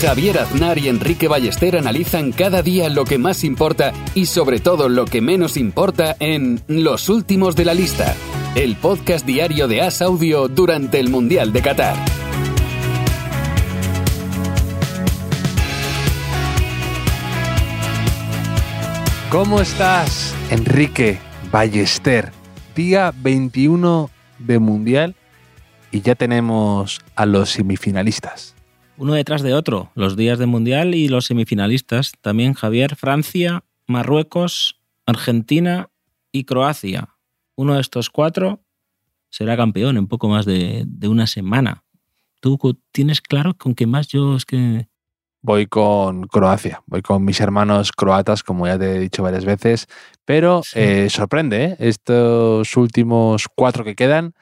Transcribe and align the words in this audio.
Javier 0.00 0.38
Aznar 0.38 0.76
y 0.76 0.88
Enrique 0.88 1.26
Ballester 1.26 1.76
analizan 1.76 2.30
cada 2.30 2.62
día 2.62 2.90
lo 2.90 3.04
que 3.04 3.16
más 3.16 3.44
importa 3.44 3.92
y 4.14 4.26
sobre 4.26 4.60
todo 4.60 4.90
lo 4.90 5.06
que 5.06 5.22
menos 5.22 5.56
importa 5.56 6.16
en 6.20 6.62
Los 6.68 7.08
Últimos 7.08 7.56
de 7.56 7.64
la 7.64 7.72
Lista, 7.72 8.14
el 8.54 8.76
podcast 8.76 9.24
diario 9.24 9.68
de 9.68 9.80
As 9.80 10.02
Audio 10.02 10.48
durante 10.48 11.00
el 11.00 11.08
Mundial 11.08 11.52
de 11.52 11.62
Qatar. 11.62 11.96
¿Cómo 19.30 19.60
estás, 19.60 20.34
Enrique 20.50 21.18
Ballester? 21.50 22.32
Día 22.74 23.14
21 23.16 24.10
de 24.40 24.58
Mundial 24.58 25.16
y 25.90 26.02
ya 26.02 26.14
tenemos 26.14 27.00
a 27.14 27.24
los 27.24 27.50
semifinalistas. 27.50 28.55
Uno 28.98 29.12
detrás 29.14 29.42
de 29.42 29.52
otro, 29.54 29.90
los 29.94 30.16
días 30.16 30.38
de 30.38 30.46
Mundial 30.46 30.94
y 30.94 31.08
los 31.08 31.26
semifinalistas. 31.26 32.12
También 32.22 32.54
Javier, 32.54 32.96
Francia, 32.96 33.62
Marruecos, 33.86 34.80
Argentina 35.04 35.90
y 36.32 36.44
Croacia. 36.44 37.10
Uno 37.56 37.74
de 37.74 37.80
estos 37.80 38.10
cuatro 38.10 38.60
será 39.30 39.56
campeón 39.56 39.96
en 39.98 40.06
poco 40.06 40.28
más 40.28 40.46
de, 40.46 40.84
de 40.86 41.08
una 41.08 41.26
semana. 41.26 41.84
¿Tú 42.40 42.58
tienes 42.92 43.20
claro 43.20 43.54
con 43.54 43.74
qué 43.74 43.86
más 43.86 44.08
yo 44.08 44.36
es 44.36 44.44
que 44.46 44.88
voy 45.42 45.66
con 45.66 46.24
Croacia, 46.26 46.82
voy 46.86 47.02
con 47.02 47.24
mis 47.24 47.40
hermanos 47.40 47.92
croatas, 47.92 48.42
como 48.42 48.66
ya 48.66 48.78
te 48.78 48.96
he 48.96 48.98
dicho 48.98 49.22
varias 49.22 49.44
veces, 49.44 49.86
pero 50.24 50.62
Sí. 50.64 50.78
eh, 50.80 51.08
sorprende, 51.10 51.64
¿eh? 51.64 51.76
estos 51.78 52.76
últimos 52.76 53.46
cuatro 53.54 53.84
que 53.84 53.94
quedan, 53.94 54.34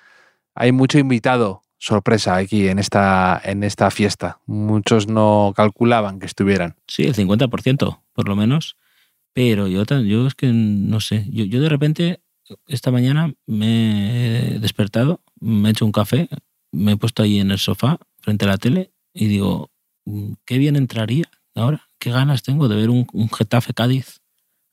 hay 0.55 0.73
mucho 0.73 0.99
invitado 0.99 1.61
sorpresa 1.85 2.37
aquí 2.37 2.69
en 2.69 2.79
esta, 2.79 3.41
en 3.45 3.63
esta 3.63 3.91
fiesta. 3.91 4.41
Muchos 4.47 5.07
no 5.07 5.53
calculaban 5.55 6.19
que 6.19 6.27
estuvieran. 6.27 6.77
Sí, 6.89 7.03
el 7.05 7.15
50%, 7.15 8.01
por 8.15 8.29
lo 8.29 8.37
menos. 8.37 8.77
Pero 9.35 9.67
yo, 9.69 9.85
yo 9.85 10.27
es 10.27 10.35
que 10.35 10.51
no 10.53 11.01
sé. 11.01 11.27
Yo, 11.31 11.45
yo 11.45 11.61
de 11.61 11.69
repente, 11.69 12.23
esta 12.69 12.91
mañana 12.91 13.35
me 13.47 14.55
he 14.55 14.59
despertado, 14.61 15.21
me 15.41 15.69
he 15.69 15.73
hecho 15.73 15.85
un 15.85 15.93
café, 15.93 16.29
me 16.73 16.93
he 16.93 16.97
puesto 16.97 17.23
ahí 17.23 17.39
en 17.39 17.51
el 17.51 17.59
sofá, 17.59 17.99
frente 18.21 18.47
a 18.47 18.49
la 18.49 18.57
tele, 18.57 18.93
y 19.13 19.27
digo, 19.27 19.71
"Mm, 20.07 20.35
qué 20.47 20.57
bien 20.59 20.77
entraría 20.77 21.27
ahora. 21.55 21.89
Qué 21.99 22.11
ganas 22.11 22.43
tengo 22.43 22.69
de 22.69 22.77
ver 22.77 22.89
un, 22.91 23.07
un 23.13 23.29
Getafe 23.29 23.75
Cádiz 23.75 24.21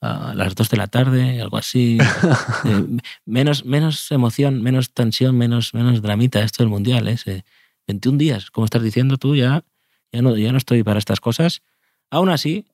a 0.01 0.33
las 0.35 0.55
2 0.55 0.69
de 0.69 0.77
la 0.77 0.87
tarde, 0.87 1.41
algo 1.41 1.57
así. 1.57 1.97
Eh, 2.65 2.85
menos, 3.25 3.65
menos 3.65 4.11
emoción, 4.11 4.61
menos 4.61 4.93
tensión, 4.93 5.37
menos, 5.37 5.73
menos 5.73 6.01
dramita 6.01 6.41
esto 6.41 6.63
del 6.63 6.69
Mundial. 6.69 7.07
¿eh? 7.07 7.17
Se- 7.17 7.43
21 7.87 8.17
días, 8.17 8.51
como 8.51 8.65
estás 8.65 8.83
diciendo 8.83 9.17
tú, 9.17 9.35
ya, 9.35 9.63
ya, 10.11 10.21
no, 10.21 10.35
ya 10.37 10.51
no 10.51 10.57
estoy 10.57 10.83
para 10.83 10.99
estas 10.99 11.19
cosas. 11.19 11.61
Aún 12.09 12.29
así, 12.29 12.65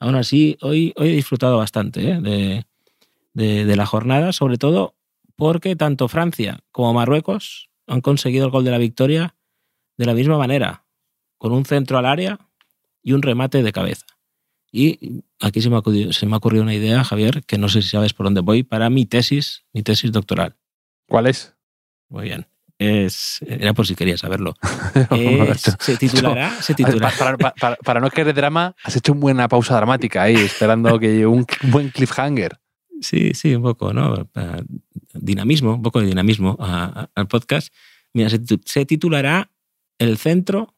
aún 0.00 0.14
así, 0.14 0.56
hoy, 0.62 0.92
hoy 0.96 1.08
he 1.10 1.12
disfrutado 1.16 1.58
bastante 1.58 2.10
¿eh? 2.12 2.20
de, 2.20 2.66
de- 3.34 3.64
de 3.64 3.76
la 3.76 3.86
jornada, 3.86 4.32
sobre 4.32 4.56
todo 4.58 4.94
porque 5.36 5.76
tanto 5.76 6.08
Francia 6.08 6.60
como 6.72 6.94
Marruecos 6.94 7.68
han 7.86 8.00
conseguido 8.00 8.46
el 8.46 8.50
gol 8.52 8.64
de 8.64 8.70
la 8.70 8.78
victoria 8.78 9.34
de 9.96 10.06
la 10.06 10.14
misma 10.14 10.38
manera, 10.38 10.84
con 11.38 11.52
un 11.52 11.64
centro 11.66 11.98
al 11.98 12.06
área 12.06 12.38
y 13.02 13.12
un 13.12 13.22
remate 13.22 13.62
de 13.62 13.72
cabeza. 13.72 14.06
Y 14.76 15.22
aquí 15.40 15.60
se 15.60 15.70
me, 15.70 15.76
ha 15.76 15.78
ocurrido, 15.78 16.12
se 16.12 16.26
me 16.26 16.34
ha 16.34 16.38
ocurrido 16.38 16.64
una 16.64 16.74
idea, 16.74 17.04
Javier, 17.04 17.44
que 17.46 17.58
no 17.58 17.68
sé 17.68 17.80
si 17.80 17.90
sabes 17.90 18.12
por 18.12 18.26
dónde 18.26 18.40
voy, 18.40 18.64
para 18.64 18.90
mi 18.90 19.06
tesis, 19.06 19.62
mi 19.72 19.84
tesis 19.84 20.10
doctoral. 20.10 20.56
¿Cuál 21.08 21.28
es? 21.28 21.54
Muy 22.08 22.24
bien. 22.24 22.46
Es, 22.76 23.38
era 23.46 23.72
por 23.72 23.86
si 23.86 23.94
querías 23.94 24.18
saberlo. 24.18 24.56
Es- 25.12 25.76
se 25.78 25.96
titulará, 25.96 26.60
se 26.60 26.74
titulará. 26.74 27.12
Para, 27.16 27.36
para- 27.38 27.54
para- 27.54 27.76
para 27.76 28.00
no 28.00 28.10
querer 28.10 28.34
drama, 28.34 28.74
has 28.82 28.96
hecho 28.96 29.12
una 29.12 29.20
buena 29.20 29.48
pausa 29.48 29.76
dramática 29.76 30.22
ahí, 30.22 30.34
esperando 30.34 30.98
que 30.98 31.06
llegue 31.12 31.26
un 31.26 31.46
buen 31.70 31.90
cliffhanger. 31.90 32.58
Sí, 33.00 33.32
sí, 33.34 33.54
un 33.54 33.62
poco, 33.62 33.92
¿no? 33.92 34.28
Dinamismo, 35.12 35.74
un 35.74 35.82
poco 35.82 36.00
de 36.00 36.06
dinamismo 36.06 36.56
a- 36.58 36.84
a- 37.02 37.10
al 37.14 37.28
podcast. 37.28 37.72
Mira, 38.12 38.28
se 38.28 38.86
titulará 38.86 39.50
El 39.98 40.18
centro, 40.18 40.74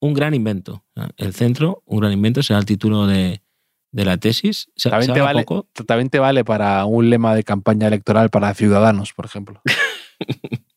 un 0.00 0.14
gran 0.14 0.34
invento. 0.34 0.84
El 1.16 1.32
centro, 1.34 1.82
un 1.86 2.00
gran 2.00 2.12
invento, 2.12 2.42
será 2.42 2.58
el 2.58 2.66
título 2.66 3.06
de, 3.06 3.42
de 3.92 4.04
la 4.04 4.16
tesis. 4.16 4.70
También 4.82 5.12
te, 5.12 5.20
vale, 5.20 5.42
poco. 5.42 5.68
también 5.86 6.08
te 6.08 6.18
vale 6.18 6.44
para 6.44 6.84
un 6.86 7.10
lema 7.10 7.34
de 7.34 7.44
campaña 7.44 7.86
electoral 7.86 8.30
para 8.30 8.52
ciudadanos, 8.54 9.12
por 9.12 9.26
ejemplo. 9.26 9.62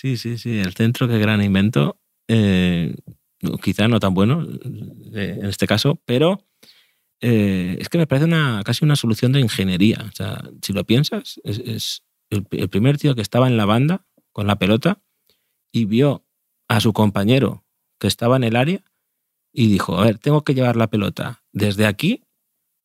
Sí, 0.00 0.16
sí, 0.16 0.38
sí, 0.38 0.58
el 0.58 0.72
centro, 0.72 1.08
qué 1.08 1.18
gran 1.18 1.42
invento. 1.42 2.00
Eh, 2.26 2.94
quizá 3.62 3.86
no 3.86 4.00
tan 4.00 4.14
bueno 4.14 4.46
eh, 5.12 5.36
en 5.40 5.44
este 5.44 5.66
caso, 5.66 6.00
pero 6.06 6.46
eh, 7.20 7.76
es 7.78 7.90
que 7.90 7.98
me 7.98 8.06
parece 8.06 8.24
una, 8.24 8.62
casi 8.64 8.82
una 8.82 8.96
solución 8.96 9.32
de 9.32 9.40
ingeniería. 9.40 10.06
O 10.10 10.16
sea, 10.16 10.42
si 10.62 10.72
lo 10.72 10.84
piensas, 10.84 11.38
es, 11.44 11.58
es 11.58 12.02
el, 12.30 12.46
el 12.52 12.70
primer 12.70 12.96
tío 12.96 13.14
que 13.14 13.20
estaba 13.20 13.46
en 13.46 13.58
la 13.58 13.66
banda 13.66 14.06
con 14.32 14.46
la 14.46 14.58
pelota 14.58 15.02
y 15.70 15.84
vio 15.84 16.24
a 16.66 16.80
su 16.80 16.94
compañero 16.94 17.66
que 18.00 18.08
estaba 18.08 18.36
en 18.36 18.44
el 18.44 18.56
área 18.56 18.82
y 19.52 19.68
dijo, 19.68 19.96
a 19.96 20.04
ver, 20.04 20.18
tengo 20.18 20.42
que 20.42 20.54
llevar 20.54 20.74
la 20.74 20.88
pelota 20.88 21.44
desde 21.52 21.86
aquí 21.86 22.24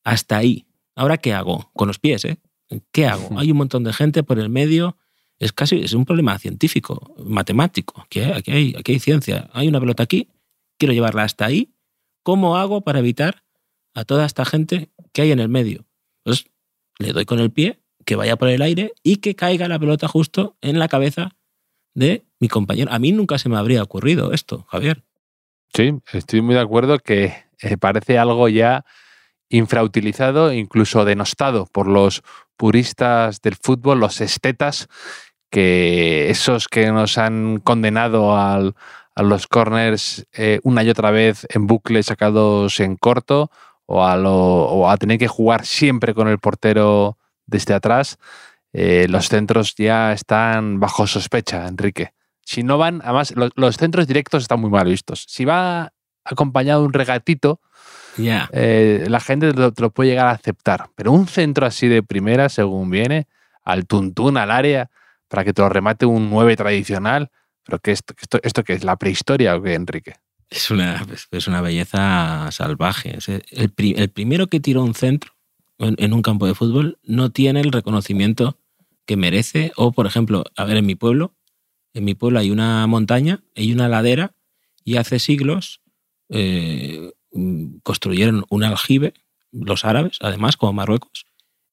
hasta 0.04 0.38
ahí. 0.38 0.68
¿Ahora 0.96 1.18
qué 1.18 1.34
hago? 1.34 1.72
Con 1.74 1.88
los 1.88 2.00
pies, 2.00 2.26
¿eh? 2.26 2.38
¿Qué 2.92 3.08
hago? 3.08 3.40
Hay 3.40 3.52
un 3.52 3.58
montón 3.58 3.84
de 3.84 3.94
gente 3.94 4.24
por 4.24 4.40
el 4.40 4.50
medio. 4.50 4.98
Es 5.40 5.52
casi 5.52 5.82
es 5.82 5.94
un 5.94 6.06
problema 6.06 6.38
científico, 6.40 7.16
matemático. 7.18 8.02
Aquí 8.02 8.20
hay, 8.20 8.32
aquí, 8.32 8.52
hay, 8.52 8.76
aquí 8.78 8.94
hay 8.94 9.00
ciencia. 9.00 9.50
Hay 9.54 9.68
una 9.68 9.80
pelota 9.80 10.04
aquí, 10.04 10.30
quiero 10.78 10.94
llevarla 10.94 11.24
hasta 11.24 11.46
ahí. 11.46 11.74
¿Cómo 12.24 12.58
hago 12.58 12.82
para 12.82 13.00
evitar 13.00 13.44
a 13.94 14.04
toda 14.06 14.26
esta 14.26 14.46
gente 14.46 14.90
que 15.14 15.24
hay 15.24 15.32
en 15.32 15.40
el 15.40 15.50
medio? 15.50 15.86
Pues 16.24 16.46
le 16.98 17.14
doy 17.14 17.26
con 17.26 17.40
el 17.40 17.52
pie, 17.52 17.82
que 18.06 18.16
vaya 18.16 18.36
por 18.36 18.50
el 18.50 18.62
aire 18.62 18.94
y 19.04 19.18
que 19.18 19.36
caiga 19.36 19.68
la 19.68 19.80
pelota 19.80 20.08
justo 20.08 20.58
en 20.62 20.80
la 20.80 20.88
cabeza 20.88 21.36
de 21.94 22.25
mi 22.40 22.48
compañero. 22.48 22.92
A 22.92 23.00
mí 23.00 23.12
nunca 23.12 23.38
se 23.38 23.50
me 23.50 23.58
habría 23.58 23.82
ocurrido 23.84 24.34
esto, 24.34 24.66
Javier. 24.70 25.04
Sí, 25.74 25.94
estoy 26.14 26.42
muy 26.42 26.56
de 26.56 26.62
acuerdo 26.62 27.00
que 27.00 27.34
eh, 27.62 27.78
parece 27.78 28.18
algo 28.18 28.48
ya 28.50 28.86
infrautilizado, 29.50 30.52
incluso 30.54 31.06
denostado 31.06 31.66
por 31.68 31.88
los 31.88 32.24
puristas 32.58 33.42
del 33.42 33.56
fútbol, 33.56 34.00
los 34.00 34.22
estetas, 34.22 34.88
que 35.50 36.30
esos 36.30 36.68
que 36.68 36.92
nos 36.92 37.18
han 37.18 37.60
condenado 37.60 38.38
al- 38.38 38.76
a 39.16 39.24
los 39.24 39.48
corners 39.48 40.26
eh, 40.34 40.60
una 40.64 40.84
y 40.84 40.90
otra 40.90 41.12
vez 41.12 41.48
en 41.54 41.68
bucle 41.68 42.04
sacados 42.04 42.80
en 42.82 42.98
corto 42.98 43.50
o 43.86 44.04
a, 44.06 44.18
lo- 44.18 44.86
tener 44.98 45.18
que 45.20 45.28
jugar 45.28 45.66
siempre 45.66 46.14
con 46.14 46.28
el 46.28 46.40
portero 46.40 47.18
desde 47.46 47.74
atrás, 47.76 48.18
eh, 48.74 49.06
los 49.08 49.30
centros 49.30 49.76
ya 49.78 50.12
están 50.12 50.80
bajo 50.80 51.06
sospecha, 51.08 51.68
Enrique. 51.68 52.12
Si 52.46 52.64
no 52.64 52.78
van, 52.78 53.02
además, 53.04 53.34
lo- 53.36 53.50
los 53.56 53.76
centros 53.76 54.08
directos 54.08 54.44
están 54.44 54.62
muy 54.62 54.70
mal 54.70 54.88
vistos. 54.88 55.26
Si 55.28 55.44
va 55.44 55.92
acompañado 56.24 56.82
de 56.82 56.88
un 56.88 56.94
regatito, 56.94 57.60
Ya. 58.18 58.50
eh, 58.54 59.06
la 59.10 59.20
gente 59.20 59.52
te 59.52 59.60
lo, 59.60 59.74
te 59.74 59.82
lo 59.82 59.90
puede 59.90 60.12
llegar 60.12 60.28
a 60.28 60.32
aceptar. 60.32 60.90
Pero 60.96 61.12
un 61.12 61.28
centro 61.28 61.66
así 61.66 61.88
de 61.88 62.02
primera, 62.04 62.48
según 62.50 62.90
viene, 62.90 63.28
al 63.64 63.86
tuntún, 63.86 64.38
al 64.38 64.52
área, 64.52 64.90
para 65.28 65.44
que 65.44 65.52
te 65.54 65.62
lo 65.62 65.70
remate 65.70 66.06
un 66.06 66.30
9 66.30 66.56
tradicional. 66.56 67.30
¿Pero 67.64 67.80
qué 67.80 67.92
esto, 67.92 68.14
esto, 68.22 68.40
esto 68.44 68.64
qué 68.64 68.74
es? 68.74 68.84
¿La 68.84 68.96
prehistoria 68.96 69.56
o 69.56 69.62
qué, 69.62 69.74
Enrique? 69.74 70.14
Es 70.50 70.70
una, 70.70 71.04
es- 71.32 71.48
una 71.48 71.62
belleza 71.62 72.48
salvaje. 72.52 73.18
Es 73.18 73.28
El, 73.28 73.72
pri- 73.72 73.96
el 73.98 74.10
primero 74.10 74.48
que 74.48 74.60
tiró 74.60 74.84
un 74.84 74.94
centro 74.94 75.32
en, 75.80 75.96
en 75.98 76.14
un 76.14 76.22
campo 76.22 76.46
de 76.46 76.54
fútbol 76.54 77.00
no 77.04 77.32
tiene 77.32 77.62
el 77.62 77.72
reconocimiento 77.72 78.60
que 79.08 79.18
merece. 79.18 79.72
O, 79.76 79.92
por 79.92 80.06
ejemplo, 80.06 80.44
a 80.56 80.64
ver, 80.66 80.78
en 80.78 80.86
mi 80.86 80.94
pueblo, 80.96 81.34
en 81.96 82.04
mi 82.04 82.14
pueblo 82.14 82.40
hay 82.40 82.52
una 82.52 82.86
montaña, 82.88 83.44
hay 83.56 83.72
una 83.72 83.88
ladera, 83.88 84.34
y 84.84 84.98
hace 84.98 85.18
siglos 85.18 85.82
eh, 86.30 87.14
construyeron 87.82 88.46
un 88.50 88.64
aljibe, 88.64 89.14
los 89.52 89.86
árabes, 89.86 90.18
además, 90.22 90.58
como 90.58 90.74
Marruecos, 90.74 91.26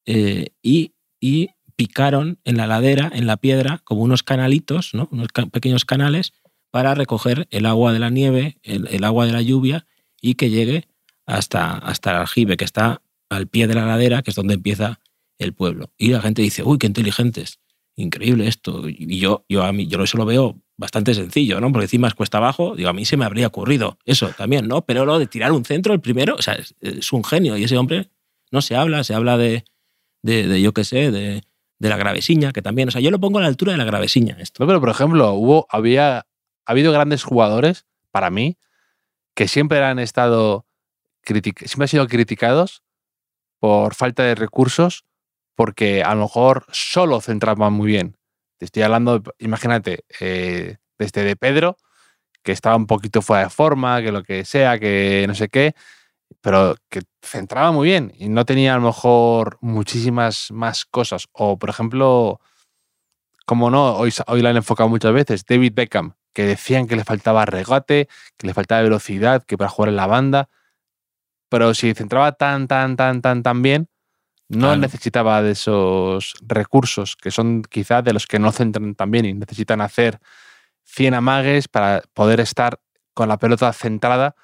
eh, 0.05 0.47
y, 0.61 0.93
y 1.19 1.51
picaron 1.75 2.39
en 2.45 2.57
la 2.57 2.67
ladera, 2.67 3.11
en 3.13 3.27
la 3.27 3.37
piedra, 3.37 3.81
como 3.83 4.01
unos 4.01 4.23
canalitos, 4.23 4.93
¿no? 4.93 5.09
unos 5.11 5.27
pequeños 5.51 5.85
canales, 5.85 6.33
para 6.71 6.95
recoger 6.95 7.47
el 7.51 7.65
agua 7.65 7.93
de 7.93 7.99
la 7.99 8.09
nieve, 8.09 8.57
el, 8.63 8.87
el 8.87 9.03
agua 9.03 9.25
de 9.25 9.33
la 9.33 9.41
lluvia, 9.41 9.85
y 10.21 10.35
que 10.35 10.49
llegue 10.49 10.87
hasta, 11.25 11.77
hasta 11.77 12.11
el 12.11 12.17
aljibe, 12.17 12.57
que 12.57 12.65
está 12.65 13.01
al 13.29 13.47
pie 13.47 13.67
de 13.67 13.75
la 13.75 13.85
ladera, 13.85 14.21
que 14.21 14.31
es 14.31 14.35
donde 14.35 14.53
empieza 14.53 15.01
el 15.37 15.53
pueblo. 15.53 15.91
Y 15.97 16.09
la 16.09 16.21
gente 16.21 16.41
dice, 16.41 16.63
uy, 16.63 16.77
qué 16.77 16.87
inteligentes, 16.87 17.59
increíble 17.95 18.47
esto. 18.47 18.87
Y 18.87 19.19
yo, 19.19 19.45
yo 19.49 19.63
a 19.63 19.71
mí, 19.71 19.87
yo 19.87 20.01
eso 20.03 20.17
lo 20.17 20.25
veo 20.25 20.59
bastante 20.77 21.13
sencillo, 21.13 21.59
¿no? 21.61 21.71
Porque 21.71 21.85
encima 21.85 22.07
es 22.07 22.15
cuesta 22.15 22.37
abajo, 22.39 22.75
digo, 22.75 22.89
a 22.89 22.93
mí 22.93 23.05
se 23.05 23.17
me 23.17 23.25
habría 23.25 23.47
ocurrido 23.47 23.97
eso 24.05 24.29
también, 24.29 24.67
¿no? 24.67 24.83
Pero 24.85 25.05
lo 25.05 25.19
de 25.19 25.27
tirar 25.27 25.51
un 25.51 25.65
centro, 25.65 25.93
el 25.93 26.01
primero, 26.01 26.35
o 26.35 26.41
sea, 26.41 26.57
es, 26.81 27.13
un 27.13 27.23
genio 27.23 27.57
y 27.57 27.63
ese 27.63 27.77
hombre 27.77 28.09
no 28.51 28.61
se 28.61 28.75
habla, 28.75 29.03
se 29.03 29.13
habla 29.13 29.37
de, 29.37 29.65
de, 30.23 30.61
yo 30.61 30.73
qué 30.73 30.83
sé, 30.83 31.11
de, 31.11 31.43
de, 31.79 31.89
la 31.89 31.97
gravesiña, 31.97 32.51
que 32.51 32.61
también, 32.61 32.87
o 32.87 32.91
sea, 32.91 33.01
yo 33.01 33.11
lo 33.11 33.19
pongo 33.19 33.39
a 33.39 33.41
la 33.41 33.47
altura 33.47 33.71
de 33.73 33.77
la 33.77 33.85
gravesiña. 33.85 34.37
Esto. 34.39 34.65
Pero 34.65 34.79
por 34.79 34.89
ejemplo, 34.89 35.33
hubo, 35.33 35.67
había, 35.69 36.17
ha 36.17 36.25
habido 36.65 36.91
grandes 36.91 37.23
jugadores, 37.23 37.85
para 38.11 38.29
mí, 38.29 38.57
que 39.35 39.47
siempre 39.47 39.83
han 39.83 39.99
estado, 39.99 40.65
siempre 41.23 41.83
han 41.83 41.87
sido 41.87 42.07
criticados 42.07 42.83
por 43.59 43.95
falta 43.95 44.23
de 44.23 44.35
recursos, 44.35 45.05
porque 45.55 46.03
a 46.03 46.15
lo 46.15 46.23
mejor 46.23 46.65
solo 46.71 47.21
centraban 47.21 47.73
muy 47.73 47.87
bien 47.87 48.17
estoy 48.63 48.83
hablando, 48.83 49.21
imagínate, 49.39 50.05
eh, 50.19 50.77
desde 50.97 51.23
de 51.23 51.35
Pedro, 51.35 51.77
que 52.43 52.51
estaba 52.51 52.75
un 52.75 52.87
poquito 52.87 53.21
fuera 53.21 53.45
de 53.45 53.49
forma, 53.49 54.01
que 54.01 54.11
lo 54.11 54.23
que 54.23 54.45
sea, 54.45 54.79
que 54.79 55.25
no 55.27 55.35
sé 55.35 55.49
qué, 55.49 55.75
pero 56.41 56.75
que 56.89 57.01
centraba 57.21 57.71
muy 57.71 57.87
bien 57.87 58.13
y 58.17 58.29
no 58.29 58.45
tenía 58.45 58.73
a 58.73 58.77
lo 58.77 58.87
mejor 58.87 59.57
muchísimas 59.61 60.51
más 60.51 60.85
cosas. 60.85 61.27
O, 61.33 61.57
por 61.57 61.69
ejemplo, 61.69 62.41
como 63.45 63.69
no, 63.69 63.95
hoy, 63.95 64.13
hoy 64.27 64.41
lo 64.41 64.49
han 64.49 64.57
enfocado 64.57 64.89
muchas 64.89 65.13
veces, 65.13 65.45
David 65.45 65.73
Beckham, 65.75 66.15
que 66.33 66.45
decían 66.45 66.87
que 66.87 66.95
le 66.95 67.03
faltaba 67.03 67.45
regate, 67.45 68.09
que 68.37 68.47
le 68.47 68.53
faltaba 68.53 68.81
velocidad, 68.81 69.43
que 69.43 69.57
para 69.57 69.69
jugar 69.69 69.89
en 69.89 69.95
la 69.95 70.07
banda, 70.07 70.49
pero 71.49 71.73
si 71.73 71.93
centraba 71.93 72.31
tan, 72.33 72.67
tan, 72.67 72.95
tan, 72.95 73.21
tan, 73.21 73.43
tan 73.43 73.61
bien, 73.61 73.87
no 74.53 74.75
necesitaba 74.75 75.41
de 75.41 75.51
esos 75.51 76.33
recursos, 76.41 77.15
que 77.15 77.31
son 77.31 77.63
quizás 77.63 78.03
de 78.03 78.13
los 78.13 78.27
que 78.27 78.39
no 78.39 78.51
centran 78.51 78.95
también 78.95 79.25
y 79.25 79.33
necesitan 79.33 79.81
hacer 79.81 80.19
100 80.85 81.13
amagues 81.15 81.67
para 81.67 82.03
poder 82.13 82.39
estar 82.39 82.79
con 83.13 83.29
la 83.29 83.37
pelota 83.37 83.71
centrada 83.73 84.35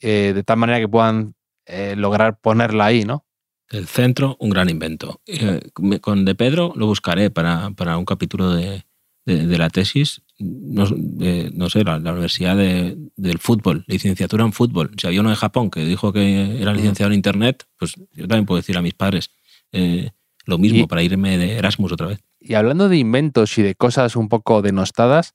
eh, 0.00 0.32
de 0.34 0.42
tal 0.44 0.58
manera 0.58 0.78
que 0.78 0.88
puedan 0.88 1.34
eh, 1.66 1.94
lograr 1.96 2.40
ponerla 2.40 2.86
ahí, 2.86 3.04
¿no? 3.04 3.24
El 3.68 3.86
centro, 3.86 4.36
un 4.40 4.50
gran 4.50 4.70
invento. 4.70 5.20
Eh, 5.26 5.60
con 6.00 6.24
De 6.24 6.34
Pedro 6.34 6.72
lo 6.74 6.86
buscaré 6.86 7.30
para, 7.30 7.68
un 7.98 8.04
capítulo 8.06 8.54
de, 8.54 8.84
la 9.26 9.68
tesis. 9.68 10.22
No, 10.38 10.86
sé, 10.86 11.84
la, 11.84 11.96
Universidad 11.96 12.56
del 12.56 13.38
Fútbol, 13.38 13.84
licenciatura 13.86 14.44
en 14.44 14.54
fútbol. 14.54 14.92
Si 14.98 15.06
había 15.06 15.20
uno 15.20 15.30
de 15.30 15.36
Japón 15.36 15.70
que 15.70 15.84
dijo 15.84 16.14
que 16.14 16.62
era 16.62 16.72
licenciado 16.72 17.10
en 17.10 17.16
Internet, 17.16 17.66
pues 17.76 17.94
yo 18.14 18.26
también 18.26 18.46
puedo 18.46 18.58
decir 18.58 18.78
a 18.78 18.82
mis 18.82 18.94
padres, 18.94 19.30
eh, 19.72 20.10
lo 20.44 20.58
mismo 20.58 20.88
para 20.88 21.02
irme 21.02 21.36
de 21.36 21.58
Erasmus 21.58 21.92
otra 21.92 22.06
vez. 22.06 22.20
Y 22.40 22.54
hablando 22.54 22.88
de 22.88 22.96
inventos 22.96 23.58
y 23.58 23.62
de 23.62 23.74
cosas 23.74 24.16
un 24.16 24.28
poco 24.28 24.62
denostadas, 24.62 25.34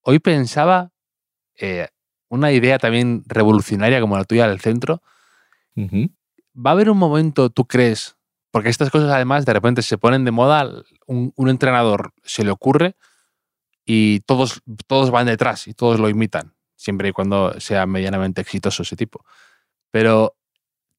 hoy 0.00 0.18
pensaba 0.18 0.92
eh, 1.58 1.88
una 2.28 2.52
idea 2.52 2.78
también 2.78 3.22
revolucionaria 3.26 4.00
como 4.00 4.16
la 4.16 4.24
tuya 4.24 4.48
del 4.48 4.60
centro. 4.60 5.02
¿Va 5.76 6.70
a 6.70 6.72
haber 6.72 6.88
un 6.88 6.96
momento, 6.96 7.50
tú 7.50 7.66
crees, 7.66 8.16
porque 8.50 8.70
estas 8.70 8.90
cosas 8.90 9.10
además 9.10 9.44
de 9.44 9.52
repente 9.52 9.82
se 9.82 9.98
ponen 9.98 10.24
de 10.24 10.30
moda, 10.30 10.66
un, 11.06 11.32
entrenador 11.48 12.14
se 12.24 12.44
le 12.44 12.50
ocurre 12.50 12.96
y 13.84 14.20
todos, 14.20 14.62
todos 14.86 15.10
van 15.10 15.26
detrás 15.26 15.68
y 15.68 15.74
todos 15.74 16.00
lo 16.00 16.08
imitan, 16.08 16.54
siempre 16.74 17.10
y 17.10 17.12
cuando 17.12 17.60
sea 17.60 17.84
medianamente 17.84 18.40
exitoso 18.40 18.84
ese 18.84 18.96
tipo. 18.96 19.22
Pero, 19.90 20.34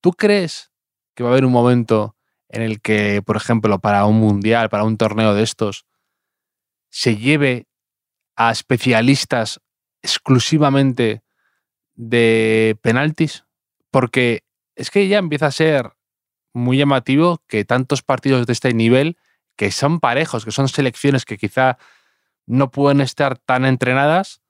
¿tú 0.02 0.12
crees 0.12 0.72
que 1.16 1.24
va 1.24 1.30
a 1.30 1.32
haber 1.32 1.46
un 1.46 1.52
momento 1.52 2.17
en 2.50 2.62
el 2.62 2.82
que, 2.82 3.22
por 3.22 3.38
ejemplo, 3.38 3.80
para 3.80 4.06
un 4.06 4.20
mundial, 4.20 4.70
para 4.70 4.84
un 4.84 4.98
torneo 4.98 5.34
de 5.34 5.44
estos, 5.44 5.86
se 6.90 7.18
lleve 7.18 7.68
a 8.36 8.52
especialistas 8.52 9.60
exclusivamente 10.02 11.24
de 11.96 12.78
penaltis? 12.82 13.46
Porque 13.92 14.44
es 14.76 14.92
que 14.92 15.08
ya 15.08 15.18
empieza 15.18 15.48
a 15.48 15.52
ser 15.52 15.94
muy 16.54 16.78
llamativo 16.78 17.42
que 17.48 17.66
tantos 17.66 18.02
partidos 18.02 18.46
de 18.46 18.54
este 18.54 18.74
nivel, 18.74 19.18
que 19.56 19.72
son 19.72 20.00
parejos, 20.00 20.46
que 20.46 20.52
son 20.52 20.68
selecciones 20.68 21.26
que 21.26 21.38
quizá 21.38 21.78
no 22.46 22.72
pueden 22.72 23.02
estar 23.02 23.38
tan 23.38 23.66
entrenadas 23.66 24.42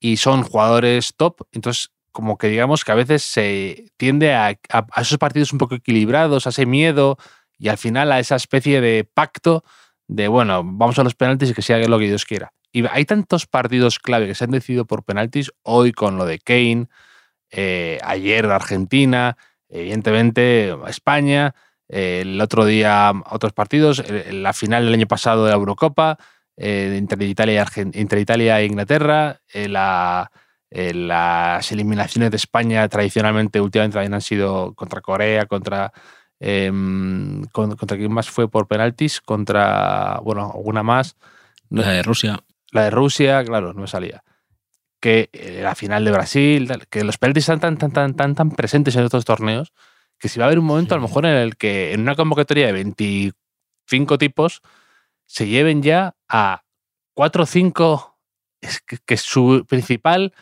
y 0.00 0.16
son 0.16 0.42
jugadores 0.42 1.14
top, 1.16 1.46
entonces 1.52 1.93
como 2.14 2.38
que 2.38 2.46
digamos 2.46 2.84
que 2.84 2.92
a 2.92 2.94
veces 2.94 3.24
se 3.24 3.86
tiende 3.96 4.34
a, 4.34 4.56
esos 4.96 5.18
partidos 5.18 5.52
un 5.52 5.58
poco 5.58 5.74
equilibrados, 5.74 6.46
a 6.46 6.50
ese 6.50 6.64
miedo 6.64 7.18
y 7.58 7.68
al 7.68 7.76
final 7.76 8.12
a 8.12 8.20
esa 8.20 8.36
especie 8.36 8.80
de 8.80 9.04
pacto 9.04 9.64
de, 10.06 10.28
bueno, 10.28 10.62
vamos 10.64 10.96
a 11.00 11.02
los 11.02 11.16
penaltis 11.16 11.50
y 11.50 11.54
que 11.54 11.62
sea 11.62 11.78
lo 11.78 11.98
que 11.98 12.06
Dios 12.06 12.24
quiera. 12.24 12.52
Y 12.72 12.86
hay 12.86 13.04
tantos 13.04 13.46
partidos 13.46 13.98
clave 13.98 14.28
que 14.28 14.36
se 14.36 14.44
han 14.44 14.52
decidido 14.52 14.84
por 14.84 15.02
penaltis, 15.02 15.50
hoy 15.62 15.90
con 15.90 16.16
lo 16.16 16.24
de 16.24 16.38
Kane, 16.38 16.86
eh, 17.50 17.98
ayer 18.04 18.46
Argentina, 18.46 19.36
evidentemente 19.68 20.72
España, 20.86 21.56
el 21.88 22.40
otro 22.40 22.64
día 22.64 23.12
otros 23.28 23.52
partidos, 23.52 24.04
la 24.30 24.52
final 24.52 24.84
del 24.84 24.94
año 24.94 25.06
pasado 25.06 25.44
de 25.44 25.50
la 25.50 25.56
Eurocopa, 25.56 26.16
eh, 26.56 26.94
entre, 26.96 27.26
Italia 27.26 27.66
y 27.92 28.00
Italia 28.00 28.60
e 28.60 28.66
Inglaterra, 28.66 29.40
eh, 29.52 29.68
la 29.68 30.30
eh, 30.76 30.92
las 30.92 31.70
eliminaciones 31.70 32.32
de 32.32 32.36
España 32.36 32.88
tradicionalmente 32.88 33.60
últimamente 33.60 33.94
también 33.94 34.14
han 34.14 34.20
sido 34.20 34.74
contra 34.74 35.00
Corea, 35.00 35.46
contra... 35.46 35.92
Em, 36.40 37.44
contra 37.52 37.96
quién 37.96 38.12
más 38.12 38.28
fue 38.28 38.50
por 38.50 38.66
penaltis, 38.66 39.20
contra, 39.20 40.18
bueno, 40.24 40.50
alguna 40.52 40.82
más. 40.82 41.16
La 41.70 41.90
de 41.90 42.02
Rusia. 42.02 42.40
La 42.72 42.82
de 42.82 42.90
Rusia, 42.90 43.44
claro, 43.44 43.72
no 43.72 43.82
me 43.82 43.86
salía. 43.86 44.24
Que 45.00 45.30
eh, 45.32 45.60
la 45.62 45.76
final 45.76 46.04
de 46.04 46.10
Brasil, 46.10 46.68
que 46.90 47.04
los 47.04 47.18
penaltis 47.18 47.44
están 47.44 47.60
tan, 47.60 47.78
tan, 47.78 47.92
tan, 47.92 48.14
tan, 48.14 48.34
tan 48.34 48.50
presentes 48.50 48.96
en 48.96 49.04
estos 49.04 49.24
torneos, 49.24 49.72
que 50.18 50.28
si 50.28 50.40
va 50.40 50.46
a 50.46 50.48
haber 50.48 50.58
un 50.58 50.66
momento 50.66 50.96
a 50.96 50.98
lo 50.98 51.06
mejor 51.06 51.24
en 51.24 51.36
el 51.36 51.56
que 51.56 51.92
en 51.92 52.00
una 52.00 52.16
convocatoria 52.16 52.66
de 52.66 52.72
25 52.72 54.18
tipos 54.18 54.60
se 55.24 55.46
lleven 55.46 55.82
ya 55.82 56.16
a 56.28 56.64
4 57.14 57.44
o 57.44 57.46
5 57.46 58.18
que, 58.60 58.98
que 59.06 59.16
su 59.16 59.64
principal 59.68 60.34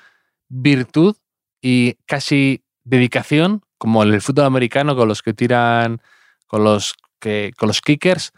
virtud 0.53 1.17
y 1.63 1.95
casi 2.07 2.63
dedicación, 2.85 3.63
como 3.79 4.03
en 4.03 4.13
el 4.13 4.21
fútbol 4.21 4.45
americano 4.45 4.95
con 4.95 5.09
los 5.09 5.23
que 5.23 5.33
tiran, 5.33 6.03
con 6.47 6.63
los, 6.63 6.95
que, 7.19 7.53
con 7.57 7.69
los 7.69 7.81
kickers, 7.81 8.33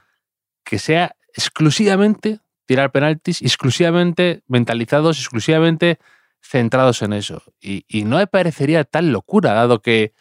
que 0.64 0.78
sea 0.78 1.16
exclusivamente 1.34 2.40
tirar 2.66 2.92
penaltis, 2.92 3.42
exclusivamente 3.42 4.42
mentalizados, 4.46 5.18
exclusivamente 5.18 5.98
centrados 6.40 7.02
en 7.02 7.12
eso. 7.12 7.42
Y, 7.60 7.84
no 8.04 8.18
me 8.18 8.26
parecería 8.26 8.84
tal 8.84 9.10
locura, 9.10 9.52
dado 9.52 9.82
que, 9.82 10.12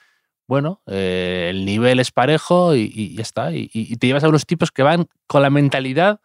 bueno, 0.48 0.82
eh, 0.88 1.48
el 1.52 1.64
nivel 1.64 2.00
es 2.00 2.12
parejo 2.12 2.76
y, 2.76 3.16
ya 3.16 3.22
está. 3.22 3.54
Y, 3.54 3.70
y, 3.72 3.96
te 3.98 4.08
llevas 4.08 4.24
a 4.24 4.30
unos 4.30 4.46
tipos 4.46 4.72
que 4.72 4.84
van 4.84 5.06
con 5.28 5.42
la 5.44 5.50
mentalidad 5.50 6.20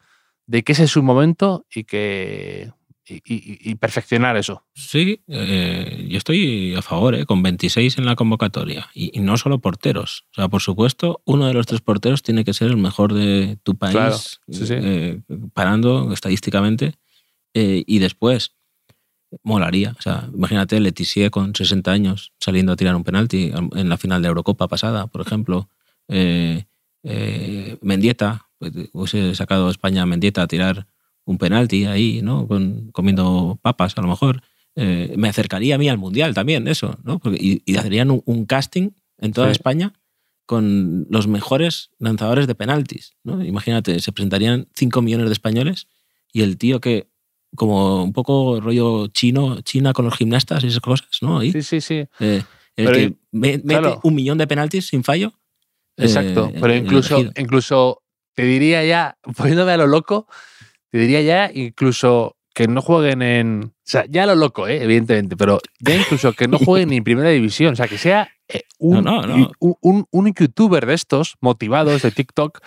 de 0.47 0.63
que 0.65 0.73
ese 0.73 0.85
es 0.85 0.91
su 0.91 1.03
momento 1.03 1.67
y 1.73 1.85
que, 1.85 2.73
y, 3.09 3.75
perfeccionar 3.77 4.37
eso. 4.37 4.65
Sí, 4.75 5.23
eh, 5.29 6.07
yo 6.09 6.19
estoy 6.19 6.75
a 6.75 6.83
favor, 6.83 7.15
eh, 7.15 7.27
con 7.27 7.43
26 7.43 7.99
en 7.99 8.07
la 8.07 8.17
convocatoria. 8.17 8.89
Y, 8.95 9.19
no 9.21 9.37
solo 9.37 9.61
porteros. 9.61 10.25
O 10.33 10.35
sea, 10.35 10.49
por 10.49 10.61
supuesto, 10.63 11.23
uno 11.25 11.47
de 11.47 11.55
los 11.55 11.67
tres 11.67 11.81
porteros 11.81 12.23
tiene 12.23 12.45
que 12.45 12.55
ser 12.55 12.69
el 12.69 12.77
mejor 12.77 13.15
de 13.15 13.59
tu 13.63 13.77
país, 13.77 14.41
eh, 14.49 15.21
parando 15.53 16.13
estadísticamente. 16.13 16.95
y 17.55 17.99
después, 17.99 18.55
molaría. 19.43 19.97
O 19.99 20.03
sea, 20.03 20.29
imagínate 20.33 20.79
Letizier 20.79 21.31
con 21.33 21.57
60 21.57 21.91
años 21.91 22.33
saliendo 22.39 22.73
a 22.73 22.77
tirar 22.77 22.95
un 22.95 23.03
penalti 23.03 23.51
en 23.75 23.89
la 23.89 23.97
final 23.97 24.23
de 24.23 24.29
Eurocopa 24.29 24.69
pasada, 24.69 25.09
por 25.09 25.23
ejemplo. 25.23 25.69
Mendieta, 27.83 28.49
pues, 28.59 28.73
hubiese 28.93 29.35
sacado 29.35 29.71
España 29.71 30.03
a 30.03 30.07
Mendieta 30.07 30.43
a 30.43 30.47
tirar 30.47 30.87
un 31.29 31.37
penalti 31.37 31.85
ahí, 31.85 32.23
¿no? 32.23 32.49
Con, 32.49 32.91
comiendo 32.93 33.59
papas 33.61 33.93
a 33.97 34.01
lo 34.01 34.09
mejor. 34.09 34.43
Eh, 34.77 35.15
me 35.19 35.29
acercaría 35.29 35.75
a 35.75 35.79
mí 35.79 35.89
al 35.89 35.99
Mundial 35.99 36.35
también, 36.35 36.69
eso, 36.69 36.99
¿no? 37.03 37.21
y, 37.35 37.77
hacerían 37.77 38.11
un, 38.25 38.47
casting 38.47 38.91
en 39.19 39.33
toda 39.33 39.51
España 39.51 39.93
con 40.47 41.07
los 41.11 41.27
mejores 41.27 41.91
lanzadores 41.99 42.47
de 42.47 42.55
penaltis, 42.55 43.17
¿no? 43.25 43.45
Imagínate, 43.45 44.01
se 44.01 44.13
presentarían 44.13 44.69
5 44.75 45.03
millones 45.03 45.27
de 45.27 45.33
españoles 45.33 45.89
y 46.33 46.43
el 46.43 46.57
tío 46.57 46.81
que, 46.81 47.11
como 47.57 48.05
un 48.05 48.13
poco 48.13 48.61
rollo 48.61 49.09
chino, 49.09 49.61
China 49.63 49.93
con 49.93 50.05
los 50.05 50.17
gimnastas 50.17 50.63
y 50.65 50.69
esas 50.69 50.81
cosas, 50.81 51.09
¿no? 51.21 51.41
sí, 51.43 51.63
sí, 51.63 51.81
sí. 51.81 52.07
Eh, 52.21 52.43
el 52.77 52.93
que 52.93 53.15
mete 53.33 53.99
un 54.05 54.15
millón 54.15 54.39
de 54.39 54.47
penaltis 54.47 54.87
sin 54.87 55.03
fallo. 55.03 55.33
Exacto, 55.97 56.51
eh, 56.55 56.59
pero 56.61 56.75
incluso, 56.77 57.21
incluso 57.37 58.03
te 58.39 58.45
diría 58.45 58.85
ya, 58.85 59.19
poniéndome 59.37 59.73
a 59.73 59.77
lo 59.77 59.89
loco, 59.89 60.29
te 60.91 60.99
diría 60.99 61.21
ya 61.23 61.51
incluso 61.53 62.37
que 62.55 62.67
no 62.67 62.83
jueguen 62.83 63.23
en. 63.23 63.63
O 63.65 63.73
sea, 63.85 64.05
ya 64.09 64.27
lo 64.27 64.35
loco, 64.35 64.67
¿eh? 64.67 64.83
evidentemente, 64.83 65.37
pero 65.37 65.61
ya 65.79 65.95
incluso 65.95 66.33
que 66.33 66.49
no 66.49 66.59
jueguen 66.65 66.89
ni 66.91 66.97
en 66.97 67.05
primera 67.05 67.31
división. 67.31 67.75
O 67.75 67.77
sea, 67.77 67.87
que 67.87 67.99
sea 67.99 68.29
eh, 68.49 68.63
un, 68.79 69.07
Un, 69.61 70.07
un, 70.11 70.35
youtuber 70.35 70.87
de 70.87 70.95
estos, 70.95 71.37
motivados 71.41 72.03
de 72.03 72.11
TikTok, 72.11 72.59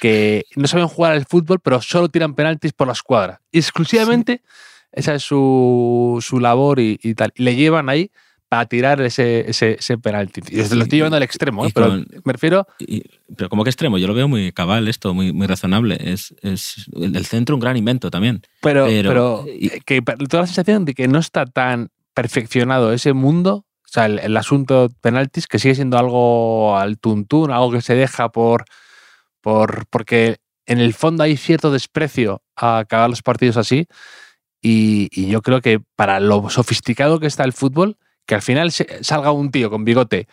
que 0.00 0.44
no 0.56 0.68
saben 0.68 0.86
jugar 0.86 1.12
al 1.12 1.26
fútbol, 1.26 1.60
pero 1.60 1.80
solo 1.82 2.08
tiran 2.08 2.34
penaltis 2.34 2.72
por 2.72 2.86
la 2.86 2.92
escuadra. 2.92 3.40
Exclusivamente 3.50 4.42
esa 4.92 5.14
es 5.14 5.22
su, 5.22 6.18
su 6.20 6.38
labor 6.38 6.78
y, 6.78 7.00
y 7.02 7.14
tal. 7.14 7.32
Y 7.34 7.42
le 7.42 7.56
llevan 7.56 7.88
ahí 7.88 8.10
para 8.52 8.66
tirar 8.66 9.00
ese, 9.00 9.48
ese, 9.48 9.76
ese 9.78 9.96
penalti. 9.96 10.42
Y 10.50 10.56
lo 10.56 10.82
estoy 10.82 10.98
llevando 10.98 11.16
al 11.16 11.22
extremo, 11.22 11.64
¿eh? 11.64 11.70
pero 11.74 11.86
con- 11.88 12.06
me 12.22 12.32
refiero. 12.34 12.66
Y- 12.78 13.02
pero 13.34 13.48
como 13.48 13.64
que 13.64 13.70
extremo, 13.70 13.96
yo 13.96 14.06
lo 14.06 14.12
veo 14.12 14.28
muy 14.28 14.52
cabal 14.52 14.88
esto, 14.88 15.14
muy, 15.14 15.32
muy 15.32 15.46
razonable. 15.46 15.96
Es, 15.98 16.34
es 16.42 16.84
el 16.94 17.24
centro 17.24 17.56
un 17.56 17.60
gran 17.60 17.78
invento 17.78 18.10
también. 18.10 18.42
Pero, 18.60 18.84
Pero- 18.84 19.08
pero, 19.08 19.44
y- 19.48 19.70
que 19.86 20.02
toda 20.02 20.42
la 20.42 20.46
sensación 20.46 20.84
de 20.84 20.92
que 20.92 21.08
no 21.08 21.18
está 21.18 21.46
tan 21.46 21.88
perfeccionado 22.12 22.92
ese 22.92 23.14
mundo, 23.14 23.64
o 23.86 23.88
sea, 23.88 24.04
el, 24.04 24.18
el 24.18 24.36
asunto 24.36 24.90
penaltis, 25.00 25.46
que 25.46 25.58
sigue 25.58 25.74
siendo 25.74 25.96
algo 25.96 26.76
al 26.76 26.98
tuntún, 26.98 27.52
algo 27.52 27.72
que 27.72 27.80
se 27.80 27.94
deja 27.94 28.28
por, 28.32 28.66
por. 29.40 29.86
porque 29.88 30.36
en 30.66 30.78
el 30.78 30.92
fondo 30.92 31.22
hay 31.22 31.38
cierto 31.38 31.70
desprecio 31.70 32.42
a 32.54 32.80
acabar 32.80 33.08
los 33.08 33.22
partidos 33.22 33.56
así. 33.56 33.86
Y, 34.60 35.08
y 35.10 35.28
yo 35.28 35.40
creo 35.40 35.62
que 35.62 35.80
para 35.96 36.20
lo 36.20 36.50
sofisticado 36.50 37.18
que 37.18 37.26
está 37.28 37.44
el 37.44 37.54
fútbol, 37.54 37.96
que 38.26 38.34
al 38.34 38.42
final 38.42 38.70
salga 38.72 39.32
un 39.32 39.50
tío 39.50 39.70
con 39.70 39.84
bigote 39.84 40.26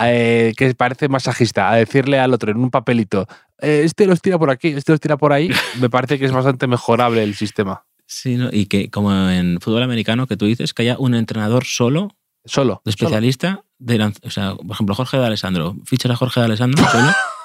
eh, 0.00 0.52
que 0.56 0.74
parece 0.74 1.08
masajista 1.08 1.70
a 1.70 1.76
decirle 1.76 2.18
al 2.18 2.34
otro 2.34 2.50
en 2.50 2.58
un 2.58 2.70
papelito, 2.70 3.26
"Eh, 3.62 3.82
este 3.84 4.06
los 4.06 4.20
tira 4.20 4.38
por 4.38 4.50
aquí, 4.50 4.68
este 4.68 4.92
los 4.92 5.00
tira 5.00 5.16
por 5.16 5.32
ahí, 5.32 5.48
me 5.80 5.88
parece 5.88 6.18
que 6.18 6.26
es 6.26 6.32
bastante 6.32 6.66
mejorable 6.66 7.22
el 7.22 7.34
sistema. 7.34 7.84
Sí, 8.06 8.36
¿no? 8.36 8.48
Y 8.52 8.66
que 8.66 8.90
como 8.90 9.12
en 9.30 9.58
fútbol 9.60 9.82
americano 9.82 10.26
que 10.26 10.36
tú 10.36 10.44
dices, 10.46 10.74
que 10.74 10.82
haya 10.82 10.96
un 10.98 11.14
entrenador 11.14 11.64
solo, 11.64 12.14
Solo. 12.44 12.82
de 12.84 12.90
especialista, 12.90 13.64
de 13.78 14.12
o 14.22 14.30
sea, 14.30 14.54
por 14.54 14.70
ejemplo, 14.72 14.94
Jorge 14.94 15.16
de 15.18 15.26
Alessandro. 15.26 15.74
Fichas 15.84 16.12
a 16.12 16.16
Jorge 16.16 16.40
de 16.40 16.46
Alessandro 16.46 16.84
solo. 16.88 17.10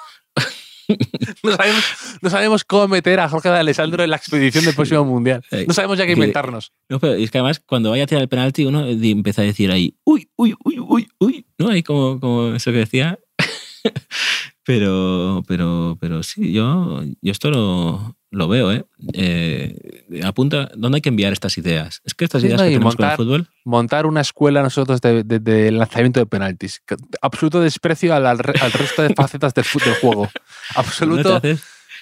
No 1.43 1.55
sabemos, 1.55 1.83
no 2.21 2.29
sabemos 2.29 2.63
cómo 2.63 2.87
meter 2.87 3.19
a 3.19 3.29
Jorge 3.29 3.49
de 3.49 3.57
Alessandro 3.57 4.03
en 4.03 4.09
la 4.09 4.17
expedición 4.17 4.65
del 4.65 4.75
próximo 4.75 5.03
mundial. 5.05 5.43
Eh, 5.51 5.65
No 5.67 5.73
sabemos 5.73 5.97
ya 5.97 6.05
qué 6.05 6.13
inventarnos. 6.13 6.71
No, 6.89 6.99
pero 6.99 7.13
es 7.13 7.29
que 7.31 7.37
además 7.39 7.59
cuando 7.65 7.89
vaya 7.91 8.03
a 8.03 8.07
tirar 8.07 8.21
el 8.21 8.29
penalti 8.29 8.65
uno 8.65 8.85
di- 8.85 9.11
empieza 9.11 9.41
a 9.41 9.45
decir 9.45 9.71
ahí, 9.71 9.95
uy, 10.03 10.29
uy, 10.35 10.55
uy, 10.63 10.79
uy, 10.79 11.07
uy, 11.19 11.45
¿no? 11.57 11.69
Ahí 11.69 11.83
como, 11.83 12.19
como 12.19 12.53
eso 12.55 12.71
que 12.71 12.77
decía. 12.79 13.19
pero, 14.63 15.43
pero, 15.47 15.97
pero 15.99 16.23
sí, 16.23 16.51
yo, 16.53 17.01
yo 17.21 17.31
esto 17.31 17.49
lo, 17.49 18.15
lo 18.31 18.47
veo, 18.47 18.71
¿eh? 18.71 18.85
Eh, 19.13 20.21
Apunta, 20.23 20.71
¿dónde 20.75 20.97
hay 20.97 21.01
que 21.01 21.09
enviar 21.09 21.33
estas 21.33 21.57
ideas? 21.57 22.01
Es 22.05 22.13
que 22.13 22.25
estas 22.25 22.41
Sí, 22.41 22.47
ideas 22.47 22.61
no, 22.61 22.65
que 22.65 22.71
tenemos 22.73 22.95
con 22.95 23.05
el 23.05 23.09
montar- 23.11 23.17
fútbol, 23.17 23.47
Montar 23.65 24.05
una 24.05 24.21
escuela 24.21 24.63
nosotros 24.63 25.01
de, 25.01 25.23
de- 25.23 25.39
de 25.39 25.71
lanzamiento 25.71 26.19
de 26.19 26.25
penaltis. 26.25 26.81
Absoluto 27.21 27.59
desprecio 27.61 28.15
al, 28.15 28.25
al 28.25 28.39
re- 28.39 28.59
al 28.61 28.71
resto 28.71 29.01
de 29.03 29.13
facetas 29.15 29.53
del, 29.53 29.65
del 29.85 29.93
juego. 29.95 30.23
¿no 30.23 30.29
te 30.31 30.39
Absoluto. 30.79 31.41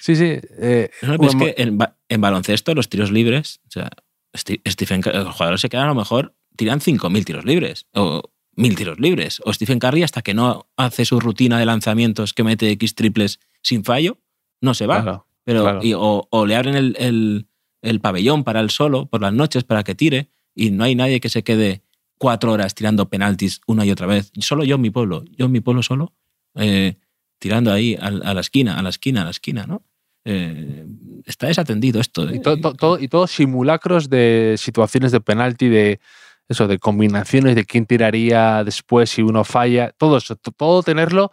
Sí, 0.00 0.16
sí. 0.16 0.24
eh, 0.58 0.90
No, 1.02 1.18
pero 1.18 1.28
es 1.30 1.34
bueno, 1.34 1.38
que 1.54 1.62
en, 1.62 1.76
ba- 1.78 1.96
en 2.08 2.20
baloncesto 2.20 2.74
los 2.74 2.88
tiros 2.88 3.10
libres, 3.10 3.60
o 3.68 3.70
sea, 3.72 3.90
Stephen, 4.34 5.02
los 5.04 5.34
jugadores 5.34 5.60
se 5.60 5.68
quedan 5.68 5.86
a 5.86 5.88
lo 5.88 5.94
mejor, 5.96 6.34
tiran 6.56 6.80
5.000 6.80 7.24
tiros 7.24 7.44
libres 7.44 7.86
o 7.92 8.22
1.000 8.56 8.76
tiros 8.76 9.00
libres. 9.00 9.40
O 9.44 9.52
Stephen 9.52 9.78
Curry 9.78 10.02
hasta 10.04 10.22
que 10.22 10.34
no 10.34 10.68
hace 10.76 11.04
su 11.04 11.18
rutina 11.20 11.58
de 11.58 11.66
lanzamientos 11.66 12.34
que 12.34 12.44
mete 12.44 12.70
X 12.70 12.94
triples 12.94 13.40
sin 13.62 13.84
fallo, 13.84 14.18
no 14.60 14.74
se 14.74 14.86
va. 14.86 15.02
claro. 15.02 15.26
Pero, 15.44 15.62
claro. 15.62 15.80
y- 15.82 15.94
o, 15.94 16.26
o 16.30 16.46
le 16.46 16.56
abren 16.56 16.74
el, 16.76 16.96
el- 16.98 17.46
el 17.82 18.00
pabellón 18.00 18.44
para 18.44 18.60
él 18.60 18.70
solo 18.70 19.06
por 19.06 19.22
las 19.22 19.32
noches 19.32 19.64
para 19.64 19.82
que 19.82 19.94
tire 19.94 20.28
y 20.54 20.70
no 20.70 20.84
hay 20.84 20.94
nadie 20.94 21.18
que 21.20 21.28
se 21.30 21.42
quede 21.42 21.82
cuatro 22.18 22.52
horas 22.52 22.74
tirando 22.74 23.08
penaltis 23.08 23.60
una 23.66 23.86
y 23.86 23.90
otra 23.90 24.06
vez. 24.06 24.30
Solo 24.40 24.64
yo 24.64 24.74
en 24.76 24.82
mi 24.82 24.90
pueblo, 24.90 25.24
yo 25.36 25.46
en 25.46 25.52
mi 25.52 25.60
pueblo 25.60 25.82
solo, 25.82 26.12
eh, 26.56 26.96
tirando 27.38 27.72
ahí 27.72 27.96
a, 27.98 28.08
a 28.08 28.34
la 28.34 28.40
esquina, 28.42 28.78
a 28.78 28.82
la 28.82 28.90
esquina, 28.90 29.22
a 29.22 29.24
la 29.24 29.30
esquina, 29.30 29.66
¿no? 29.66 29.82
Eh, 30.26 30.84
está 31.24 31.46
desatendido 31.46 31.98
esto. 32.00 32.28
¿eh? 32.28 32.36
Y 32.36 32.40
todo, 32.42 32.58
todo- 32.60 32.74
todo- 32.74 32.98
y 33.00 33.08
todos 33.08 33.30
simulacros 33.30 34.10
de 34.10 34.56
situaciones 34.58 35.12
de 35.12 35.20
penalti, 35.22 35.68
de 35.68 36.00
eso, 36.46 36.68
de 36.68 36.78
combinaciones 36.78 37.54
de 37.54 37.64
quién 37.64 37.86
tiraría 37.86 38.62
después 38.64 39.08
si 39.08 39.22
uno 39.22 39.44
falla. 39.44 39.94
Todo 39.96 40.18
eso, 40.18 40.36
to- 40.36 40.52
todo 40.52 40.82
tenerlo 40.82 41.30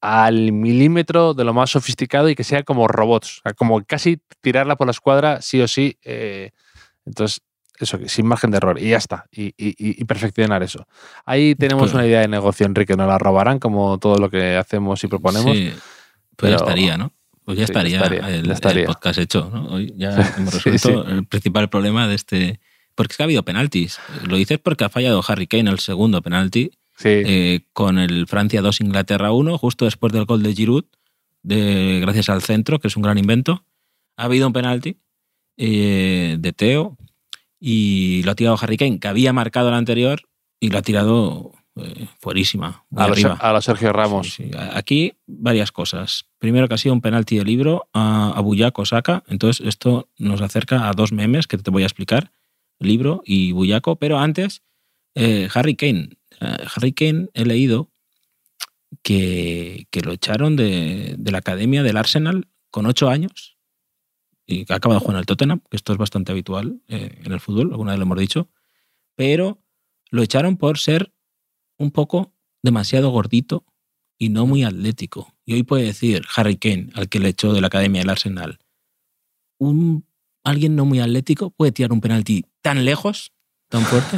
al 0.00 0.52
milímetro 0.52 1.34
de 1.34 1.44
lo 1.44 1.52
más 1.54 1.70
sofisticado 1.70 2.28
y 2.28 2.34
que 2.34 2.44
sea 2.44 2.62
como 2.62 2.86
robots. 2.88 3.38
O 3.38 3.42
sea, 3.42 3.52
como 3.54 3.82
casi 3.84 4.20
tirarla 4.40 4.76
por 4.76 4.86
la 4.86 4.92
escuadra, 4.92 5.40
sí 5.42 5.60
o 5.60 5.68
sí. 5.68 5.98
eh, 6.04 6.50
entonces, 7.04 7.40
eso, 7.80 7.98
sin 8.06 8.26
margen 8.26 8.50
de 8.50 8.56
error. 8.58 8.78
Y 8.80 8.90
ya 8.90 8.96
está. 8.96 9.26
Y, 9.32 9.46
y- 9.56 9.70
y- 9.78 10.00
y 10.00 10.04
perfeccionar 10.04 10.62
eso. 10.62 10.86
Ahí 11.24 11.54
tenemos 11.54 11.94
una 11.94 12.04
idea 12.06 12.20
de 12.20 12.28
negocio, 12.28 12.66
Enrique. 12.66 12.96
Nos 12.96 13.06
la 13.08 13.18
robarán 13.18 13.58
como 13.60 13.98
todo 13.98 14.18
lo 14.18 14.28
que 14.30 14.56
hacemos 14.56 15.02
y 15.04 15.06
proponemos. 15.06 15.56
Sí, 15.56 15.72
pues 16.36 16.50
ya 16.50 16.56
estaría, 16.56 16.96
¿no? 16.96 17.12
Pues 17.44 17.56
ya 17.58 17.66
Sí, 17.66 17.72
estaría, 17.72 17.96
estaría, 17.96 18.28
el, 18.28 18.46
ya 18.46 18.52
estaría. 18.52 18.80
el 18.82 18.86
podcast 18.88 19.18
hecho, 19.20 19.50
¿no? 19.52 19.66
Hoy 19.68 19.94
ya 19.96 20.10
hemos 20.36 20.52
resuelto 20.62 21.04
sí. 21.04 21.10
el 21.12 21.26
principal 21.26 21.68
problema 21.70 22.06
de 22.08 22.14
este... 22.14 22.60
Porque 22.94 23.12
es 23.12 23.16
que 23.16 23.22
ha 23.22 23.24
habido 23.24 23.44
penaltis. 23.44 23.98
Lo 24.26 24.36
dices 24.36 24.58
porque 24.58 24.84
ha 24.84 24.88
fallado 24.88 25.22
Harry 25.26 25.46
Kane 25.46 25.70
el 25.70 25.78
segundo 25.78 26.20
penalti 26.20 26.72
Sí. 26.98 27.08
eh, 27.08 27.60
con 27.72 27.98
el 27.98 28.26
Francia 28.26 28.60
2 28.60 28.80
Inglaterra 28.80 29.30
1, 29.32 29.56
justo 29.56 29.84
después 29.84 30.12
del 30.12 30.24
gol 30.24 30.42
de 30.42 30.52
Giroud, 30.52 30.84
de, 31.42 32.00
gracias 32.00 32.28
al 32.28 32.42
centro, 32.42 32.80
que 32.80 32.88
es 32.88 32.96
un 32.96 33.02
gran 33.02 33.18
invento. 33.18 33.64
Ha 34.16 34.24
habido 34.24 34.48
un 34.48 34.52
penalti 34.52 34.96
eh, 35.56 36.36
de 36.38 36.52
Teo 36.52 36.96
y 37.60 38.22
lo 38.24 38.32
ha 38.32 38.34
tirado 38.34 38.58
Harry 38.60 38.76
Kane, 38.76 38.98
que 38.98 39.08
había 39.08 39.32
marcado 39.32 39.68
el 39.68 39.74
anterior 39.74 40.22
y 40.58 40.70
lo 40.70 40.78
ha 40.78 40.82
tirado 40.82 41.52
eh, 41.76 42.08
fuerísima, 42.18 42.84
a, 42.96 43.60
Sergio 43.60 43.92
Ramos. 43.92 44.34
Sí, 44.34 44.50
sí. 44.50 44.58
Aquí 44.72 45.14
varias 45.26 45.70
cosas. 45.70 46.26
Primero 46.38 46.66
que 46.66 46.74
ha 46.74 46.78
sido 46.78 46.94
un 46.94 47.00
penalti 47.00 47.38
de 47.38 47.44
libro 47.44 47.88
a, 47.92 48.32
a 48.34 48.40
Buyaco 48.40 48.84
Saka. 48.84 49.22
Entonces 49.28 49.64
esto 49.66 50.08
nos 50.18 50.40
acerca 50.40 50.88
a 50.88 50.92
dos 50.92 51.12
memes 51.12 51.46
que 51.46 51.58
te 51.58 51.70
voy 51.70 51.84
a 51.84 51.86
explicar. 51.86 52.32
Libro 52.80 53.22
y 53.24 53.52
Buyaco. 53.52 53.96
Pero 53.96 54.18
antes, 54.18 54.62
eh, 55.14 55.48
Harry 55.54 55.76
Kane. 55.76 56.17
Eh, 56.40 56.56
Harry 56.74 56.92
Kane 56.92 57.28
he 57.34 57.44
leído 57.44 57.90
que, 59.02 59.86
que 59.90 60.00
lo 60.00 60.12
echaron 60.12 60.56
de, 60.56 61.16
de 61.18 61.30
la 61.30 61.38
academia 61.38 61.82
del 61.82 61.96
Arsenal 61.96 62.48
con 62.70 62.86
ocho 62.86 63.08
años 63.08 63.58
y 64.48 64.64
que 64.64 64.72
ha 64.72 64.76
acabado 64.76 65.00
jugando 65.00 65.18
en 65.18 65.22
el 65.22 65.26
Tottenham, 65.26 65.60
que 65.70 65.76
esto 65.76 65.92
es 65.92 65.98
bastante 65.98 66.32
habitual 66.32 66.80
eh, 66.88 67.20
en 67.22 67.32
el 67.32 67.38
fútbol, 67.38 67.70
alguna 67.70 67.92
vez 67.92 67.98
lo 67.98 68.04
hemos 68.04 68.18
dicho, 68.18 68.48
pero 69.14 69.62
lo 70.10 70.22
echaron 70.22 70.56
por 70.56 70.78
ser 70.78 71.12
un 71.76 71.90
poco 71.90 72.32
demasiado 72.62 73.10
gordito 73.10 73.66
y 74.16 74.30
no 74.30 74.46
muy 74.46 74.64
atlético. 74.64 75.34
Y 75.44 75.52
hoy 75.52 75.62
puede 75.64 75.84
decir 75.84 76.24
Harry 76.34 76.56
Kane, 76.56 76.88
al 76.94 77.10
que 77.10 77.20
le 77.20 77.28
echó 77.28 77.52
de 77.52 77.60
la 77.60 77.66
academia 77.66 78.00
del 78.00 78.10
Arsenal, 78.10 78.58
un, 79.58 80.06
alguien 80.44 80.76
no 80.76 80.86
muy 80.86 81.00
atlético 81.00 81.50
puede 81.50 81.72
tirar 81.72 81.92
un 81.92 82.00
penalti 82.00 82.46
tan 82.62 82.86
lejos, 82.86 83.32
tan 83.68 83.82
fuerte. 83.82 84.16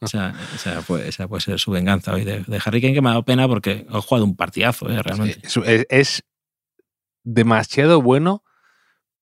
o, 0.00 0.06
sea, 0.06 0.34
o 0.54 0.58
sea, 0.58 0.80
puede, 0.82 1.08
esa 1.08 1.28
puede 1.28 1.40
ser 1.40 1.58
su 1.58 1.70
venganza 1.70 2.12
hoy 2.12 2.24
de, 2.24 2.40
de 2.46 2.60
Harry 2.64 2.80
Kane, 2.80 2.94
que 2.94 3.00
me 3.02 3.08
ha 3.08 3.12
dado 3.12 3.24
pena 3.24 3.48
porque 3.48 3.86
ha 3.90 4.00
jugado 4.00 4.24
un 4.24 4.36
partidazo, 4.36 4.88
eh, 4.90 5.02
realmente. 5.02 5.40
Es, 5.46 5.56
es- 5.56 5.86
es 5.88 6.22
demasiado 7.24 8.02
bueno 8.02 8.44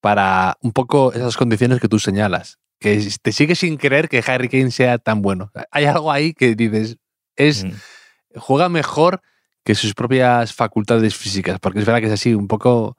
para 0.01 0.57
un 0.61 0.73
poco 0.73 1.13
esas 1.13 1.37
condiciones 1.37 1.81
que 1.81 1.89
tú 1.89 1.99
señalas. 1.99 2.59
Que 2.79 3.09
te 3.23 3.33
sigue 3.33 3.55
sin 3.55 3.77
creer 3.77 4.09
que 4.09 4.23
Harry 4.27 4.49
Kane 4.49 4.71
sea 4.71 4.99
tan 4.99 5.23
bueno. 5.23 5.51
Hay 5.71 5.87
algo 5.87 6.13
ahí 6.13 6.35
que 6.35 6.55
dices, 6.55 6.99
es, 7.37 7.65
Mm. 7.65 7.73
juega 8.37 8.69
mejor 8.69 9.23
que 9.65 9.75
sus 9.75 9.95
propias 9.95 10.53
facultades 10.53 11.17
físicas, 11.17 11.59
porque 11.61 11.79
es 11.79 11.87
verdad 11.87 12.01
que 12.01 12.09
es 12.09 12.13
así, 12.13 12.35
un 12.35 12.49
poco 12.49 12.99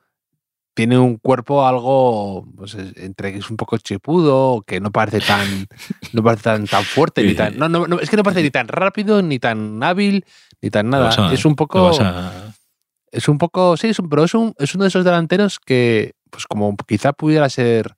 tiene 0.75 0.99
un 0.99 1.17
cuerpo 1.17 1.65
algo 1.65 2.45
pues, 2.55 2.75
es- 2.75 2.95
entre 2.97 3.31
que 3.33 3.39
es 3.39 3.49
un 3.49 3.57
poco 3.57 3.77
chepudo, 3.77 4.61
que 4.67 4.79
no 4.79 4.91
parece 4.91 5.21
tan 5.21 5.67
no 6.13 6.21
parece 6.21 6.43
tan, 6.43 6.67
tan 6.67 6.83
fuerte 6.83 7.23
ni 7.23 7.33
tan 7.33 7.57
no, 7.57 7.67
no, 7.69 7.87
no, 7.87 7.99
es 7.99 8.09
que 8.09 8.17
no 8.17 8.23
parece 8.23 8.43
ni 8.43 8.51
tan 8.51 8.67
rápido 8.67 9.21
ni 9.23 9.39
tan 9.39 9.81
hábil 9.81 10.25
ni 10.61 10.69
tan 10.69 10.89
nada, 10.91 11.09
a- 11.29 11.33
es 11.33 11.45
un 11.45 11.55
poco 11.55 11.79
a- 12.03 12.53
es 13.11 13.27
un 13.29 13.37
poco, 13.37 13.77
sí, 13.77 13.87
es 13.87 13.99
un- 13.99 14.09
pero 14.09 14.25
es, 14.25 14.33
un, 14.33 14.53
es 14.59 14.75
uno 14.75 14.83
de 14.83 14.89
esos 14.89 15.05
delanteros 15.05 15.59
que, 15.59 16.13
pues 16.29 16.45
como 16.45 16.75
quizá 16.75 17.13
pudiera 17.13 17.47
ser 17.49 17.95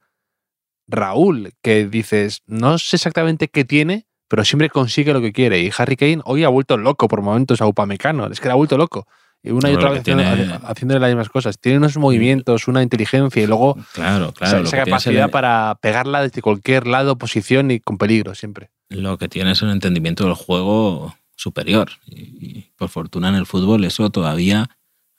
Raúl, 0.88 1.54
que 1.62 1.86
dices, 1.88 2.44
no 2.46 2.78
sé 2.78 2.96
exactamente 2.96 3.50
qué 3.50 3.66
tiene, 3.66 4.06
pero 4.30 4.46
siempre 4.46 4.70
consigue 4.70 5.14
lo 5.14 5.22
que 5.22 5.34
quiere. 5.34 5.62
Y 5.62 5.72
Harry 5.78 5.96
Kane 5.98 6.22
hoy 6.26 6.44
ha 6.44 6.50
vuelto 6.50 6.78
loco 6.78 7.08
por 7.08 7.22
momentos 7.22 7.62
a 7.62 7.68
Upamecano, 7.68 8.28
es 8.28 8.40
que 8.40 8.50
ha 8.50 8.54
vuelto 8.54 8.78
loco. 8.78 9.08
Y 9.44 9.52
una 9.52 9.70
y 9.72 9.76
otra 9.76 9.92
vez 9.92 10.02
haciendo, 10.02 10.24
tiene- 10.24 10.46
haci- 10.48 10.60
haciéndole 10.64 11.00
las 11.00 11.10
mismas 11.10 11.30
cosas. 11.30 11.60
Tiene 11.60 11.78
unos 11.78 11.96
movimientos, 11.98 12.68
una 12.68 12.82
inteligencia 12.84 13.42
y 13.42 13.48
luego 13.48 13.78
Claro, 13.94 14.34
claro. 14.34 14.64
esa, 14.64 14.78
capacidad 14.84 15.26
el- 15.26 15.32
para 15.32 15.78
pegarla 15.82 16.22
desde 16.24 16.42
cualquier 16.42 16.88
lado, 16.88 17.18
posición 17.18 17.72
y 17.72 17.80
con 17.80 17.98
peligro 17.98 18.36
siempre. 18.36 18.70
lo 18.90 19.18
que 19.18 19.28
tiene 19.28 19.52
es 19.52 19.62
un 19.62 19.70
entendimiento 19.70 20.24
del 20.26 20.34
juego 20.34 21.16
superior. 21.36 21.90
Y, 22.06 22.16
y, 22.22 22.72
por 22.78 22.90
fortuna 22.90 23.30
en 23.30 23.36
el 23.36 23.46
fútbol 23.46 23.84
eso 23.84 24.10
todavía, 24.10 24.70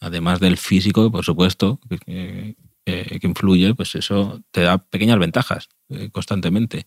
además 0.00 0.40
del 0.40 0.56
físico, 0.56 1.10
por 1.12 1.24
supuesto, 1.24 1.78
que, 1.88 1.98
que- 2.84 3.18
que 3.20 3.26
influye, 3.26 3.74
pues 3.74 3.94
eso 3.94 4.40
te 4.50 4.62
da 4.62 4.78
pequeñas 4.78 5.18
ventajas 5.18 5.68
eh, 5.90 6.08
constantemente. 6.10 6.86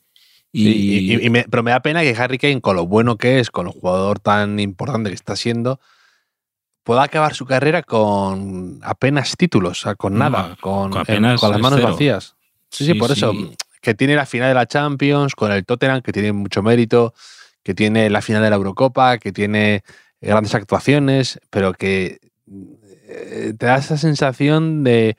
Y, 0.52 0.64
Sí, 0.64 0.72
y- 0.72 1.14
y- 1.14 1.26
y 1.26 1.30
me- 1.30 1.46
pero 1.50 1.62
me 1.64 1.72
da 1.72 1.82
pena 1.82 2.02
que 2.02 2.16
Harry 2.16 2.38
Kane, 2.40 2.60
con 2.62 2.76
lo 2.76 2.86
bueno 2.88 3.18
que 3.18 3.40
es, 3.40 3.52
con 3.52 3.68
el 3.68 3.74
jugador 3.74 4.20
tan 4.20 4.60
importante 4.60 5.10
que 5.10 5.16
está 5.16 5.36
siendo, 5.36 5.80
pueda 6.84 7.04
acabar 7.04 7.34
su 7.34 7.46
carrera 7.46 7.84
con 7.84 8.80
apenas 8.84 9.36
títulos, 9.38 9.80
o 9.80 9.84
sea, 9.84 9.96
con 9.96 10.18
nada, 10.18 10.50
No, 10.50 10.58
con, 10.58 10.90
con 10.92 10.94
en- 10.94 10.98
apenas 11.02 11.40
con 11.40 11.52
las 11.52 11.60
manos 11.62 11.80
cero. 11.80 11.92
vacías. 11.94 12.36
Sí, 12.70 12.86
sí, 12.86 12.94
Sí, 12.94 13.00
por 13.00 13.12
eso. 13.12 13.34
Que 13.82 13.94
tiene 13.96 14.16
la 14.16 14.26
final 14.26 14.50
de 14.50 14.54
la 14.54 14.68
Champions 14.68 15.34
con 15.36 15.52
el 15.52 15.66
Tottenham, 15.66 16.02
que 16.02 16.12
tiene 16.12 16.32
mucho 16.34 16.62
mérito, 16.62 17.14
que 17.64 17.74
tiene 17.74 18.10
la 18.10 18.22
final 18.22 18.42
de 18.44 18.50
la 18.50 18.56
Eurocopa, 18.56 19.18
que 19.18 19.32
tiene 19.32 19.84
grandes 20.20 20.54
actuaciones, 20.54 21.40
pero 21.50 21.74
que 21.74 22.20
eh, 23.08 23.54
te 23.58 23.66
da 23.66 23.78
esa 23.78 23.98
sensación 23.98 24.84
de 24.84 25.18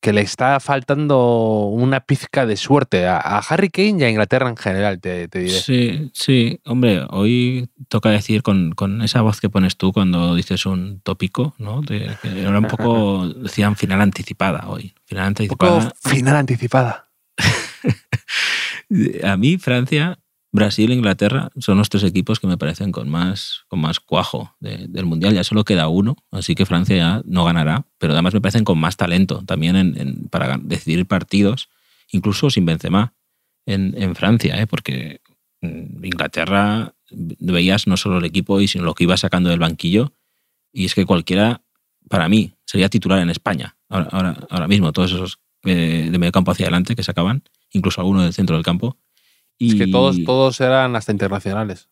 que 0.00 0.12
le 0.14 0.22
está 0.22 0.58
faltando 0.60 1.66
una 1.66 2.00
pizca 2.00 2.46
de 2.46 2.56
suerte 2.56 3.06
a, 3.06 3.16
a 3.18 3.38
Harry 3.38 3.68
Kane 3.68 3.96
y 3.98 4.02
a 4.04 4.10
Inglaterra 4.10 4.48
en 4.48 4.56
general, 4.56 4.98
te, 5.00 5.28
te 5.28 5.40
diré. 5.40 5.60
Sí, 5.60 6.10
sí, 6.14 6.58
hombre, 6.64 7.04
hoy 7.10 7.68
toca 7.88 8.08
decir 8.10 8.42
con, 8.42 8.72
con 8.72 9.02
esa 9.02 9.20
voz 9.20 9.40
que 9.40 9.50
pones 9.50 9.76
tú 9.76 9.92
cuando 9.92 10.34
dices 10.34 10.64
un 10.64 11.00
tópico, 11.00 11.54
¿no? 11.58 11.82
De, 11.82 12.16
que 12.22 12.40
era 12.40 12.58
un 12.58 12.66
poco, 12.66 13.28
decían 13.36 13.76
final 13.76 14.00
anticipada 14.00 14.68
hoy. 14.68 14.94
Final 15.04 15.34
Un 15.38 15.48
poco 15.48 15.66
anticipada. 15.66 16.14
final 16.14 16.36
anticipada. 16.36 17.10
A 19.22 19.36
mí, 19.36 19.58
Francia, 19.58 20.18
Brasil 20.52 20.90
e 20.90 20.94
Inglaterra 20.94 21.50
son 21.58 21.78
los 21.78 21.88
tres 21.88 22.02
equipos 22.02 22.40
que 22.40 22.46
me 22.48 22.58
parecen 22.58 22.90
con 22.90 23.08
más, 23.08 23.60
con 23.68 23.80
más 23.80 24.00
cuajo 24.00 24.56
de- 24.60 24.88
del 24.88 25.06
Mundial. 25.06 25.32
Ya 25.34 25.44
solo 25.44 25.64
queda 25.64 25.88
uno, 25.88 26.16
así 26.32 26.54
que 26.54 26.66
Francia 26.66 26.96
ya 26.96 27.22
no 27.24 27.44
ganará, 27.44 27.86
pero 27.98 28.12
además 28.14 28.34
me 28.34 28.40
parecen 28.40 28.64
con 28.64 28.78
más 28.78 28.96
talento 28.96 29.42
también 29.46 30.26
para 30.30 30.58
decidir 30.58 31.06
partidos, 31.06 31.68
incluso 32.10 32.50
sin 32.50 32.64
Benzema 32.66 33.14
en, 33.66 33.94
en 33.96 34.16
Francia, 34.16 34.60
¿eh? 34.60 34.66
porque 34.66 35.20
mm, 35.60 36.04
Inglaterra 36.04 36.94
veías 37.12 37.86
no 37.86 37.96
solo 37.96 38.18
el 38.18 38.24
equipo, 38.24 38.60
y 38.60 38.66
sino 38.68 38.84
lo 38.84 38.94
que 38.94 39.04
iba 39.04 39.16
sacando 39.16 39.50
del 39.50 39.58
banquillo, 39.60 40.12
y 40.72 40.84
es 40.86 40.94
que 40.94 41.04
cualquiera, 41.06 41.62
para 42.08 42.28
mí, 42.28 42.54
sería 42.64 42.88
titular 42.88 43.20
en 43.20 43.30
España. 43.30 43.76
Ahora, 43.88 44.08
ahora, 44.12 44.36
ahora 44.50 44.68
mismo, 44.68 44.92
todos 44.92 45.12
esos 45.12 45.38
eh, 45.64 46.08
de 46.10 46.18
medio 46.18 46.32
campo 46.32 46.50
hacia 46.50 46.66
adelante 46.66 46.96
que 46.96 47.02
sacaban, 47.02 47.42
incluso 47.72 48.00
alguno 48.00 48.22
del 48.22 48.32
centro 48.32 48.56
del 48.56 48.64
campo. 48.64 48.96
Y, 49.60 49.68
Es 49.68 49.74
que 49.76 49.86
todos, 49.92 50.16
todos 50.24 50.60
eran 50.60 50.96
hasta 50.96 51.12
internacionales. 51.12 51.88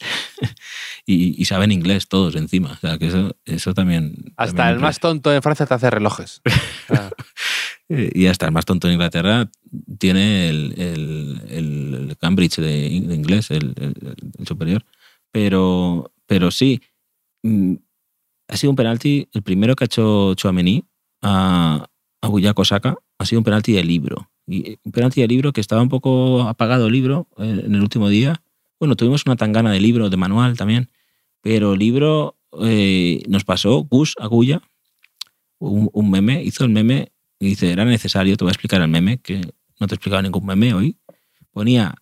y, 1.06 1.40
y 1.40 1.44
saben 1.46 1.72
inglés 1.72 2.08
todos 2.08 2.34
encima. 2.36 2.72
O 2.72 2.76
sea, 2.76 2.98
que 2.98 3.06
eso, 3.06 3.36
eso 3.44 3.72
también. 3.72 4.34
Hasta 4.36 4.56
también 4.56 4.74
el 4.76 4.80
más 4.80 4.98
tonto 4.98 5.32
en 5.32 5.40
Francia 5.42 5.64
te 5.66 5.74
hace 5.74 5.90
relojes. 5.90 6.42
Y 7.86 8.26
hasta 8.28 8.46
el 8.46 8.52
más 8.52 8.64
tonto 8.64 8.88
en 8.88 8.94
Inglaterra 8.94 9.50
tiene 9.98 10.48
el, 10.48 10.74
el- 10.78 11.42
el- 11.50 12.16
Cambridge 12.18 12.56
de, 12.56 12.86
in- 12.88 13.08
de 13.08 13.14
inglés, 13.14 13.50
el, 13.50 13.74
el- 13.76 14.16
el 14.38 14.46
superior. 14.46 14.84
Pero, 15.30 16.10
pero 16.26 16.50
sí, 16.50 16.80
mm, 17.42 17.74
ha 18.48 18.56
sido 18.56 18.70
un 18.70 18.76
penalti, 18.76 19.28
el 19.34 19.42
primero 19.42 19.76
que 19.76 19.84
ha 19.84 19.86
hecho 19.86 20.34
Chouameni 20.34 20.82
a, 21.22 21.86
a 22.22 22.28
Buyako 22.28 22.64
Saka, 22.64 22.96
ha 23.18 23.26
sido 23.26 23.40
un 23.40 23.44
penalti 23.44 23.72
de 23.74 23.84
libro. 23.84 24.30
Y 24.46 24.78
un 24.84 24.92
penalti 24.92 25.20
de 25.20 25.28
libro 25.28 25.52
que 25.52 25.60
estaba 25.60 25.82
un 25.82 25.88
poco 25.88 26.42
apagado 26.42 26.86
el 26.86 26.92
libro 26.92 27.28
eh, 27.38 27.62
en 27.64 27.74
el 27.74 27.80
último 27.80 28.08
día. 28.08 28.42
Bueno, 28.78 28.96
tuvimos 28.96 29.24
una 29.26 29.36
tangana 29.36 29.70
de 29.72 29.80
libro, 29.80 30.10
de 30.10 30.16
manual 30.16 30.56
también, 30.56 30.90
pero 31.40 31.72
el 31.72 31.78
libro 31.78 32.36
eh, 32.60 33.22
nos 33.28 33.44
pasó 33.44 33.84
Gus 33.84 34.14
Agulla, 34.18 34.60
un, 35.58 36.10
meme, 36.10 36.42
hizo 36.42 36.64
el 36.64 36.70
meme 36.70 37.12
y 37.38 37.48
dice, 37.48 37.72
era 37.72 37.84
necesario, 37.84 38.36
te 38.36 38.44
voy 38.44 38.50
a 38.50 38.52
explicar 38.52 38.82
el 38.82 38.88
meme, 38.88 39.18
que 39.18 39.40
no 39.80 39.86
te 39.86 39.94
he 39.94 39.96
explicado 39.96 40.22
ningún 40.22 40.44
meme 40.44 40.74
hoy. 40.74 40.98
Ponía 41.52 41.94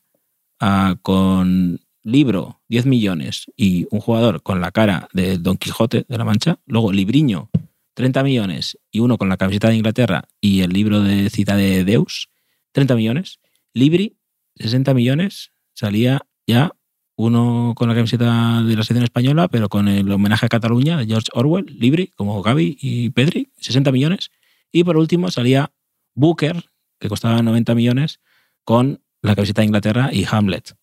ah, 0.59 0.97
con 1.03 1.81
libro 2.03 2.61
10 2.69 2.87
millones 2.87 3.47
y 3.57 3.87
un 3.91 4.01
jugador 4.01 4.43
con 4.43 4.61
la 4.61 4.73
cara 4.73 5.09
de 5.13 5.39
Don 5.39 5.57
Quijote 5.57 6.05
de 6.09 6.19
la 6.19 6.25
Mancha, 6.25 6.59
luego 6.67 6.93
Libriño 6.93 7.51
30 7.95 8.23
millones 8.23 8.79
y 8.91 9.01
uno 9.01 9.19
con 9.19 9.29
la 9.29 9.37
camiseta 9.37 9.69
de 9.69 9.77
Inglaterra 9.77 10.25
y 10.41 10.63
el 10.63 10.71
libro 10.71 11.03
de 11.03 11.31
cita 11.31 11.57
de 11.57 11.85
Deus 11.85 12.31
30 12.73 12.97
millones, 12.97 13.41
Libri 13.75 14.17
60 14.57 14.95
millones, 14.95 15.53
salía 15.75 16.27
ya 16.47 16.73
uno 17.17 17.75
con 17.77 17.89
la 17.89 17.95
camiseta 17.95 18.63
de 18.63 18.77
la 18.77 18.83
selección 18.83 19.05
española, 19.05 19.49
pero 19.49 19.69
con 19.69 19.89
el 19.89 20.11
homenaje 20.11 20.47
a 20.47 20.49
Cataluña 20.49 20.97
de 20.97 21.07
George 21.07 21.29
Orwell, 21.35 21.67
Libri, 21.79 22.09
como 22.17 22.43
Gaby 22.43 22.79
y 22.81 23.11
Pedri, 23.11 23.53
60 23.59 23.93
millones. 23.93 24.31
Y 24.73 24.85
por 24.85 24.97
último 24.97 25.31
salía 25.31 25.73
Booker, 26.15 26.65
que 26.99 27.09
costaba 27.09 27.43
90 27.43 27.75
millones, 27.75 28.21
con 28.65 29.03
la 29.21 29.35
camiseta 29.35 29.61
de 29.61 29.67
Inglaterra 29.67 30.11
y 30.13 30.25
Hamlet. 30.29 30.75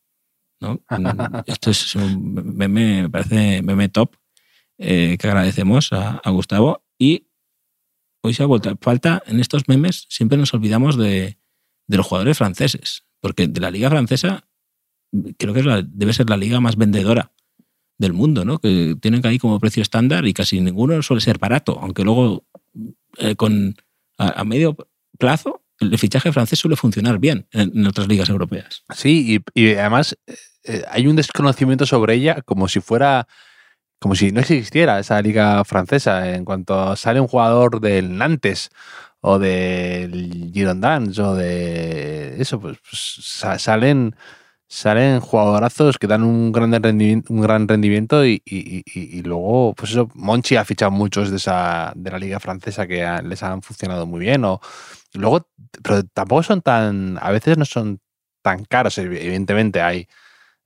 ¿no? 0.62 0.82
Esto 1.46 1.72
es 1.72 1.96
un 1.96 2.56
meme, 2.56 3.04
me 3.04 3.10
parece 3.10 3.62
meme 3.62 3.90
top, 3.90 4.16
eh, 4.78 5.18
que 5.20 5.28
agradecemos 5.28 5.92
a, 5.94 6.18
a 6.18 6.30
Gustavo. 6.30 6.84
Y 6.98 7.28
hoy 8.22 8.34
se 8.34 8.44
ha 8.44 8.46
vuelto. 8.46 8.78
Falta 8.82 9.24
en 9.26 9.40
estos 9.40 9.68
memes, 9.68 10.06
siempre 10.10 10.38
nos 10.38 10.54
olvidamos 10.54 10.96
de, 10.96 11.39
de 11.90 11.98
los 11.98 12.06
jugadores 12.06 12.38
franceses, 12.38 13.04
porque 13.20 13.48
de 13.48 13.60
la 13.60 13.72
liga 13.72 13.90
francesa 13.90 14.48
creo 15.38 15.54
que 15.54 15.60
es 15.62 15.66
la- 15.66 15.82
debe 15.82 16.14
ser 16.14 16.30
la 16.30 16.38
liga 16.38 16.60
más 16.60 16.78
vendedora 16.78 17.32
del 17.98 18.14
mundo, 18.14 18.46
¿no? 18.46 18.60
Que 18.60 18.96
tienen 19.02 19.26
ahí 19.26 19.40
como 19.40 19.60
precio 19.60 19.82
estándar 19.82 20.26
y 20.26 20.34
casi 20.34 20.62
ninguno 20.62 21.02
suele 21.02 21.20
ser 21.20 21.40
barato, 21.40 21.80
aunque 21.82 22.04
luego 22.04 22.46
eh, 23.18 23.36
con 23.36 23.76
a, 24.18 24.44
medio 24.46 24.78
plazo 25.18 25.64
el 25.80 25.98
fichaje 25.98 26.32
francés 26.32 26.60
suele 26.60 26.76
funcionar 26.76 27.20
bien 27.20 27.48
en, 27.52 27.88
otras 27.88 28.08
ligas 28.08 28.30
europeas. 28.30 28.84
Sí, 28.94 29.42
y, 29.54 29.74
además 29.74 30.18
eh, 30.64 30.84
hay 30.90 31.08
un 31.08 31.16
desconocimiento 31.16 31.86
sobre 31.86 32.16
ella 32.16 32.42
como 32.44 32.68
si 32.68 32.82
fuera, 32.82 33.28
como 34.00 34.14
si 34.14 34.32
no 34.32 34.42
existiera 34.42 35.00
esa 35.00 35.22
liga 35.22 35.64
francesa. 35.66 36.36
En 36.36 36.46
cuanto 36.46 36.96
sale 36.96 37.20
un 37.20 37.28
jugador 37.28 37.82
del 37.82 38.18
Nantes 38.18 38.70
o 39.22 39.40
del 39.40 40.52
Girondins 40.54 41.20
o 41.20 41.36
de 41.36 42.42
eso, 42.42 42.60
pues, 42.60 42.78
pues, 42.80 43.16
sa- 43.24 43.60
salen, 43.60 44.16
salen 44.68 45.20
jugadorazos 45.20 45.98
que 45.98 46.08
dan 46.08 46.24
un 46.24 46.52
gran 46.52 46.72
rendimiento, 46.84 47.34
un 47.34 47.42
gran 47.42 47.68
rendimiento 47.68 48.26
y, 48.26 48.42
y- 48.46 48.84
y- 48.86 49.22
luego, 49.24 49.74
pues 49.76 49.92
eso, 49.92 50.10
Monchi 50.16 50.56
ha 50.58 50.66
fichado 50.66 50.92
muchos 50.92 51.32
de, 51.32 51.38
esa, 51.38 51.92
de 51.96 52.12
la 52.12 52.20
liga 52.20 52.40
francesa 52.40 52.88
que 52.88 53.04
ha- 53.06 53.22
les 53.22 53.44
han 53.44 53.62
funcionado 53.64 54.06
muy 54.08 54.20
bien. 54.22 54.46
O, 54.46 54.62
luego, 55.14 55.48
pero 55.84 56.04
tampoco 56.04 56.44
son 56.44 56.62
tan, 56.62 57.18
a 57.22 57.32
veces 57.32 57.58
no 57.58 57.66
son 57.66 58.00
tan 58.44 58.66
caros. 58.66 58.98
Evi- 59.00 59.20
Evidentemente 59.22 59.82
hay 59.82 60.08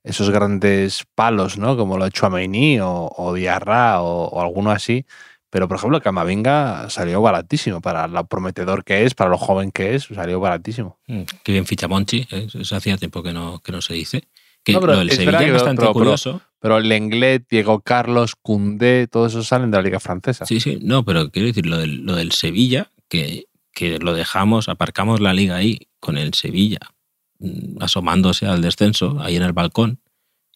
esos 0.04 0.30
grandes 0.30 1.04
palos, 1.14 1.58
¿no? 1.58 1.76
Como 1.76 1.98
lo 1.98 2.04
de 2.04 2.10
Chouameni 2.12 2.80
o, 2.80 3.10
o 3.16 3.34
Diarra 3.34 4.02
o 4.02 4.40
alguno 4.42 4.70
así. 4.70 5.06
Pero, 5.54 5.68
por 5.68 5.76
ejemplo, 5.76 6.00
Camavinga 6.02 6.90
salió 6.90 7.22
baratísimo 7.22 7.80
para 7.80 8.08
lo 8.08 8.26
prometedor 8.26 8.82
que 8.82 9.04
es, 9.04 9.14
para 9.14 9.30
lo 9.30 9.38
joven 9.38 9.70
que 9.70 9.94
es, 9.94 10.08
salió 10.12 10.40
baratísimo. 10.40 10.98
Qué 11.44 11.52
bien 11.52 11.64
ficha 11.64 11.86
Monchi, 11.86 12.26
¿eh? 12.32 12.48
eso 12.52 12.74
hacía 12.74 12.96
tiempo 12.96 13.22
que 13.22 13.32
no, 13.32 13.60
que 13.60 13.70
no 13.70 13.80
se 13.80 13.94
dice. 13.94 14.24
Que 14.64 14.72
No, 14.72 14.80
pero 14.80 14.94
lo 14.94 14.98
del 14.98 15.12
Sevilla 15.12 15.42
es 15.46 15.52
bastante 15.52 15.82
pero- 15.82 15.92
curioso. 15.92 16.40
Pero 16.58 16.80
Lenglet, 16.80 17.46
Diego 17.48 17.82
Carlos, 17.82 18.34
Cundé, 18.34 19.06
todos 19.06 19.30
esos 19.30 19.46
salen 19.46 19.70
de 19.70 19.76
la 19.76 19.82
Liga 19.84 20.00
Francesa. 20.00 20.44
Sí, 20.44 20.58
sí, 20.58 20.80
no, 20.82 21.04
pero 21.04 21.30
quiero 21.30 21.46
decir, 21.46 21.66
lo 21.66 21.78
del, 21.78 22.04
lo 22.04 22.16
del 22.16 22.32
Sevilla, 22.32 22.90
que, 23.08 23.44
que 23.72 24.00
lo 24.00 24.12
dejamos, 24.12 24.68
aparcamos 24.68 25.20
la 25.20 25.34
liga 25.34 25.54
ahí 25.54 25.86
con 26.00 26.18
el 26.18 26.34
Sevilla 26.34 26.80
mm, 27.38 27.80
asomándose 27.80 28.48
al 28.48 28.60
descenso, 28.60 29.18
ahí 29.20 29.36
en 29.36 29.44
el 29.44 29.52
balcón, 29.52 30.00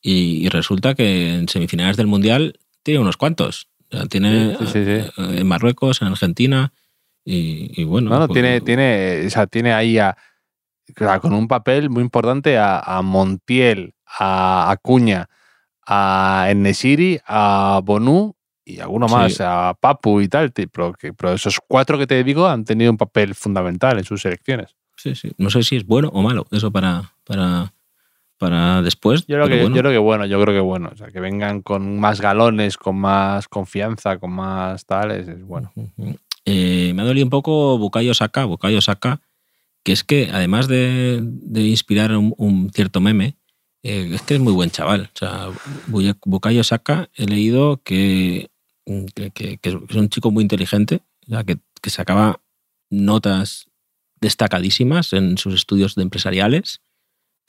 y, 0.03 0.45
y 0.45 0.49
resulta 0.49 0.97
que 0.97 1.35
en 1.35 1.49
semifinales 1.49 1.97
del 1.97 2.09
Mundial 2.09 2.59
tiene 2.83 2.99
unos 2.99 3.17
cuantos. 3.17 3.69
Tiene 4.11 4.57
Sí, 4.59 4.67
sí, 4.67 4.73
sí, 4.73 4.85
sí. 4.85 4.91
eh, 4.91 5.13
en 5.41 5.47
Marruecos, 5.47 6.03
en 6.03 6.09
Argentina, 6.09 6.73
y, 7.25 7.81
y 7.81 7.85
bueno. 7.85 8.11
No, 8.11 8.19
no, 8.21 8.27
pues, 8.29 8.35
tiene, 8.35 8.61
tiene, 8.61 9.25
o 9.27 9.31
sea, 9.31 9.47
tiene 9.47 9.73
ahí 9.73 9.99
a, 9.99 10.17
con 11.21 11.33
un 11.35 11.49
papel 11.49 11.91
muy 11.91 12.03
importante 12.03 12.59
a, 12.59 12.79
a 12.81 13.03
Montiel, 13.03 13.95
a 14.07 14.71
Acuña, 14.71 15.29
a 15.87 16.47
Enesiri, 16.51 17.19
a 17.27 17.81
Bonú 17.85 18.35
y 18.65 18.81
alguno 18.81 19.09
Sí. 19.09 19.15
más, 19.15 19.41
a 19.41 19.75
Papu 19.79 20.21
y 20.21 20.29
tal. 20.29 20.53
Pero, 20.53 20.93
que- 20.93 21.13
pero 21.15 21.33
esos 21.33 21.59
cuatro 21.67 21.99
que 21.99 22.07
te 22.07 22.23
digo 22.25 22.47
han 22.47 22.65
tenido 22.65 22.91
un 22.91 22.97
papel 22.99 23.35
fundamental 23.35 23.99
en 23.99 24.05
sus 24.05 24.21
selecciones. 24.23 24.75
Sí, 24.97 25.15
sí. 25.15 25.33
No 25.39 25.49
sé 25.51 25.63
si 25.63 25.77
es 25.77 25.87
bueno 25.87 26.09
o 26.13 26.23
malo 26.23 26.47
eso 26.51 26.71
para, 26.71 27.13
para, 27.25 27.73
para 28.39 28.81
después. 28.83 29.27
Yo 29.27 29.37
creo, 29.37 29.49
que, 29.49 29.61
bueno. 29.63 29.77
yo 29.77 29.83
creo 29.83 29.93
que 29.93 29.99
bueno, 29.99 30.27
yo 30.27 30.41
creo 30.41 30.55
que 30.55 30.61
bueno. 30.61 30.91
O 30.93 30.97
sea, 30.97 31.09
que 31.09 31.21
vengan 31.21 31.61
con 31.63 31.99
más 32.01 32.21
galones, 32.21 32.77
con 32.77 32.97
más 32.97 33.49
confianza, 33.49 34.19
con 34.19 34.31
más 34.33 34.87
tales, 34.87 35.29
es 35.29 35.43
bueno. 35.43 35.73
Eh, 36.45 36.93
me 36.95 37.03
ha 37.03 37.05
dolido 37.05 37.27
un 37.27 37.31
poco 37.31 37.77
Bukayo 37.79 38.15
Saka, 38.15 38.45
Bukayo 38.47 38.81
Saka, 38.81 39.21
que 39.85 39.93
es 39.93 40.05
que 40.05 40.31
además 40.33 40.69
de, 40.69 41.21
de 41.23 41.63
inspirar 41.63 42.17
un, 42.17 42.33
un 42.39 42.71
cierto 42.73 43.01
meme, 43.01 43.37
eh, 43.83 44.11
es 44.15 44.23
que 44.23 44.35
es 44.35 44.41
muy 44.41 44.53
buen 44.53 44.71
chaval. 44.71 45.11
O 45.15 45.19
sea, 45.19 45.49
Bukayo 46.25 46.65
Saka 46.65 47.09
he 47.15 47.27
leído 47.27 47.81
que, 47.83 48.51
que, 49.15 49.31
que- 49.31 49.59
que 49.59 49.69
es 49.69 49.95
un 49.97 50.09
chico 50.09 50.31
muy 50.31 50.43
inteligente, 50.43 51.01
o 51.27 51.31
sea, 51.31 51.45
que, 51.45 51.59
que 51.83 51.91
sacaba 51.91 52.41
notas 52.91 53.67
destacadísimas 54.21 55.13
en 55.13 55.39
sus 55.39 55.55
estudios 55.55 55.95
de 55.95 56.03
empresariales, 56.03 56.81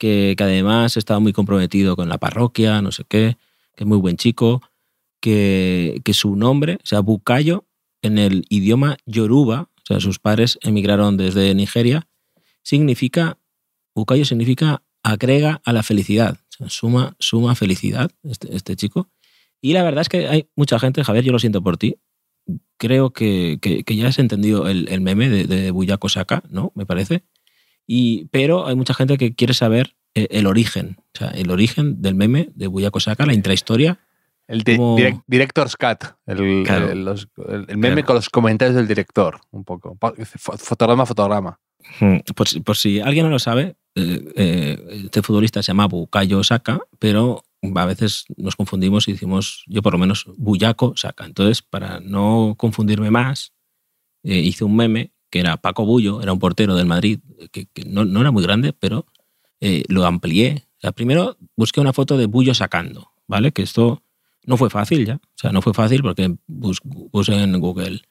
que, 0.00 0.34
además 0.38 0.96
estaba 0.96 1.20
muy 1.20 1.34
comprometido 1.34 1.94
con 1.94 2.08
la 2.08 2.16
parroquia, 2.16 2.80
no 2.80 2.90
sé 2.90 3.04
qué, 3.06 3.36
que 3.76 3.84
es 3.84 3.86
muy 3.86 3.98
buen 3.98 4.16
chico, 4.16 4.62
que, 5.20 6.00
que 6.04 6.14
su 6.14 6.36
nombre, 6.36 6.78
o 6.82 6.86
sea, 6.86 7.00
Bukayo, 7.00 7.66
en 8.00 8.16
el 8.16 8.46
idioma 8.48 8.96
yoruba, 9.04 9.68
o 9.76 9.86
sea, 9.86 10.00
sus 10.00 10.18
padres 10.18 10.58
emigraron 10.62 11.18
desde 11.18 11.54
Nigeria, 11.54 12.08
significa, 12.62 13.38
Bukayo 13.94 14.24
significa 14.24 14.82
agrega 15.02 15.60
a 15.66 15.72
la 15.74 15.82
felicidad, 15.82 16.38
suma, 16.68 17.14
suma 17.18 17.54
felicidad, 17.54 18.10
este, 18.22 18.56
este 18.56 18.76
chico. 18.76 19.10
Y 19.60 19.74
la 19.74 19.82
verdad 19.82 20.00
es 20.00 20.08
que 20.08 20.28
hay 20.28 20.48
mucha 20.56 20.78
gente, 20.78 21.04
Javier, 21.04 21.24
yo 21.24 21.32
lo 21.32 21.38
siento 21.38 21.62
por 21.62 21.76
ti, 21.76 21.96
creo 22.78 23.10
que, 23.10 23.58
que, 23.60 23.96
ya 23.96 24.08
has 24.08 24.18
entendido 24.18 24.66
el, 24.66 24.88
el 24.88 25.02
meme 25.02 25.28
de, 25.28 25.44
de 25.44 25.70
Buyako 25.70 26.08
¿no? 26.48 26.72
Me 26.74 26.86
parece. 26.86 27.22
Y, 27.92 28.26
pero 28.30 28.68
hay 28.68 28.76
mucha 28.76 28.94
gente 28.94 29.18
que 29.18 29.34
quiere 29.34 29.52
saber 29.52 29.96
el, 30.14 30.28
el 30.30 30.46
origen, 30.46 30.98
o 31.12 31.18
sea, 31.18 31.30
el 31.30 31.50
origen 31.50 32.00
del 32.00 32.14
meme 32.14 32.50
de 32.54 32.68
Buyako 32.68 33.00
Saka, 33.00 33.26
la 33.26 33.34
intrahistoria. 33.34 33.98
El 34.46 34.62
di- 34.62 34.76
Como- 34.76 34.96
direct- 34.96 35.24
Director's 35.26 35.76
Cut, 35.76 36.04
el, 36.26 36.62
Claro. 36.64 36.88
el- 36.92 37.04
los- 37.04 37.26
el- 37.48 37.66
meme 37.76 37.94
Claro. 37.94 38.06
con 38.06 38.14
los 38.16 38.28
comentarios 38.30 38.76
del 38.76 38.86
director, 38.86 39.40
un 39.50 39.64
poco. 39.64 39.98
Fotograma, 40.36 41.04
fotograma. 41.04 41.58
Por, 42.36 42.46
si- 42.46 42.60
por 42.60 42.76
si 42.76 43.00
alguien 43.00 43.24
no 43.26 43.30
lo 43.30 43.40
sabe, 43.40 43.74
eh, 43.96 44.32
eh, 44.36 45.02
este 45.06 45.22
futbolista 45.22 45.60
se 45.60 45.68
llama 45.68 45.86
Bukayo 45.88 46.44
Saka, 46.44 46.78
pero 47.00 47.42
a 47.74 47.84
veces 47.86 48.24
nos 48.36 48.54
confundimos 48.54 49.08
y 49.08 49.12
decimos, 49.14 49.64
yo 49.66 49.82
por 49.82 49.94
lo 49.94 49.98
menos, 49.98 50.26
Buyako 50.36 50.92
Saka. 50.96 51.24
Entonces, 51.26 51.60
para 51.62 51.98
no 51.98 52.54
confundirme 52.56 53.10
más, 53.10 53.52
eh, 54.22 54.38
hice 54.38 54.62
un 54.64 54.76
meme 54.76 55.12
que 55.30 55.40
era 55.40 55.56
Paco 55.56 55.84
Bullo, 55.86 56.20
era 56.22 56.32
un 56.32 56.38
portero 56.38 56.74
del 56.74 56.86
Madrid, 56.86 57.20
que, 57.52 57.66
que 57.66 57.84
no, 57.84 58.04
no 58.04 58.20
era 58.20 58.30
muy 58.30 58.42
grande, 58.42 58.72
pero 58.72 59.06
eh, 59.60 59.84
lo 59.88 60.04
amplié. 60.04 60.64
O 60.78 60.80
sea, 60.80 60.92
primero 60.92 61.36
busqué 61.56 61.80
una 61.80 61.92
foto 61.92 62.16
de 62.16 62.26
Bullo 62.26 62.54
sacando, 62.54 63.10
¿vale? 63.26 63.52
Que 63.52 63.62
esto 63.62 64.02
no 64.44 64.56
fue 64.56 64.70
fácil 64.70 65.06
ya. 65.06 65.16
O 65.16 65.38
sea, 65.38 65.52
no 65.52 65.62
fue 65.62 65.74
fácil 65.74 66.02
porque 66.02 66.34
puse 67.10 67.34
en 67.34 67.58
Google 67.60 68.02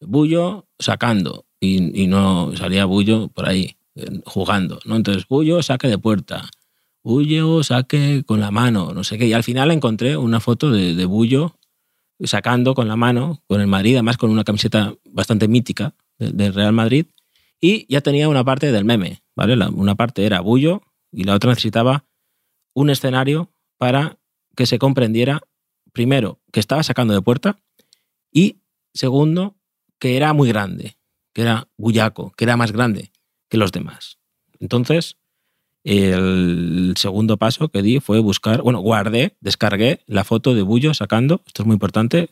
Bullo 0.00 0.66
sacando 0.78 1.46
y, 1.60 2.02
y 2.02 2.06
no 2.06 2.54
salía 2.56 2.84
Bullo 2.84 3.28
por 3.28 3.48
ahí 3.48 3.76
eh, 3.94 4.20
jugando, 4.24 4.80
¿no? 4.84 4.96
Entonces, 4.96 5.26
Bullo 5.28 5.62
saque 5.62 5.88
de 5.88 5.98
puerta, 5.98 6.48
Bullo 7.02 7.62
saque 7.62 8.22
con 8.24 8.40
la 8.40 8.50
mano, 8.50 8.92
no 8.94 9.04
sé 9.04 9.18
qué. 9.18 9.26
Y 9.26 9.32
al 9.32 9.42
final 9.42 9.70
encontré 9.70 10.16
una 10.16 10.40
foto 10.40 10.70
de, 10.70 10.94
de 10.94 11.04
Bullo 11.04 11.56
sacando 12.20 12.74
con 12.74 12.86
la 12.86 12.96
mano, 12.96 13.42
con 13.48 13.60
el 13.60 13.66
Madrid, 13.66 13.94
además 13.94 14.16
con 14.16 14.30
una 14.30 14.44
camiseta 14.44 14.94
bastante 15.12 15.48
mítica 15.48 15.94
de- 16.18 16.30
del 16.32 16.54
Real 16.54 16.72
Madrid. 16.72 17.06
Y 17.60 17.86
ya 17.92 18.00
tenía 18.00 18.28
una 18.28 18.44
parte 18.44 18.72
del 18.72 18.84
meme, 18.84 19.22
¿vale? 19.36 19.56
La- 19.56 19.68
una 19.70 19.94
parte 19.94 20.24
era 20.26 20.40
Bullo 20.40 20.82
y 21.12 21.24
la 21.24 21.34
otra 21.34 21.50
necesitaba 21.50 22.04
un 22.74 22.90
escenario 22.90 23.52
para 23.78 24.18
que 24.56 24.66
se 24.66 24.78
comprendiera, 24.78 25.40
primero, 25.92 26.40
que 26.52 26.60
estaba 26.60 26.82
sacando 26.82 27.14
de 27.14 27.22
puerta 27.22 27.58
y, 28.32 28.60
segundo, 28.92 29.56
que 29.98 30.16
era 30.16 30.32
muy 30.32 30.48
grande, 30.48 30.96
que 31.32 31.42
era 31.42 31.68
bullaco, 31.76 32.32
que 32.36 32.44
era 32.44 32.56
más 32.56 32.72
grande 32.72 33.12
que 33.48 33.56
los 33.56 33.72
demás. 33.72 34.18
Entonces, 34.60 35.16
el 35.84 36.94
segundo 36.96 37.36
paso 37.36 37.68
que 37.68 37.82
di 37.82 38.00
fue 38.00 38.18
buscar, 38.20 38.62
bueno, 38.62 38.80
guardé, 38.80 39.36
descargué 39.40 40.00
la 40.06 40.24
foto 40.24 40.54
de 40.54 40.62
Bullo 40.62 40.94
sacando, 40.94 41.42
esto 41.46 41.62
es 41.62 41.66
muy 41.66 41.74
importante, 41.74 42.30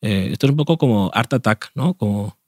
eh, 0.00 0.30
esto 0.32 0.46
es 0.46 0.50
un 0.50 0.56
poco 0.56 0.78
como 0.78 1.10
Art 1.14 1.32
Attack, 1.34 1.70
¿no? 1.74 1.94
Como 1.94 2.38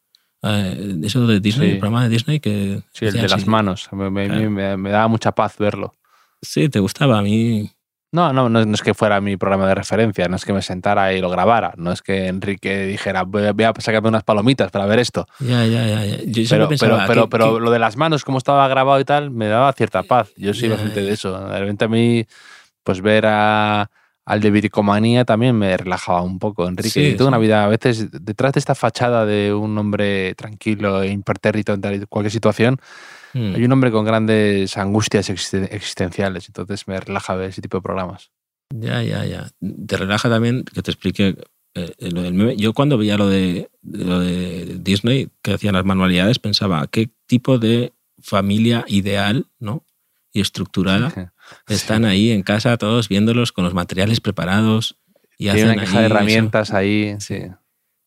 eh, 0.49 0.97
eso 1.05 1.27
de 1.27 1.41
Disney, 1.41 1.69
Sí. 1.69 1.75
el 1.75 1.79
programa 1.81 2.03
de 2.05 2.09
Disney 2.11 2.41
que... 2.41 2.81
Sí, 2.93 3.07
el 3.07 3.13
de 3.15 3.29
las 3.29 3.47
manos. 3.47 3.89
Me, 3.93 4.11
me- 4.11 4.27
Claro. 4.27 4.51
me- 4.51 4.77
me 4.77 4.91
daba 4.91 5.09
mucha 5.09 5.33
paz 5.33 5.57
verlo. 5.59 5.95
Sí, 6.43 6.69
te 6.69 6.81
gustaba 6.81 7.19
a 7.19 7.23
mí. 7.23 7.71
No, 8.13 8.33
no, 8.33 8.49
no, 8.49 8.65
no 8.65 8.75
es 8.75 8.83
que 8.83 8.95
fuera 8.95 9.21
mi 9.21 9.37
programa 9.37 9.67
de 9.69 9.75
referencia, 9.75 10.27
no 10.29 10.37
es 10.37 10.45
que 10.45 10.53
me 10.53 10.63
sentara 10.63 11.13
y 11.13 11.21
lo 11.21 11.29
grabara, 11.29 11.75
no 11.77 11.93
es 11.93 12.01
que 12.03 12.29
Enrique 12.29 12.87
dijera, 12.87 13.25
voy 13.25 13.45
a, 13.45 13.53
voy 13.53 13.65
a 13.65 13.73
sacarme 13.79 14.09
unas 14.09 14.23
palomitas 14.23 14.71
para 14.71 14.87
ver 14.87 15.01
esto. 15.01 15.27
Ya, 15.41 15.67
ya, 15.67 15.87
ya. 15.87 16.05
ya. 16.07 16.17
Yo 16.25 16.45
siempre 16.45 16.47
Pero, 16.47 16.47
pero, 16.49 16.69
pensaba 16.69 17.07
pero, 17.07 17.29
pero 17.29 17.61
lo 17.61 17.71
de 17.71 17.79
las 17.79 17.97
manos, 17.97 18.25
como 18.25 18.39
estaba 18.39 18.67
grabado 18.69 19.01
y 19.01 19.05
tal, 19.05 19.31
me 19.33 19.49
daba 19.49 19.71
cierta 19.73 20.03
paz. 20.05 20.31
Yo 20.37 20.55
soy 20.55 20.69
Ya, 20.69 20.77
bastante 20.77 21.01
ya. 21.03 21.07
de 21.09 21.13
eso. 21.13 21.39
De 21.49 21.59
repente 21.59 21.85
a 21.85 21.89
mí, 21.89 22.25
pues 22.85 23.03
ver 23.03 23.27
a, 23.27 23.91
al 24.27 24.41
de 24.41 24.51
Viricomanía 24.51 25.25
también 25.25 25.57
me 25.57 25.77
relajaba 25.77 26.21
un 26.23 26.39
poco. 26.39 26.69
Enrique, 26.69 26.91
Sí, 26.91 27.15
tengo 27.17 27.29
una 27.29 27.39
sí. 27.39 27.43
vida, 27.45 27.65
a 27.65 27.69
veces, 27.69 28.11
detrás 28.11 28.53
de 28.53 28.59
esta 28.61 28.75
fachada 28.75 29.25
de 29.25 29.55
un 29.55 29.79
hombre 29.79 30.35
tranquilo 30.35 31.01
e 31.03 31.09
impertérrito 31.11 31.73
en 31.75 32.07
cualquier 32.07 32.33
situación, 32.33 32.79
Mm. 33.35 33.55
hay 33.55 33.65
un 33.65 33.73
hombre 33.73 33.91
con 33.91 34.05
grandes 34.05 34.77
angustias 34.77 35.31
existen- 35.31 35.69
existenciales. 35.71 36.49
Entonces 36.49 36.87
me 36.89 36.99
relaja 36.99 37.35
ver 37.37 37.51
ese 37.51 37.61
tipo 37.63 37.77
de 37.79 37.83
programas. 37.83 38.31
Ya, 38.75 39.03
ya, 39.03 39.25
ya. 39.25 39.49
Te 39.87 39.97
relaja 39.97 40.29
también 40.29 40.65
que 40.65 40.83
te 40.83 40.91
explique 40.91 41.37
eh, 41.79 41.93
lo 42.11 42.23
del 42.23 42.33
meme. 42.35 42.57
Yo 42.57 42.73
cuando 42.73 42.97
veía 42.97 43.19
lo 43.19 43.29
de, 43.29 43.69
lo 43.83 44.19
de 44.21 44.79
Disney, 44.81 45.29
que 45.43 45.53
hacían 45.55 45.75
las 45.75 45.85
manualidades, 45.85 46.39
pensaba, 46.39 46.87
¿qué 46.87 47.11
tipo 47.27 47.59
de 47.59 47.93
familia 48.23 48.85
ideal 48.89 49.47
¿no? 49.61 49.85
y 50.33 50.41
estructurada 50.41 51.09
están 51.69 52.05
ahí 52.05 52.31
en 52.31 52.43
casa 52.43 52.77
todos 52.77 53.09
viéndolos 53.09 53.53
con 53.53 53.65
los 53.65 53.75
materiales 53.75 54.21
preparados? 54.21 54.97
Y 55.39 55.45
Tiene 55.45 55.63
hacen 55.63 55.69
una 55.71 55.85
caja 55.85 55.93
de 55.93 55.99
ahí 55.99 56.05
eso. 56.07 56.15
herramientas 56.15 56.73
ahí. 56.73 57.17
Sí. 57.21 57.43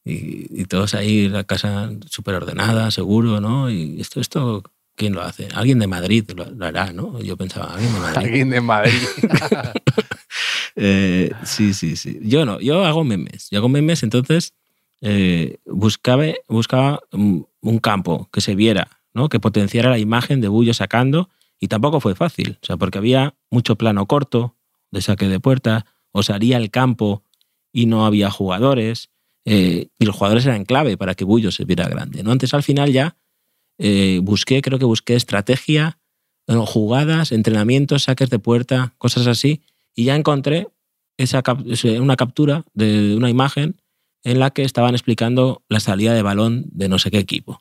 Y, 0.06 0.62
y 0.62 0.66
todos 0.66 0.96
ahí, 0.96 1.30
la 1.30 1.44
casa 1.44 1.92
súper 2.10 2.36
ordenada, 2.36 2.90
seguro, 2.92 3.40
¿no? 3.40 3.70
Y 3.70 4.02
esto, 4.02 4.20
esto, 4.22 4.64
¿quién 4.96 5.14
lo 5.14 5.22
hace? 5.22 5.48
Alguien 5.54 5.80
de 5.80 5.88
Madrid 5.88 6.30
lo, 6.36 6.46
lo 6.50 6.66
hará, 6.66 6.92
¿no? 6.94 7.22
Yo 7.22 7.38
pensaba, 7.38 7.74
alguien 7.74 7.94
de 7.94 8.00
Madrid. 8.00 8.18
Alguien 8.18 8.50
de 8.50 8.62
Madrid. 8.62 8.94
Eh, 10.82 11.32
sí, 11.44 11.74
sí, 11.74 11.98
sí. 11.98 12.20
Yo 12.22 12.46
no, 12.46 12.62
yo 12.62 12.86
hago 12.86 13.04
memes. 13.04 13.50
Yo 13.50 13.58
hago 13.58 13.68
memes, 13.68 14.02
entonces 14.04 14.54
eh, 15.02 15.58
buscaba, 15.66 16.24
buscaba 16.48 17.02
un 17.12 17.50
un 17.62 17.80
campo 17.80 18.30
que 18.32 18.42
se 18.42 18.56
viera, 18.56 19.02
¿no? 19.14 19.30
que 19.30 19.40
potenciara 19.40 19.90
la 19.90 19.98
imagen 19.98 20.42
de 20.42 20.48
Bullo 20.48 20.74
sacando, 20.74 21.30
y 21.60 21.68
tampoco 21.68 22.00
fue 22.00 22.16
fácil, 22.16 22.58
o 22.62 22.66
sea, 22.66 22.78
porque 22.78 22.98
había 22.98 23.36
mucho 23.52 23.76
plano 23.76 24.06
corto 24.06 24.56
de 24.92 25.02
saque 25.02 25.28
de 25.28 25.40
puerta, 25.40 25.86
o 26.12 26.24
salía 26.24 26.58
el 26.58 26.72
campo 26.72 27.24
y 27.72 27.86
no 27.86 28.06
había 28.06 28.32
jugadores, 28.32 29.10
eh, 29.46 29.90
y 30.00 30.06
los 30.06 30.16
jugadores 30.16 30.46
eran 30.46 30.66
clave 30.66 30.98
para 30.98 31.14
que 31.16 31.24
Bullo 31.26 31.52
se 31.52 31.66
viera 31.66 31.88
grande. 31.88 32.24
¿no? 32.24 32.32
Antes 32.32 32.54
al 32.54 32.64
final 32.64 32.92
ya 32.92 33.18
eh, 33.78 34.20
busqué, 34.24 34.62
creo 34.62 34.80
que 34.80 34.86
busqué 34.86 35.16
estrategia, 35.16 36.00
eh, 36.48 36.56
jugadas, 36.66 37.32
entrenamientos, 37.32 38.04
saques 38.04 38.30
de 38.30 38.40
puerta, 38.40 38.94
cosas 38.98 39.28
así, 39.28 39.62
y 39.96 40.06
ya 40.06 40.16
encontré 40.16 40.68
esa 41.18 41.42
cap- 41.44 41.64
una 42.00 42.16
captura 42.16 42.66
de 42.74 43.16
una 43.16 43.30
imagen 43.30 43.80
en 44.24 44.40
la 44.40 44.50
que 44.50 44.64
estaban 44.64 44.96
explicando 44.96 45.64
la 45.70 45.80
salida 45.80 46.14
de 46.14 46.22
balón 46.24 46.66
de 46.72 46.90
no 46.90 46.98
sé 47.00 47.12
qué 47.12 47.20
equipo. 47.20 47.60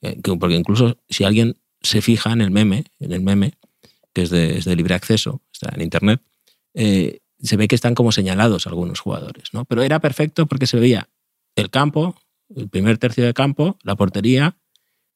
Que- 0.00 0.16
Porque 0.38 0.54
incluso 0.56 0.96
si 1.08 1.24
alguien 1.24 1.56
se 1.80 2.02
fija 2.02 2.32
en 2.32 2.40
el 2.40 2.50
meme, 2.50 2.84
en 2.98 3.12
el 3.12 3.22
meme, 3.22 3.54
que 4.12 4.22
es 4.22 4.30
de, 4.30 4.58
es 4.58 4.64
de 4.64 4.76
libre 4.76 4.94
acceso, 4.94 5.42
está 5.52 5.72
en 5.74 5.82
internet, 5.82 6.22
eh, 6.74 7.20
se 7.42 7.56
ve 7.56 7.68
que 7.68 7.74
están 7.74 7.94
como 7.94 8.12
señalados 8.12 8.66
algunos 8.66 9.00
jugadores, 9.00 9.44
¿no? 9.52 9.64
Pero 9.64 9.82
era 9.82 10.00
perfecto 10.00 10.46
porque 10.46 10.66
se 10.66 10.78
veía 10.78 11.08
el 11.56 11.70
campo, 11.70 12.16
el 12.54 12.68
primer 12.68 12.98
tercio 12.98 13.24
de 13.24 13.34
campo, 13.34 13.78
la 13.82 13.96
portería, 13.96 14.56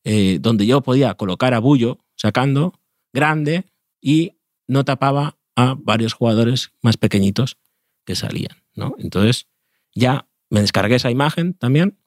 eh, 0.05 0.39
donde 0.41 0.67
yo 0.67 0.83
podía 0.83 1.15
colocar 1.15 1.55
a 1.55 1.59
Bullo 1.59 1.99
sacando, 2.17 2.81
grande, 3.13 3.65
y 4.01 4.33
no 4.67 4.85
tapaba 4.85 5.37
a 5.57 5.77
varios 5.79 6.15
jugadores 6.15 6.73
más 6.83 6.97
pequeñitos 6.97 7.59
que 8.05 8.15
salían, 8.15 8.57
¿no? 8.75 8.95
Entonces 8.99 9.47
ya 9.95 10.29
me 10.51 10.61
descargué 10.61 10.97
esa 10.97 11.11
imagen 11.11 11.55
también, 11.55 11.99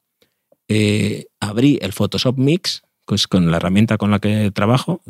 eh, 0.68 1.26
abrí 1.40 1.78
el 1.82 1.92
Photoshop 1.92 2.38
Mix, 2.38 2.82
pues 3.08 3.26
con 3.26 3.50
la 3.50 3.56
herramienta 3.56 3.96
con 3.96 4.10
la 4.10 4.18
que 4.18 4.50
trabajo, 4.50 5.00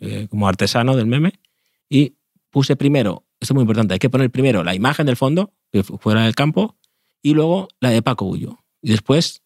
eh, 0.00 0.26
como 0.30 0.48
artesano 0.48 0.96
del 0.96 1.04
meme, 1.06 1.34
y 1.90 2.14
puse 2.48 2.76
primero, 2.76 3.26
esto 3.40 3.52
es 3.52 3.54
muy 3.54 3.60
importante, 3.62 3.92
hay 3.92 3.98
que 4.00 4.08
poner 4.08 4.30
primero 4.30 4.64
la 4.64 4.74
imagen 4.74 5.04
del 5.04 5.16
fondo, 5.16 5.52
que 5.70 5.82
fu- 5.82 5.98
fuera 5.98 6.24
del 6.24 6.34
campo, 6.34 6.78
y 7.22 7.34
luego 7.34 7.68
la 7.78 7.90
de 7.90 8.00
Paco 8.00 8.24
Bullo. 8.24 8.58
Y 8.80 8.90
después 8.92 9.42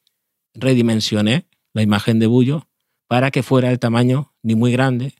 redimensioné 0.54 1.48
la 1.74 1.82
imagen 1.82 2.20
de 2.20 2.28
Bullo 2.28 2.68
para 3.08 3.32
que 3.32 3.42
fuera 3.42 3.72
el 3.72 3.80
tamaño 3.80 4.32
ni 4.40 4.54
muy 4.54 4.70
grande, 4.70 5.14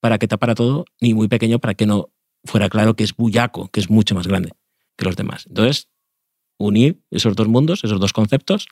para 0.00 0.18
que 0.18 0.28
tapara 0.28 0.54
todo, 0.54 0.84
ni 1.00 1.14
muy 1.14 1.28
pequeño, 1.28 1.58
para 1.60 1.72
que 1.74 1.86
no 1.86 2.10
fuera 2.44 2.68
claro 2.68 2.94
que 2.94 3.04
es 3.04 3.16
Bullaco, 3.16 3.68
que 3.68 3.80
es 3.80 3.88
mucho 3.88 4.14
más 4.14 4.26
grande 4.28 4.52
que 4.98 5.06
los 5.06 5.16
demás. 5.16 5.46
Entonces, 5.48 5.88
uní 6.58 7.00
esos 7.10 7.34
dos 7.36 7.48
mundos, 7.48 7.84
esos 7.84 7.98
dos 7.98 8.12
conceptos, 8.12 8.66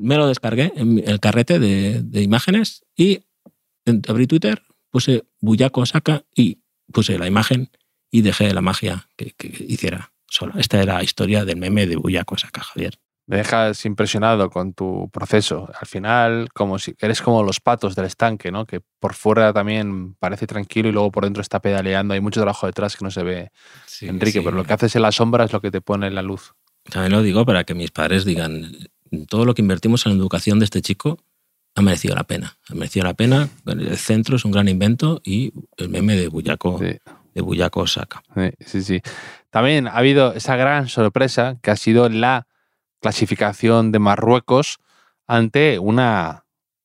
me 0.00 0.16
lo 0.16 0.26
descargué 0.26 0.72
en 0.76 1.02
el 1.06 1.20
carrete 1.20 1.58
de, 1.58 2.02
de 2.02 2.22
imágenes 2.22 2.84
y 2.96 3.20
abrí 4.08 4.26
Twitter, 4.26 4.62
puse 4.90 5.24
Bullaco 5.40 5.84
saca 5.86 6.24
y 6.34 6.58
puse 6.92 7.18
la 7.18 7.26
imagen 7.26 7.70
y 8.10 8.22
dejé 8.22 8.52
la 8.52 8.60
magia 8.60 9.08
que, 9.16 9.32
que 9.32 9.48
hiciera 9.66 10.12
sola. 10.26 10.54
Esta 10.58 10.80
era 10.82 10.94
la 10.94 11.02
historia 11.02 11.44
del 11.44 11.56
meme 11.56 11.86
de 11.86 11.96
Bullaco 11.96 12.36
saca, 12.36 12.62
Javier. 12.62 12.98
Me 13.26 13.36
dejas 13.36 13.84
impresionado 13.84 14.48
con 14.48 14.72
tu 14.72 15.10
proceso. 15.12 15.70
Al 15.78 15.86
final, 15.86 16.48
como 16.54 16.78
si 16.78 16.94
eres 16.98 17.20
como 17.20 17.42
los 17.42 17.60
patos 17.60 17.94
del 17.94 18.06
estanque, 18.06 18.50
¿no? 18.50 18.64
Que 18.64 18.80
por 18.98 19.12
fuera 19.12 19.52
también 19.52 20.14
parece 20.14 20.46
tranquilo 20.46 20.88
y 20.88 20.92
luego 20.92 21.12
por 21.12 21.24
dentro 21.24 21.42
está 21.42 21.60
pedaleando. 21.60 22.14
Hay 22.14 22.22
mucho 22.22 22.40
trabajo 22.40 22.66
detrás 22.66 22.96
que 22.96 23.04
no 23.04 23.10
se 23.10 23.22
ve, 23.22 23.50
Enrique, 24.00 24.40
pero 24.40 24.56
lo 24.56 24.64
que 24.64 24.72
haces 24.72 24.96
en 24.96 25.02
la 25.02 25.12
sombra 25.12 25.44
es 25.44 25.52
lo 25.52 25.60
que 25.60 25.70
te 25.70 25.82
pone 25.82 26.06
en 26.06 26.14
la 26.14 26.22
luz. 26.22 26.54
También 26.84 27.12
lo 27.12 27.20
digo 27.20 27.44
para 27.44 27.64
que 27.64 27.74
mis 27.74 27.90
padres 27.90 28.24
digan, 28.24 28.72
todo 29.28 29.44
lo 29.44 29.54
que 29.54 29.62
invertimos 29.62 30.06
en 30.06 30.12
la 30.12 30.18
educación 30.18 30.58
de 30.58 30.64
este 30.64 30.82
chico 30.82 31.18
ha 31.74 31.82
merecido 31.82 32.14
la 32.14 32.24
pena. 32.24 32.56
Ha 32.68 32.74
merecido 32.74 33.04
la 33.04 33.14
pena. 33.14 33.48
El 33.66 33.96
centro 33.96 34.36
es 34.36 34.44
un 34.44 34.50
gran 34.52 34.68
invento 34.68 35.20
y 35.24 35.52
el 35.76 35.88
meme 35.88 36.16
de 36.16 36.28
Buyaco, 36.28 36.78
Sí. 36.78 36.98
de 37.34 37.40
Buyaco 37.40 37.86
saca. 37.86 38.22
Sí, 38.34 38.50
sí, 38.66 38.82
sí. 38.82 39.00
También 39.50 39.86
ha 39.86 39.96
habido 39.96 40.32
esa 40.34 40.56
gran 40.56 40.88
sorpresa 40.88 41.58
que 41.62 41.70
ha 41.70 41.76
sido 41.76 42.08
la 42.08 42.46
clasificación 43.00 43.92
de 43.92 43.98
Marruecos 44.00 44.78
ante 45.26 45.78
una 45.78 46.44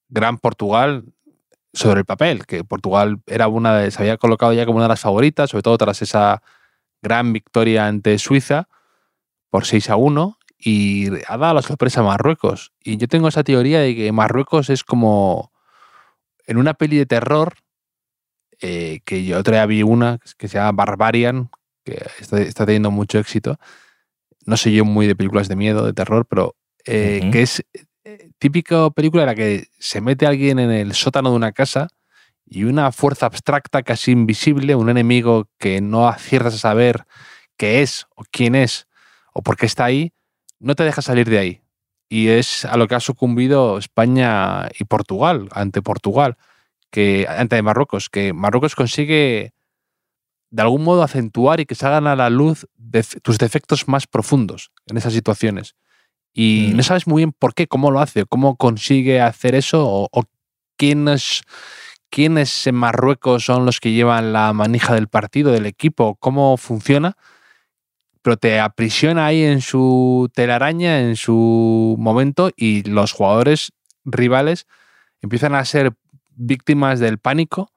gran 0.09 0.37
Portugal 0.37 1.05
sobre 1.73 2.01
el 2.01 2.05
papel, 2.05 2.45
que 2.45 2.63
Portugal 2.63 3.17
era 3.25 3.47
una 3.47 3.75
de, 3.77 3.89
se 3.89 3.99
había 4.01 4.17
colocado 4.17 4.53
ya 4.53 4.65
como 4.65 4.75
una 4.77 4.85
de 4.85 4.89
las 4.89 4.99
favoritas, 5.01 5.49
sobre 5.49 5.63
todo 5.63 5.77
tras 5.79 6.03
esa 6.03 6.43
gran 7.01 7.33
victoria 7.33 7.87
ante 7.87 8.19
Suiza 8.19 8.67
por 9.49 9.65
6 9.65 9.89
a 9.89 9.95
1 9.95 10.37
y 10.65 11.09
ha 11.27 11.37
dado 11.37 11.55
la 11.55 11.61
sorpresa 11.61 11.99
a 11.99 12.03
Marruecos. 12.03 12.71
Y 12.81 12.95
yo 12.95 13.07
tengo 13.07 13.27
esa 13.27 13.43
teoría 13.43 13.81
de 13.81 13.95
que 13.95 14.11
Marruecos 14.13 14.69
es 14.69 14.83
como 14.83 15.51
en 16.45 16.57
una 16.57 16.73
peli 16.73 16.97
de 16.97 17.05
terror 17.05 17.55
eh, 18.61 19.01
que 19.03 19.25
yo 19.25 19.39
otra 19.39 19.65
vi 19.65 19.83
una 19.83 20.19
que 20.37 20.47
se 20.47 20.57
llama 20.57 20.71
Barbarian, 20.71 21.49
que 21.83 22.01
está, 22.19 22.39
está 22.39 22.65
teniendo 22.65 22.91
mucho 22.91 23.19
éxito. 23.19 23.57
No 24.45 24.55
sé 24.55 24.71
yo 24.71 24.85
muy 24.85 25.05
de 25.05 25.17
películas 25.17 25.49
de 25.49 25.57
miedo, 25.57 25.85
de 25.85 25.91
terror, 25.91 26.25
pero 26.29 26.55
eh, 26.85 27.29
que 27.31 27.41
es 27.41 27.63
eh, 28.05 28.29
típica 28.37 28.89
película 28.91 29.23
en 29.23 29.27
la 29.27 29.35
que 29.35 29.67
se 29.79 29.99
mete 29.99 30.25
alguien 30.25 30.59
en 30.59 30.71
el 30.71 30.93
sótano 30.93 31.31
de 31.31 31.35
una 31.35 31.51
casa 31.51 31.89
y 32.45 32.63
una 32.63 32.93
fuerza 32.93 33.25
abstracta, 33.25 33.83
casi 33.83 34.11
invisible, 34.11 34.75
un 34.75 34.89
enemigo 34.89 35.49
que 35.59 35.81
no 35.81 36.07
aciertas 36.07 36.53
a 36.53 36.57
saber 36.57 37.05
qué 37.57 37.81
es 37.81 38.05
o 38.15 38.23
quién 38.31 38.55
es 38.55 38.87
o 39.33 39.41
por 39.41 39.57
qué 39.57 39.65
está 39.65 39.85
ahí, 39.85 40.13
no 40.63 40.75
te 40.75 40.83
deja 40.83 41.01
salir 41.01 41.29
de 41.29 41.37
ahí. 41.39 41.61
Y 42.09 42.29
es 42.29 42.65
a 42.65 42.77
lo 42.77 42.87
que 42.87 42.95
ha 42.95 42.99
sucumbido 42.99 43.77
España 43.77 44.69
y 44.79 44.85
Portugal, 44.85 45.49
ante 45.51 45.81
Portugal, 45.81 46.37
que 46.91 47.25
ante 47.27 47.61
Marruecos, 47.61 48.09
que 48.09 48.33
Marruecos 48.33 48.75
consigue 48.75 49.51
de 50.51 50.61
algún 50.61 50.83
modo 50.83 51.01
acentuar 51.03 51.59
y 51.59 51.65
que 51.65 51.73
salgan 51.75 52.05
a 52.07 52.15
la 52.15 52.29
luz 52.29 52.67
tus 53.23 53.39
defectos 53.39 53.87
más 53.87 54.05
profundos 54.05 54.71
en 54.85 54.97
esas 54.97 55.13
situaciones. 55.13 55.75
Y 56.33 56.69
Mm. 56.71 56.77
no 56.77 56.83
sabes 56.83 57.07
muy 57.07 57.21
bien 57.21 57.31
por 57.31 57.55
qué, 57.55 57.67
cómo 57.67 57.89
lo 57.89 57.99
hace, 57.99 58.25
cómo 58.25 58.55
consigue 58.55 59.19
hacer 59.21 59.55
eso 59.55 59.87
o, 59.87 60.07
o 60.11 60.23
quiénes, 60.77 61.41
quiénes 62.11 62.67
en 62.67 62.75
Marruecos 62.75 63.45
son 63.45 63.65
los 63.65 63.79
que 63.79 63.91
llevan 63.91 64.31
la 64.33 64.53
manija 64.53 64.93
del 64.93 65.07
partido, 65.07 65.51
del 65.51 65.65
equipo, 65.65 66.15
cómo 66.19 66.57
funciona, 66.57 67.17
pero 68.23 68.37
te 68.37 68.59
aprisiona 68.59 69.27
ahí 69.27 69.43
en 69.43 69.61
su 69.61 70.31
telaraña, 70.33 71.01
en 71.01 71.17
su 71.17 71.95
momento, 71.99 72.51
y 72.55 72.83
los 72.89 73.11
jugadores 73.11 73.73
rivales 74.05 74.65
empiezan 75.21 75.53
a 75.53 75.65
ser 75.65 75.93
víctimas 76.35 76.99
del 76.99 77.19
pánico, 77.19 77.69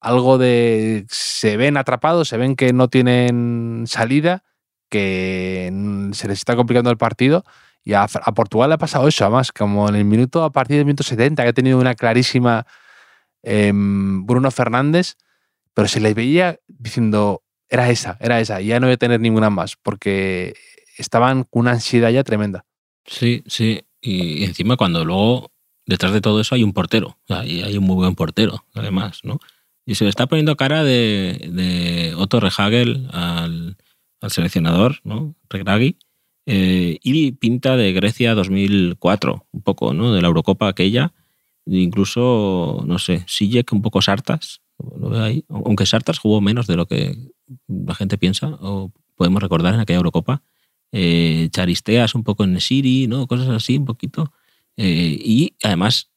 algo 0.00 0.36
de 0.36 1.06
se 1.08 1.56
ven 1.56 1.78
atrapados, 1.78 2.28
se 2.28 2.36
ven 2.36 2.54
que 2.54 2.72
no 2.74 2.88
tienen 2.88 3.84
salida, 3.86 4.44
que 4.90 5.72
se 6.12 6.28
les 6.28 6.38
está 6.38 6.54
complicando 6.54 6.90
el 6.90 6.98
partido. 6.98 7.44
Y 7.82 7.94
a, 7.94 8.02
a 8.02 8.34
Portugal 8.34 8.68
le 8.68 8.74
ha 8.74 8.78
pasado 8.78 9.08
eso, 9.08 9.24
además, 9.24 9.52
como 9.52 9.88
en 9.88 9.94
el 9.94 10.04
minuto, 10.04 10.44
a 10.44 10.52
partir 10.52 10.76
del 10.76 10.84
minuto 10.84 11.02
70, 11.02 11.42
que 11.42 11.48
ha 11.48 11.52
tenido 11.54 11.78
una 11.78 11.94
clarísima 11.94 12.66
em, 13.42 14.26
Bruno 14.26 14.50
Fernández, 14.50 15.16
pero 15.72 15.88
se 15.88 16.00
les 16.00 16.14
veía 16.14 16.58
diciendo, 16.66 17.42
era 17.70 17.90
esa, 17.90 18.16
era 18.20 18.40
esa, 18.40 18.60
y 18.60 18.66
ya 18.68 18.80
no 18.80 18.86
voy 18.86 18.94
a 18.94 18.98
tener 18.98 19.20
ninguna 19.20 19.50
más, 19.50 19.76
porque 19.76 20.54
estaban 20.96 21.44
con 21.44 21.60
una 21.60 21.72
ansiedad 21.72 22.10
ya 22.10 22.24
tremenda. 22.24 22.64
Sí, 23.06 23.42
sí. 23.46 23.82
Y 24.00 24.44
encima 24.44 24.76
cuando 24.76 25.04
luego 25.04 25.50
detrás 25.86 26.12
de 26.12 26.20
todo 26.20 26.40
eso 26.40 26.54
hay 26.54 26.62
un 26.62 26.72
portero. 26.72 27.18
Y 27.44 27.62
hay 27.62 27.76
un 27.78 27.84
muy 27.84 27.96
buen 27.96 28.14
portero, 28.14 28.64
además, 28.74 29.20
¿no? 29.24 29.38
Y 29.86 29.94
se 29.94 30.04
le 30.04 30.10
está 30.10 30.26
poniendo 30.26 30.56
cara 30.56 30.84
de, 30.84 31.48
de 31.52 32.14
Otto 32.14 32.40
Rehagel 32.40 33.08
al, 33.12 33.76
al 34.20 34.30
seleccionador, 34.30 35.00
¿no? 35.04 35.34
Regragui. 35.48 35.96
eh, 36.46 36.98
y 37.02 37.32
pinta 37.32 37.76
de 37.76 37.92
Grecia 37.92 38.34
2004, 38.34 39.46
un 39.50 39.62
poco, 39.62 39.94
¿no? 39.94 40.12
De 40.12 40.20
la 40.20 40.28
Eurocopa 40.28 40.68
aquella. 40.68 41.12
Incluso, 41.66 42.82
no 42.86 42.98
sé, 42.98 43.24
Sijek 43.26 43.72
un 43.72 43.82
poco 43.82 44.00
Sartas, 44.02 44.60
lo 44.78 45.10
veo 45.10 45.22
ahí. 45.22 45.44
Aunque 45.48 45.86
Sartas 45.86 46.18
jugó 46.18 46.40
menos 46.40 46.66
de 46.66 46.76
lo 46.76 46.86
que 46.86 47.16
la 47.66 47.94
gente 47.94 48.18
piensa, 48.18 48.48
o 48.60 48.92
podemos 49.16 49.42
recordar 49.42 49.74
en 49.74 49.80
aquella 49.80 49.98
Eurocopa. 49.98 50.42
Eh, 50.92 51.48
charisteas 51.50 52.14
un 52.14 52.24
poco 52.24 52.44
en 52.44 52.54
Nesiri, 52.54 53.06
¿no? 53.06 53.26
Cosas 53.26 53.48
así, 53.48 53.76
un 53.76 53.84
poquito. 53.84 54.32
Eh, 54.76 55.18
y 55.20 55.56
además 55.62 56.10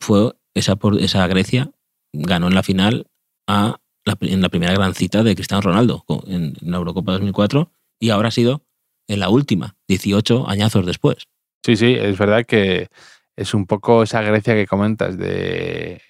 fue 0.00 0.34
esa, 0.54 0.78
esa 0.98 1.26
Grecia 1.26 1.70
ganó 2.12 2.48
en 2.48 2.54
la 2.54 2.62
final 2.62 3.06
a 3.46 3.80
en 4.20 4.40
la 4.40 4.48
primera 4.48 4.72
gran 4.72 4.94
cita 4.94 5.22
de 5.22 5.34
Cristiano 5.34 5.60
Ronaldo 5.60 6.02
en, 6.26 6.54
en 6.62 6.70
la 6.70 6.78
Eurocopa 6.78 7.12
2004 7.12 7.70
y 8.00 8.08
ahora 8.08 8.28
ha 8.28 8.30
sido 8.30 8.64
en 9.06 9.20
la 9.20 9.28
última, 9.28 9.76
18 9.88 10.48
añazos 10.48 10.86
después. 10.86 11.28
Sí, 11.64 11.76
sí, 11.76 11.94
es 11.94 12.16
verdad 12.16 12.46
que 12.46 12.88
es 13.36 13.54
un 13.54 13.66
poco 13.66 14.02
esa 14.02 14.22
Grecia 14.22 14.54
que 14.54 14.66
comentas, 14.66 15.18
de 15.18 16.00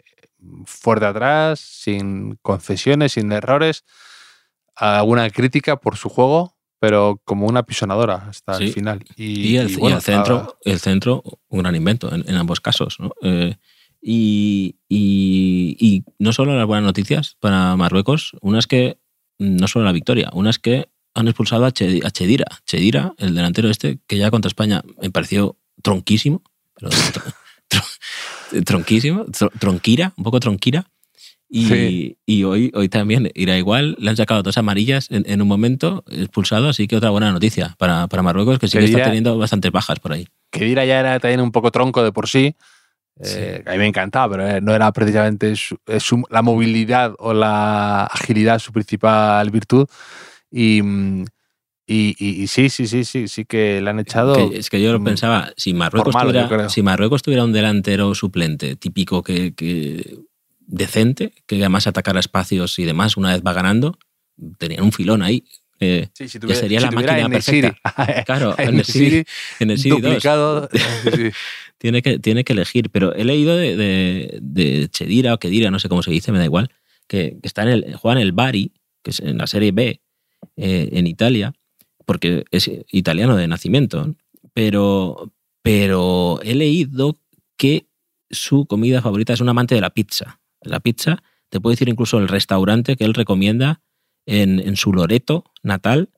fuerte 0.65 1.07
atrás, 1.07 1.61
sin 1.61 2.37
concesiones, 2.43 3.13
sin 3.13 3.33
errores, 3.33 3.85
alguna 4.79 5.29
crítica 5.31 5.81
por 5.81 5.97
su 5.97 6.09
juego, 6.09 6.57
pero 6.81 7.21
como 7.25 7.47
una 7.47 7.65
pisonadora 7.65 8.27
hasta 8.29 8.57
el 8.57 8.73
final. 8.73 9.05
Y, 9.17 9.53
Y 9.53 9.57
el, 9.57 9.71
y 9.71 9.75
y 9.75 9.77
bueno, 9.77 9.97
el 9.97 10.03
centro, 10.03 10.59
el 10.65 10.79
centro, 10.79 11.23
un 11.49 11.59
gran 11.61 11.75
invento 11.75 12.15
en, 12.15 12.29
en 12.29 12.37
ambos 12.37 12.61
casos. 12.61 12.97
¿no? 13.01 13.13
Eh, 13.23 13.57
y, 14.01 14.77
no 16.19 16.33
solo 16.33 16.57
las 16.57 16.67
buenas 16.67 16.85
noticias 16.85 17.37
para 17.41 17.77
Marruecos, 17.77 18.33
una 18.41 18.59
es 18.59 18.67
que, 18.67 18.99
no 19.39 19.69
solo 19.69 19.85
la 19.85 19.93
victoria, 19.93 20.31
una 20.33 20.51
es 20.51 20.59
que 20.59 20.89
han 21.15 21.29
expulsado 21.29 21.65
a, 21.65 21.73
Che- 21.73 22.01
a 22.05 22.11
Chedira. 22.11 22.47
Chedira, 22.67 23.15
el 23.19 23.35
delantero 23.35 23.71
este, 23.71 23.99
que 24.07 24.19
ya 24.19 24.31
contra 24.31 24.49
España 24.49 24.83
me 25.01 25.11
pareció 25.11 25.57
tronquísimo, 25.83 26.43
pero 26.75 26.91
tr- 26.91 27.35
tr- 27.71 28.65
tronquísimo, 28.65 29.27
tr- 29.27 29.51
tronquira, 29.59 30.13
un 30.17 30.25
poco 30.25 30.41
tronquira. 30.41 30.91
Y, 31.51 31.67
Sí. 31.67 32.17
y 32.27 32.45
hoy, 32.45 32.71
hoy 32.75 32.89
también 32.91 33.31
irá 33.35 33.57
igual, 33.57 33.97
le 33.99 34.11
han 34.11 34.17
sacado 34.17 34.43
dos 34.43 34.59
amarillas 34.59 35.11
en, 35.11 35.25
en 35.27 35.41
un 35.41 35.49
momento, 35.49 36.05
expulsado, 36.11 36.69
así 36.69 36.87
que 36.87 36.97
otra 36.97 37.09
buena 37.11 37.33
noticia 37.33 37.75
para, 37.79 38.07
para 38.07 38.23
Marruecos, 38.23 38.59
que 38.59 38.69
sí 38.69 38.77
que 38.79 38.85
está 38.85 39.03
teniendo 39.05 39.39
bastantes 39.39 39.73
bajas 39.73 39.99
por 39.99 40.13
ahí. 40.13 40.27
que 40.51 40.65
Dira 40.67 40.85
ya 40.85 41.01
era 41.01 41.19
también 41.21 41.41
un 41.41 41.51
poco 41.51 41.71
tronco 41.71 42.03
de 42.03 42.13
por 42.13 42.29
sí. 42.29 42.55
eh, 43.21 43.63
A 43.67 43.73
mí 43.73 43.79
me 43.79 43.87
encantaba, 43.87 44.31
pero 44.37 44.47
eh, 44.49 44.61
no 44.61 44.75
era 44.75 44.93
precisamente 44.93 45.57
su- 45.57 45.79
eh, 45.87 45.99
su- 46.01 46.23
la 46.31 46.43
movilidad 46.43 47.15
o 47.19 47.33
la 47.33 48.05
agilidad 48.05 48.59
su 48.59 48.71
principal 48.73 49.51
virtud. 49.51 49.87
Y, 50.51 50.83
mm, 50.83 51.25
y, 51.87 52.15
y- 52.19 52.43
y 52.43 52.47
sí, 52.47 52.69
sí, 52.69 52.87
sí, 52.87 53.05
sí, 53.05 53.27
sí 53.27 53.45
que 53.47 53.81
le 53.81 53.89
han 53.91 53.99
echado. 54.01 54.35
Que- 54.51 54.59
es 54.59 54.69
que 54.71 54.81
yo 54.83 54.93
lo 54.93 55.01
mm, 55.01 55.05
pensaba, 55.05 55.51
si 55.57 55.73
Marruecos, 55.75 56.15
malo, 56.15 56.31
tuviera, 56.31 56.69
si 56.69 56.83
Marruecos 56.83 57.23
tuviera 57.23 57.43
un 57.45 57.53
delantero 57.53 58.15
suplente 58.15 58.77
típico 58.77 59.23
que, 59.23 59.55
que 59.55 60.19
decente, 60.69 61.33
que 61.47 61.57
además 61.57 61.87
atacara 61.87 62.21
espacios 62.21 62.79
y 62.79 62.85
demás, 62.85 63.17
una 63.17 63.33
vez 63.33 63.43
va 63.45 63.53
ganando, 63.53 63.99
tenían 64.59 64.85
un 64.85 64.93
filón 64.93 65.23
ahí. 65.23 65.45
Eh, 65.81 66.09
Sí, 66.13 66.29
si 66.29 66.39
ya 66.41 66.55
sería 66.55 66.81
la 66.81 66.91
máquina 66.91 67.29
perfecta. 67.29 67.77
Claro, 68.27 68.55
En 68.59 68.79
el 68.79 68.85
City, 68.85 69.25
en 69.61 69.71
el 69.71 69.79
City 69.79 69.91
2. 69.91 70.03
duplicado. 70.03 70.69
sí, 70.73 71.11
sí. 71.15 71.31
tiene 71.79 72.03
que, 72.03 72.19
tiene 72.19 72.45
que 72.45 72.53
elegir. 72.53 72.91
Pero 72.91 73.15
he 73.15 73.25
leído 73.25 73.57
de, 73.57 73.77
de, 73.77 74.39
de 74.41 74.89
Chedira 74.91 75.35
o 75.35 75.39
Kedira, 75.39 75.71
no 75.71 75.79
sé 75.79 75.89
cómo 75.89 76.03
se 76.03 76.11
dice, 76.11 76.33
me 76.33 76.39
da 76.39 76.45
igual, 76.45 76.71
que, 77.07 77.39
que 77.41 77.47
está 77.47 77.63
en 77.63 77.69
el, 77.69 77.97
juega 77.97 78.21
en 78.21 78.27
el 78.27 78.33
Bari, 78.33 78.73
que 79.03 79.11
es 79.13 79.21
en 79.21 79.39
la 79.39 79.47
Serie 79.47 79.73
B, 79.73 80.01
eh, 80.57 80.89
en 80.93 81.07
Italia, 81.07 81.55
porque 82.05 82.45
es 82.51 82.71
italiano 82.91 83.37
de 83.37 83.49
nacimiento. 83.49 84.05
¿no? 84.05 84.17
Pero, 84.53 85.33
pero 85.63 86.41
he 86.43 86.55
leído 86.55 87.17
que 87.57 87.87
su 88.31 88.67
comida 88.67 89.01
favorita 89.01 89.33
es 89.33 89.41
un 89.41 89.49
amante 89.49 89.75
de 89.75 89.81
la 89.81 89.91
pizza. 89.91 90.41
La 90.63 90.81
pizza, 90.81 91.23
te 91.49 91.61
puedo 91.61 91.73
decir 91.73 91.89
incluso 91.89 92.19
el 92.19 92.29
restaurante 92.29 92.97
que 92.97 93.05
él 93.05 93.15
recomienda 93.15 93.81
en, 94.27 94.61
en 94.61 94.77
su 94.77 94.93
Loreto 94.93 95.45
natal, 95.63 96.11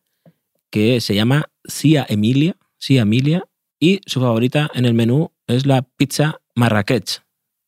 que 0.70 1.00
se 1.00 1.14
llama 1.14 1.50
Cia 1.64 2.06
Emilia, 2.08 2.56
Cia 2.78 3.02
Emilia, 3.02 3.44
y 3.78 4.00
su 4.06 4.20
favorita 4.20 4.70
en 4.74 4.84
el 4.84 4.94
menú 4.94 5.32
es 5.46 5.66
la 5.66 5.82
pizza 5.82 6.40
Marrakech, 6.54 7.22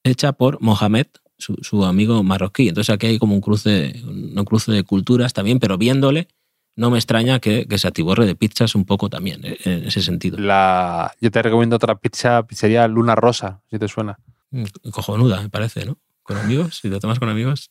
hecha 0.05 0.33
por 0.33 0.61
Mohamed, 0.61 1.07
su, 1.39 1.57
su 1.63 1.85
amigo 1.85 2.23
marroquí. 2.23 2.69
Entonces 2.69 2.95
aquí 2.95 3.07
hay 3.07 3.19
como 3.19 3.35
un 3.35 3.41
cruce, 3.41 4.01
un 4.05 4.45
cruce 4.45 4.73
de 4.73 4.85
culturas 4.85 5.33
también, 5.33 5.59
pero 5.59 5.79
viéndole, 5.79 6.29
no 6.77 6.91
me 6.91 6.99
extraña 6.99 7.39
que, 7.39 7.67
que 7.67 7.79
se 7.79 7.89
atiborre 7.89 8.27
de 8.27 8.35
pizzas 8.35 8.75
un 8.75 8.85
poco 8.85 9.11
también, 9.11 9.45
eh, 9.45 9.59
en 9.65 9.85
ese 9.85 10.03
sentido. 10.03 10.39
La, 10.39 11.13
yo 11.21 11.31
te 11.31 11.43
recomiendo 11.43 11.77
otra 11.77 11.97
pizza, 11.97 12.47
pizzería 12.47 12.87
Luna 12.89 13.15
Rosa, 13.15 13.63
si 13.71 13.79
te 13.79 13.89
suena. 13.89 14.19
Mm, 14.51 14.65
Cojonuda, 14.91 15.41
me 15.41 15.51
parece, 15.51 15.85
¿no? 15.85 15.99
Con 16.23 16.37
amigos, 16.39 16.79
si 16.81 16.89
te 16.91 17.01
tomas 17.01 17.19
con 17.19 17.29
amigos. 17.29 17.71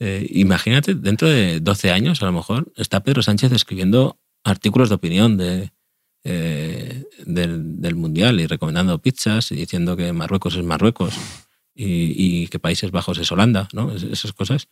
Eh, 0.00 0.26
imagínate, 0.30 0.94
dentro 0.94 1.28
de 1.28 1.60
12 1.60 1.90
años, 1.90 2.22
a 2.22 2.26
lo 2.26 2.32
mejor, 2.32 2.72
está 2.76 3.02
Pedro 3.02 3.22
Sánchez 3.22 3.52
escribiendo 3.52 4.20
artículos 4.44 4.88
de 4.88 4.94
opinión 4.94 5.36
de, 5.36 5.72
eh, 6.24 7.04
del, 7.26 7.94
Mundial 7.96 8.40
y 8.40 8.46
recomendando 8.46 9.00
pizzas 9.00 9.50
y 9.52 9.56
diciendo 9.56 9.96
que 9.96 10.12
Marruecos 10.12 10.54
es 10.56 10.64
Marruecos 10.64 11.14
y, 11.74 12.46
que 12.48 12.58
Países 12.58 12.90
Bajos 12.90 13.18
es 13.18 13.30
Holanda, 13.30 13.68
¿no? 13.72 13.92
Es- 13.92 14.02
Esas 14.04 14.32
cosas. 14.32 14.68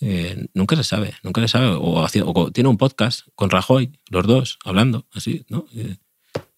eh, 0.00 0.46
nunca 0.54 0.74
se 0.76 0.82
sabe, 0.82 1.14
nunca 1.22 1.40
se 1.40 1.48
sabe. 1.48 1.68
O, 1.78 2.04
tiene 2.52 2.68
un 2.68 2.76
podcast 2.76 3.28
con 3.36 3.50
Rajoy, 3.50 3.92
los 4.10 4.26
dos, 4.26 4.58
hablando, 4.64 5.06
así, 5.12 5.44
¿no? 5.48 5.66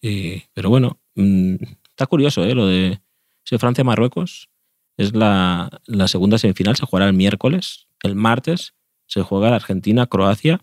Pero 0.00 0.70
bueno, 0.70 1.00
mm, 1.16 1.56
está 1.90 2.06
curioso. 2.06 2.44
Lo 2.54 2.66
de 2.66 3.00
si 3.44 3.58
Francia-Marruecos 3.58 4.48
es 4.96 5.14
la, 5.14 5.80
la 5.86 6.08
segunda 6.08 6.38
semifinal, 6.38 6.76
se 6.76 6.86
jugará 6.86 7.06
el 7.06 7.12
miércoles. 7.14 7.86
El 8.02 8.14
martes 8.14 8.74
se 9.06 9.22
juega 9.22 9.50
la 9.50 9.56
Argentina-Croacia. 9.56 10.60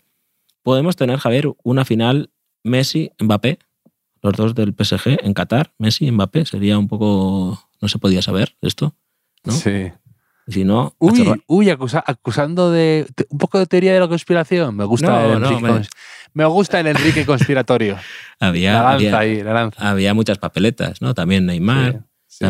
Podemos 0.64 0.96
tener, 0.96 1.18
Javier, 1.20 1.50
una 1.64 1.86
final 1.86 2.32
Messi-Mbappé, 2.64 3.60
los 4.22 4.34
dos 4.34 4.56
del 4.56 4.74
PSG 4.74 5.20
en 5.24 5.34
Qatar, 5.34 5.74
Messi-Mbappé. 5.80 6.46
Sería 6.46 6.78
un 6.78 6.88
poco. 6.88 7.70
No 7.82 7.88
se 7.90 8.00
podía 8.00 8.22
saber 8.22 8.56
esto. 8.62 8.96
¿no? 9.44 9.52
Sí. 9.54 9.92
Si 10.48 10.64
no. 10.66 10.96
Uy, 11.00 11.42
uy 11.48 11.70
acusa- 11.70 12.04
acusando 12.06 12.72
de 12.72 13.08
te- 13.16 13.28
un 13.30 13.38
poco 13.38 13.60
de 13.60 13.66
teoría 13.66 13.94
de 13.94 14.00
la 14.00 14.08
conspiración. 14.08 14.76
Me 14.76 14.84
gusta, 14.86 15.08
No, 15.08 15.34
el, 15.34 15.40
no, 15.42 15.48
Enrique 15.50 15.72
me- 15.74 15.88
me 16.34 16.46
gusta 16.46 16.80
el 16.80 16.88
Enrique 16.88 17.26
conspiratorio. 17.26 17.98
había, 18.40 18.74
la 18.74 18.80
lanza 18.84 18.94
había, 18.96 19.18
ahí, 19.20 19.44
la 19.44 19.54
lanza. 19.54 19.90
había 19.90 20.14
muchas 20.14 20.38
papeletas, 20.40 21.02
¿no? 21.02 21.14
También 21.14 21.46
Neymar, 21.46 21.92
Sí, 21.94 21.98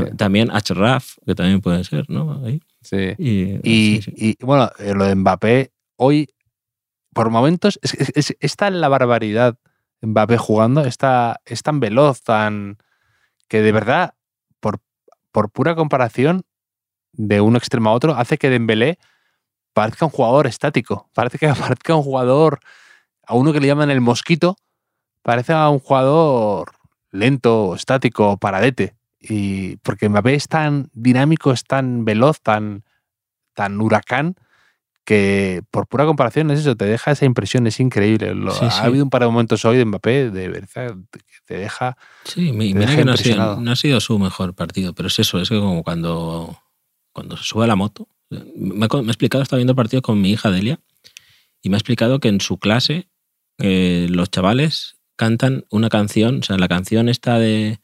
ta- 0.01 0.15
también 0.15 0.49
Achraf, 0.51 1.15
que 1.25 1.36
también 1.36 1.62
puede 1.62 1.84
ser, 1.84 2.10
¿no? 2.10 2.43
Ahí. 2.45 2.62
sí. 2.82 3.13
Y, 3.17 3.60
Y, 3.63 4.01
sí, 4.01 4.12
sí. 4.15 4.38
y, 4.39 4.45
bueno, 4.45 4.69
eh, 4.79 4.93
lo 4.93 5.06
de 5.06 5.15
Mbappé, 5.15 5.71
hoy, 5.97 6.29
por 7.13 7.29
momentos, 7.29 7.79
es, 7.82 7.93
es, 7.93 8.12
es- 8.15 8.38
está 8.39 8.67
en 8.67 8.82
la 8.82 8.89
barbaridad 8.89 9.58
Mbappé 10.01 10.38
jugando, 10.38 10.82
está, 10.82 11.39
es 11.45 11.63
tan 11.63 11.79
veloz, 11.79 12.21
tan. 12.23 12.77
que 13.47 13.62
de 13.62 13.71
verdad, 13.71 14.15
por, 14.60 14.79
por 15.32 15.49
pura 15.51 15.75
comparación, 15.75 16.43
de 17.15 17.41
un 17.41 17.56
extremo 17.56 17.89
a 17.89 17.93
otro, 17.93 18.15
hace 18.15 18.38
que 18.39 18.49
Dembélé 18.49 18.97
parezca 19.73 20.06
un 20.06 20.12
jugador 20.12 20.47
estático. 20.47 21.10
Parece 21.13 21.38
que 21.38 21.47
parezca 21.53 21.95
un 21.95 22.01
jugador, 22.03 22.60
a 23.25 23.36
uno 23.36 23.53
que 23.53 23.60
le 23.60 23.67
llaman 23.67 23.91
el 23.91 24.01
mosquito, 24.01 24.56
parece 25.21 25.53
a 25.53 25.69
un 25.69 25.79
jugador 25.79 26.71
lento, 27.12 27.75
estático, 27.75 28.38
paradete. 28.38 28.95
Y 29.25 29.77
porque 29.77 30.09
Mbappé 30.09 30.36
es 30.36 30.47
tan 30.49 30.89
dinámico, 30.93 31.51
es 31.53 31.63
tan 31.63 32.03
veloz, 32.03 32.41
tan, 32.41 32.83
tan 33.55 33.79
huracán, 33.79 34.36
que 35.05 35.62
por 35.71 35.88
pura 35.88 36.05
comparación 36.05 36.51
es 36.51 36.59
eso, 36.59 36.75
te 36.75 36.86
deja 36.86 37.12
esa 37.12 37.25
impresión, 37.25 37.65
es 37.67 37.79
increíble. 37.79 38.36
Lo- 38.36 38.53
Sí, 38.53 38.65
ha 38.65 38.71
sí. 38.71 38.81
habido 38.83 39.03
un 39.03 39.09
par 39.09 39.21
de 39.21 39.27
momentos 39.27 39.63
hoy 39.65 39.77
de 39.77 39.86
Mbappé, 39.86 40.29
de 40.29 40.49
verdad, 40.49 40.95
que 41.12 41.19
te 41.45 41.57
deja... 41.57 41.97
Sí, 42.25 42.47
Te 42.47 42.53
mira 42.57 42.79
deja 42.81 42.95
que 42.97 43.05
no 43.05 43.12
ha, 43.13 43.17
sido, 43.17 43.59
no 43.59 43.71
ha 43.71 43.75
sido 43.75 43.99
su 43.99 44.19
mejor 44.19 44.53
partido, 44.55 44.93
pero 44.93 45.07
es 45.07 45.19
eso, 45.19 45.39
es 45.39 45.49
que 45.49 45.59
como 45.59 45.83
cuando, 45.83 46.57
cuando 47.13 47.36
se 47.38 47.43
sube 47.43 47.63
a 47.63 47.67
la 47.67 47.75
moto. 47.75 48.07
Me 48.29 48.86
ha, 48.86 48.97
me 49.01 49.07
ha 49.07 49.12
explicado, 49.12 49.41
estaba 49.41 49.57
viendo 49.57 49.71
el 49.73 49.77
partido 49.77 50.01
con 50.01 50.19
mi 50.21 50.31
hija 50.31 50.51
Delia, 50.51 50.79
y 51.62 51.69
me 51.69 51.75
ha 51.75 51.79
explicado 51.79 52.19
que 52.19 52.29
en 52.29 52.41
su 52.41 52.57
clase 52.57 53.07
eh, 53.59 54.07
los 54.09 54.31
chavales 54.31 54.97
cantan 55.15 55.65
una 55.69 55.89
canción, 55.89 56.39
o 56.39 56.43
sea, 56.43 56.57
la 56.57 56.67
canción 56.67 57.07
esta 57.09 57.38
de, 57.39 57.79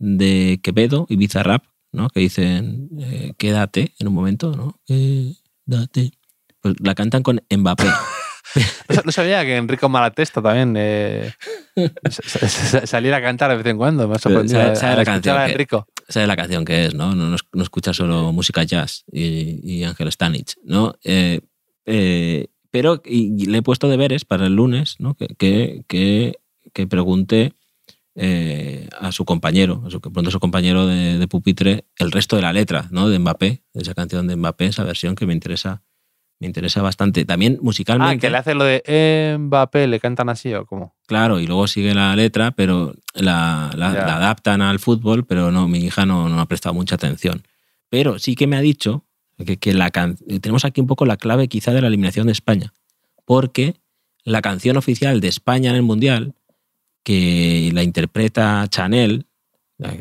de 0.00 0.58
Quevedo 0.62 1.06
y 1.08 1.14
Bizarrap, 1.16 1.62
¿no? 1.92 2.08
que 2.08 2.18
dicen 2.20 2.88
eh, 2.98 3.32
quédate 3.38 3.94
en 4.00 4.08
un 4.08 4.14
momento, 4.14 4.50
¿no? 4.56 4.80
Quédate. 4.86 6.10
Pues 6.60 6.74
la 6.80 6.94
cantan 6.96 7.22
con 7.22 7.40
Mbappé. 7.48 7.84
No, 9.04 9.12
sabía 9.12 9.44
que 9.44 9.56
Enrico 9.56 9.88
Malatesta 9.88 10.42
también 10.42 10.74
eh, 10.76 11.32
sa- 12.10 12.48
sa- 12.48 12.84
saliera 12.86 13.18
a 13.18 13.22
cantar 13.22 13.48
de 13.52 13.56
vez 13.58 13.66
en 13.66 13.76
cuando. 13.76 14.08
Me 14.08 14.16
ha 14.16 14.18
sorprendido. 14.18 14.74
sabe- 14.74 14.96
la 14.96 15.04
canción 15.04 15.38
a 15.38 15.46
que- 15.46 15.52
Enrico. 15.52 15.86
Es 16.08 16.16
la 16.16 16.34
canción 16.36 16.64
que 16.64 16.86
es, 16.86 16.94
¿no? 16.94 17.14
No, 17.14 17.28
no, 17.28 17.36
no 17.52 17.62
escucha 17.62 17.92
solo 17.94 18.32
música 18.32 18.64
jazz 18.64 19.04
y, 19.12 19.60
y 19.62 19.84
Ángel 19.84 20.10
Stanich, 20.10 20.56
¿no? 20.64 20.94
Eh, 21.04 21.42
eh, 21.86 22.48
pero 22.72 23.00
y, 23.04 23.40
y 23.40 23.46
le 23.46 23.58
he 23.58 23.62
puesto 23.62 23.88
deberes 23.88 24.24
para 24.24 24.46
el 24.46 24.56
lunes, 24.56 24.96
¿no? 24.98 25.14
Que, 25.14 25.28
que, 25.28 25.84
que, 25.86 26.40
que 26.72 26.86
pregunte 26.88 27.52
eh, 28.14 28.88
a 28.98 29.12
su 29.12 29.24
compañero, 29.24 29.82
a 29.86 29.90
su, 29.90 30.00
a 30.26 30.30
su 30.30 30.40
compañero 30.40 30.86
de, 30.86 31.18
de 31.18 31.28
pupitre 31.28 31.84
el 31.98 32.10
resto 32.12 32.36
de 32.36 32.42
la 32.42 32.52
letra, 32.52 32.86
¿no? 32.90 33.08
De 33.08 33.18
Mbappé, 33.18 33.62
de 33.72 33.82
esa 33.82 33.94
canción 33.94 34.26
de 34.26 34.36
Mbappé, 34.36 34.66
esa 34.66 34.84
versión 34.84 35.14
que 35.14 35.26
me 35.26 35.32
interesa, 35.32 35.82
me 36.40 36.46
interesa 36.46 36.82
bastante. 36.82 37.24
También 37.24 37.54
Ah, 37.58 37.62
musicalmente. 37.62 38.18
que 38.26 38.30
le 38.30 38.36
hace 38.38 38.54
lo 38.54 38.64
de 38.64 38.82
eh, 38.86 39.36
Mbappé, 39.38 39.86
le 39.86 40.00
cantan 40.00 40.28
así 40.28 40.52
o 40.54 40.66
cómo. 40.66 40.96
Claro, 41.06 41.38
y 41.40 41.46
luego 41.46 41.66
sigue 41.66 41.94
la 41.94 42.14
letra, 42.16 42.50
pero 42.52 42.94
la, 43.14 43.70
la- 43.76 43.94
Ya. 43.94 44.06
la 44.06 44.16
adaptan 44.16 44.60
al 44.62 44.78
fútbol, 44.80 45.24
pero 45.26 45.50
no, 45.52 45.68
mi 45.68 45.78
hija 45.78 46.04
no, 46.06 46.28
no 46.28 46.40
ha 46.40 46.46
prestado 46.46 46.74
mucha 46.74 46.96
atención. 46.96 47.42
Pero 47.88 48.18
sí 48.18 48.34
que 48.36 48.46
me 48.46 48.56
ha 48.56 48.60
dicho 48.60 49.04
que, 49.44 49.56
que 49.58 49.72
la 49.74 49.90
can- 49.90 50.16
tenemos 50.40 50.64
aquí 50.64 50.80
un 50.80 50.86
poco 50.86 51.06
la 51.06 51.16
clave 51.16 51.48
quizá 51.48 51.72
de 51.72 51.80
la 51.80 51.88
eliminación 51.88 52.26
de 52.26 52.32
España, 52.32 52.72
porque 53.24 53.76
la 54.24 54.42
canción 54.42 54.76
oficial 54.76 55.20
de 55.20 55.28
España 55.28 55.70
en 55.70 55.76
el 55.76 55.82
Mundial, 55.82 56.34
que 57.02 57.70
la 57.72 57.82
interpreta 57.82 58.66
Chanel, 58.68 59.26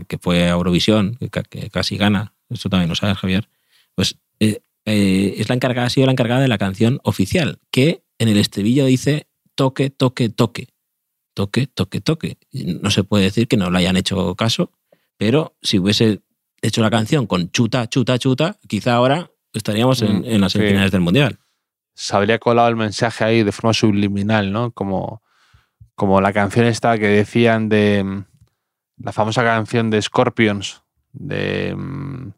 que 0.07 0.17
fue 0.17 0.43
a 0.45 0.49
Eurovisión, 0.51 1.15
que, 1.15 1.29
ca- 1.29 1.43
que 1.43 1.69
casi 1.69 1.97
gana, 1.97 2.33
esto 2.49 2.69
también 2.69 2.89
lo 2.89 2.95
sabes, 2.95 3.17
Javier, 3.17 3.47
pues 3.95 4.17
eh, 4.39 4.61
eh, 4.85 5.35
es 5.37 5.47
la 5.49 5.55
encargada, 5.55 5.87
ha 5.87 5.89
sido 5.89 6.05
la 6.07 6.11
encargada 6.11 6.41
de 6.41 6.47
la 6.47 6.57
canción 6.57 6.99
oficial, 7.03 7.59
que 7.71 8.03
en 8.17 8.27
el 8.27 8.37
estribillo 8.37 8.85
dice 8.85 9.27
toque, 9.55 9.89
toque, 9.89 10.29
toque 10.29 10.67
toque, 11.33 11.67
toque, 11.67 12.01
toque. 12.01 12.37
No 12.51 12.91
se 12.91 13.03
puede 13.05 13.23
decir 13.25 13.47
que 13.47 13.55
no 13.55 13.69
le 13.71 13.77
hayan 13.79 13.95
hecho 13.95 14.35
caso, 14.35 14.71
pero 15.15 15.55
si 15.61 15.79
hubiese 15.79 16.19
hecho 16.61 16.81
la 16.81 16.89
canción 16.89 17.27
con 17.27 17.49
chuta, 17.51 17.87
chuta, 17.87 18.19
chuta, 18.19 18.57
quizá 18.67 18.95
ahora 18.95 19.31
estaríamos 19.53 20.01
en, 20.01 20.19
Mm, 20.19 20.25
en 20.25 20.41
las 20.41 20.51
sí. 20.51 20.57
semifinales 20.57 20.91
del 20.91 20.99
Mundial. 21.01 21.39
Se 21.95 22.13
habría 22.15 22.39
colado 22.39 22.67
el 22.67 22.75
mensaje 22.75 23.23
ahí 23.23 23.43
de 23.43 23.51
forma 23.53 23.73
subliminal, 23.73 24.51
¿no? 24.51 24.71
Como, 24.71 25.21
como 25.99 26.21
la 26.21 26.33
canción 26.33 26.65
esta 26.65 26.97
que 26.97 27.07
decían 27.07 27.69
de 27.69 28.03
mm, 28.03 28.23
la 29.03 29.11
famosa 29.11 29.43
canción 29.43 29.89
de 29.91 30.01
Scorpions, 30.01 30.81
de 31.13 31.75
mm, 31.75 32.31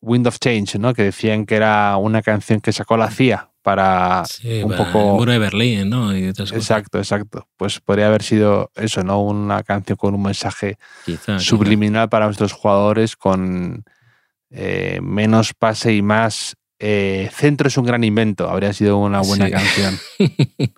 Wind 0.00 0.26
of 0.26 0.38
Change, 0.40 0.78
¿no? 0.78 0.94
Que 0.94 1.02
decían 1.04 1.46
que 1.46 1.54
era 1.56 1.96
una 1.98 2.22
canción 2.22 2.60
que 2.60 2.72
sacó 2.72 2.96
la 2.96 3.10
CIA 3.10 3.50
para 3.62 4.24
Sí, 4.26 4.62
un 4.62 4.70
para 4.70 4.84
poco... 4.86 4.98
el 5.00 5.12
muro 5.18 5.32
de 5.32 5.38
Berlín, 5.38 5.90
¿no? 5.90 6.16
Y 6.16 6.28
otras 6.28 6.50
cosas. 6.50 6.62
Exacto, 6.64 6.98
exacto. 6.98 7.48
Pues 7.56 7.80
podría 7.80 8.06
haber 8.06 8.22
sido 8.22 8.70
eso, 8.76 9.02
¿no? 9.02 9.20
Una 9.22 9.62
canción 9.64 9.96
con 9.96 10.14
un 10.14 10.22
mensaje 10.22 10.78
Quizá, 11.04 11.36
quizá. 11.36 11.40
subliminal 11.40 12.08
para 12.08 12.26
nuestros 12.26 12.52
jugadores 12.52 13.16
con 13.16 13.84
eh, 14.50 15.00
menos 15.02 15.52
pase 15.54 15.92
y 15.94 16.02
más 16.02 16.56
eh, 16.78 17.28
centro 17.32 17.66
es 17.68 17.76
un 17.76 17.86
gran 17.86 18.04
invento. 18.04 18.48
Habría 18.48 18.72
sido 18.72 18.98
una 18.98 19.20
buena 19.22 19.46
Sí. 19.46 19.50
canción. 19.52 19.98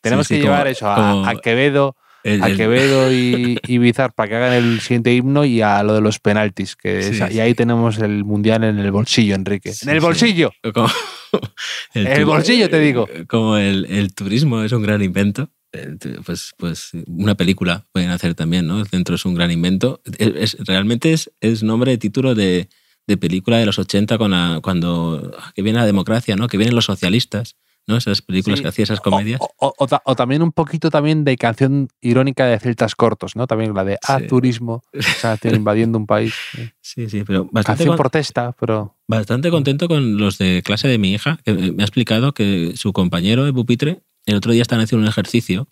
Tenemos 0.00 0.26
Sí, 0.26 0.34
sí, 0.34 0.40
que 0.40 0.46
como- 0.46 0.54
llevar 0.54 0.68
eso 0.68 0.86
a, 0.88 1.28
a 1.30 1.36
Quevedo, 1.36 1.96
El- 2.24 2.42
a 2.42 2.48
el- 2.48 2.56
Quevedo 2.56 3.12
y, 3.12 3.58
y 3.66 3.78
Bizar 3.78 4.12
para 4.12 4.28
que 4.28 4.36
hagan 4.36 4.52
el 4.52 4.80
siguiente 4.80 5.14
himno 5.14 5.44
y 5.44 5.60
a 5.62 5.82
lo 5.82 5.94
de 5.94 6.00
los 6.00 6.18
penaltis. 6.18 6.76
Que 6.76 7.02
Sí, 7.02 7.10
es- 7.22 7.28
sí. 7.30 7.36
Y 7.36 7.40
ahí 7.40 7.54
tenemos 7.54 7.98
el 7.98 8.24
mundial 8.24 8.64
en 8.64 8.78
el 8.78 8.90
bolsillo, 8.90 9.34
Enrique. 9.34 9.72
Sí, 9.72 9.86
¡En 9.88 9.94
el 9.94 10.00
sí. 10.00 10.04
bolsillo! 10.06 10.52
como- 10.74 10.88
El 11.94 12.20
tu- 12.22 12.26
bolsillo, 12.26 12.68
te 12.68 12.80
digo. 12.80 13.08
Como 13.28 13.56
el, 13.56 13.86
el 13.86 14.12
turismo 14.14 14.62
es 14.62 14.72
un 14.72 14.82
gran 14.82 15.02
invento. 15.02 15.48
eh, 15.72 15.96
Pues, 16.24 16.52
pues 16.56 16.90
una 17.06 17.34
película 17.36 17.86
pueden 17.92 18.10
hacer 18.10 18.34
también, 18.34 18.66
¿no? 18.66 18.80
El 18.80 18.88
centro 18.88 19.14
es 19.14 19.24
un 19.24 19.34
gran 19.34 19.50
invento. 19.50 20.00
Es- 20.18 20.54
es- 20.54 20.66
realmente 20.66 21.12
es, 21.12 21.30
es 21.40 21.62
nombre 21.62 21.92
de 21.92 21.98
título 21.98 22.34
de, 22.34 22.68
de 23.06 23.16
película 23.16 23.58
de 23.58 23.66
los 23.66 23.78
80 23.78 24.18
con 24.18 24.30
la- 24.32 24.58
cuando 24.62 25.32
que 25.54 25.62
viene 25.62 25.78
la 25.78 25.86
democracia, 25.86 26.34
¿no? 26.36 26.48
Que 26.48 26.56
vienen 26.58 26.74
los 26.74 26.86
socialistas, 26.86 27.56
¿no? 27.86 27.96
Esas 27.96 28.22
películas 28.22 28.58
Sí. 28.58 28.62
que 28.62 28.68
hacía 28.68 28.82
esas 28.84 29.00
comedias. 29.00 29.40
O, 29.40 29.50
o- 29.58 29.74
o 29.78 29.86
ta- 29.86 30.02
o 30.04 30.14
también 30.14 30.42
un 30.42 30.52
poquito 30.52 30.90
también 30.90 31.24
de 31.24 31.36
canción 31.36 31.88
irónica 32.00 32.46
de 32.46 32.58
celtas 32.60 32.94
cortos, 32.94 33.36
¿no? 33.36 33.46
También 33.46 33.74
la 33.74 33.84
de 33.84 33.98
a 34.06 34.18
Sí. 34.20 34.26
turismo, 34.28 34.82
o 34.96 35.02
sea, 35.02 35.36
invadiendo 35.64 35.98
un 35.98 36.06
país. 36.06 36.34
Sí, 36.80 37.08
sí, 37.08 37.24
pero 37.24 37.44
bastante, 37.50 37.78
Canción 37.84 37.96
protesta, 37.96 38.52
pero 38.58 38.96
bastante 39.08 39.50
contento 39.50 39.88
con 39.88 40.18
los 40.18 40.38
de 40.38 40.62
clase 40.64 40.86
de 40.88 40.98
mi 40.98 41.12
hija, 41.12 41.38
que 41.44 41.52
me 41.52 41.82
ha 41.82 41.86
explicado 41.86 42.32
que 42.32 42.72
su 42.76 42.92
compañero 42.92 43.44
de 43.44 43.52
pupitre 43.52 44.02
el 44.26 44.36
otro 44.36 44.52
día 44.52 44.62
estaban 44.62 44.84
haciendo 44.84 45.02
un 45.04 45.08
ejercicio 45.08 45.66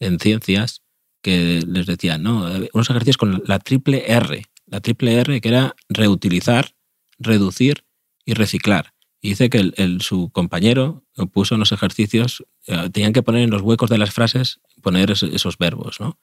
en 0.00 0.18
ciencias 0.18 0.82
que 1.22 1.62
les 1.66 1.86
decía, 1.86 2.16
¿no? 2.18 2.46
Unos 2.72 2.88
ejercicios 2.90 3.18
con 3.18 3.42
la 3.46 3.58
triple 3.58 4.04
R. 4.10 4.44
La 4.66 4.80
triple 4.80 5.14
R 5.20 5.40
que 5.40 5.48
era 5.48 5.74
reutilizar, 5.88 6.70
reducir 7.18 7.84
y 8.24 8.34
reciclar. 8.34 8.94
Y 9.22 9.30
dice 9.30 9.50
que 9.50 9.58
el, 9.58 9.74
el- 9.76 10.00
su 10.00 10.30
compañero 10.30 11.04
puso 11.32 11.54
en 11.54 11.60
los 11.60 11.72
ejercicios, 11.72 12.44
eh, 12.66 12.88
tenían 12.90 13.12
que 13.12 13.22
poner 13.22 13.42
en 13.42 13.50
los 13.50 13.62
huecos 13.62 13.90
de 13.90 13.98
las 13.98 14.10
frases, 14.12 14.60
poner 14.82 15.10
es- 15.10 15.22
esos 15.22 15.58
verbos, 15.58 16.00
¿no? 16.00 16.18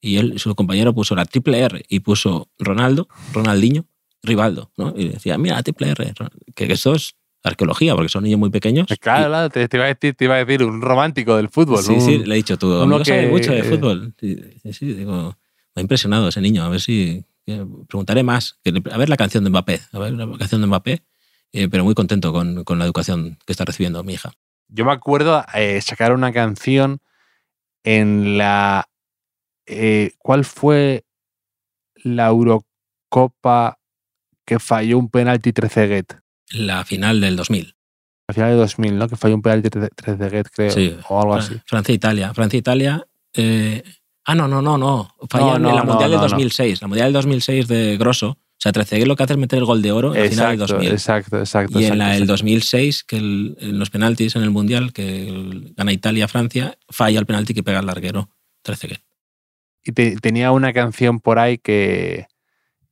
Y 0.00 0.16
él, 0.16 0.38
su 0.38 0.54
compañero 0.54 0.92
puso 0.94 1.14
la 1.14 1.24
triple 1.24 1.60
R 1.60 1.84
y 1.88 2.00
puso 2.00 2.50
Ronaldo, 2.58 3.08
Ronaldinho, 3.32 3.86
Rivaldo, 4.22 4.70
¿no? 4.76 4.92
Y 4.96 5.08
decía, 5.08 5.38
mira, 5.38 5.54
la 5.56 5.62
triple 5.62 5.90
R, 5.90 6.12
que 6.54 6.72
esos 6.72 7.14
arqueología, 7.44 7.94
porque 7.96 8.08
son 8.08 8.22
niños 8.24 8.38
muy 8.38 8.50
pequeños. 8.50 8.86
Claro, 9.00 9.28
claro, 9.28 9.50
te, 9.50 9.66
te 9.68 9.76
iba 9.76 9.84
a 9.86 9.88
decir, 9.88 10.14
te 10.14 10.24
iba 10.26 10.34
a 10.36 10.44
decir 10.44 10.62
un 10.62 10.80
romántico 10.80 11.36
del 11.36 11.48
fútbol. 11.48 11.82
Sí, 11.82 11.92
un- 11.92 12.00
sí, 12.00 12.18
le 12.18 12.34
he 12.34 12.36
dicho 12.36 12.56
tú. 12.56 12.70
sabe 13.04 13.22
que- 13.22 13.28
mucho 13.32 13.52
de 13.52 13.62
fútbol. 13.64 14.14
Sí, 14.20 14.38
sí, 14.72 14.86
digo, 14.92 15.36
me 15.74 15.80
ha 15.80 15.82
impresionado 15.82 16.28
ese 16.28 16.40
niño. 16.40 16.62
A 16.64 16.68
ver 16.68 16.80
si. 16.80 17.24
Preguntaré 17.88 18.22
más. 18.22 18.58
A 18.92 18.96
ver 18.98 19.08
la 19.08 19.16
canción 19.16 19.42
de 19.42 19.50
Mbappé. 19.50 19.80
A 19.92 19.98
ver 19.98 20.12
la 20.12 20.26
canción 20.38 20.60
de 20.60 20.66
Mbappé. 20.68 21.02
Eh, 21.52 21.68
pero 21.68 21.84
muy 21.84 21.94
contento 21.94 22.32
con, 22.32 22.64
con 22.64 22.78
la 22.78 22.84
educación 22.84 23.38
que 23.46 23.52
está 23.52 23.64
recibiendo 23.64 24.02
mi 24.04 24.14
hija. 24.14 24.32
Yo 24.68 24.84
me 24.84 24.92
acuerdo 24.92 25.44
eh, 25.54 25.80
sacar 25.82 26.12
una 26.12 26.32
canción 26.32 27.00
en 27.84 28.38
la. 28.38 28.88
eh, 29.66 30.12
¿Cuál 30.18 30.44
fue 30.44 31.04
la 32.04 32.26
Eurocopa 32.28 33.78
que 34.44 34.58
falló 34.58 34.98
un 34.98 35.08
penalti 35.10 35.52
Trezeguet? 35.52 36.18
La 36.52 36.84
final 36.84 37.20
del 37.20 37.36
2000. 37.36 37.74
Al 38.28 38.34
final 38.34 38.50
de 38.50 38.56
2000, 38.56 38.98
¿no? 38.98 39.08
Que 39.08 39.16
falló 39.16 39.34
un 39.34 39.42
penalti 39.42 39.68
Tre- 39.68 39.90
Trezeguet, 39.94 40.48
creo. 40.50 40.70
Sí. 40.70 40.96
O 41.08 41.20
algo 41.20 41.34
así. 41.34 41.54
Francia-Italia. 41.66 42.32
Francia-Italia. 42.34 43.06
eh, 43.34 43.82
ah, 44.24 44.34
no, 44.34 44.48
no, 44.48 44.62
no, 44.62 44.78
no. 44.78 45.14
Falla 45.28 45.58
No, 45.58 45.70
en 45.70 45.76
la 45.76 45.84
no, 45.84 45.90
Mundial 45.92 46.10
del 46.10 46.20
no. 46.20 46.28
2006. 46.28 46.80
La 46.82 46.88
Mundial 46.88 47.06
del 47.08 47.12
2006 47.14 47.68
de 47.68 47.96
Grosso. 47.98 48.38
O 48.62 48.64
sea, 48.64 48.70
Trezeguet 48.70 49.08
lo 49.08 49.16
que 49.16 49.24
hace 49.24 49.32
es 49.32 49.38
meter 49.40 49.58
el 49.58 49.64
gol 49.64 49.82
de 49.82 49.90
oro 49.90 50.14
en 50.14 50.22
la 50.22 50.30
final 50.30 50.50
del 50.50 50.60
Exacto, 50.60 50.74
2000. 50.74 50.92
exacto, 50.92 51.38
exacto. 51.40 51.80
Y 51.80 51.84
en 51.86 51.98
la 51.98 52.04
exacto, 52.04 52.12
del 52.12 52.22
exacto. 52.22 52.32
2006, 52.32 53.02
que 53.04 53.16
el- 53.16 53.56
en 53.58 53.78
los 53.80 53.90
penaltis 53.90 54.36
en 54.36 54.42
el 54.42 54.50
Mundial, 54.50 54.92
que 54.92 55.28
el- 55.28 55.74
gana 55.76 55.92
Italia-Francia, 55.92 56.78
falla 56.88 57.18
el 57.18 57.26
penalti 57.26 57.54
que 57.54 57.64
pega 57.64 57.80
el 57.80 57.86
larguero. 57.86 58.28
Trezeguet. 58.62 59.00
Y 59.82 59.90
te- 59.90 60.14
tenía 60.18 60.52
una 60.52 60.72
canción 60.72 61.18
por 61.18 61.40
ahí 61.40 61.58
que, 61.58 62.26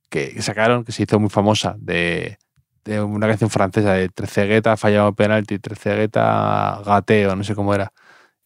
que 0.09 0.41
sacaron, 0.41 0.83
que 0.83 0.91
se 0.91 1.03
hizo 1.03 1.21
muy 1.21 1.29
famosa, 1.29 1.77
de, 1.79 2.37
de 2.83 3.01
una 3.01 3.27
canción 3.29 3.49
francesa, 3.49 3.93
de 3.93 4.09
Trezegueta 4.09 4.75
fallado 4.75 5.15
penalti, 5.15 5.57
Trezegueta 5.57 6.81
gateo, 6.85 7.33
no 7.37 7.45
sé 7.45 7.55
cómo 7.55 7.73
era, 7.73 7.93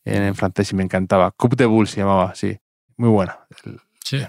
en, 0.04 0.36
francés 0.36 0.72
y 0.72 0.76
me 0.76 0.84
encantaba. 0.84 1.32
Coupe 1.32 1.56
de 1.56 1.66
Bull 1.66 1.88
se 1.88 2.02
llamaba, 2.02 2.36
sí. 2.36 2.56
Muy 2.98 3.10
buena. 3.10 3.40
Sí. 4.04 4.20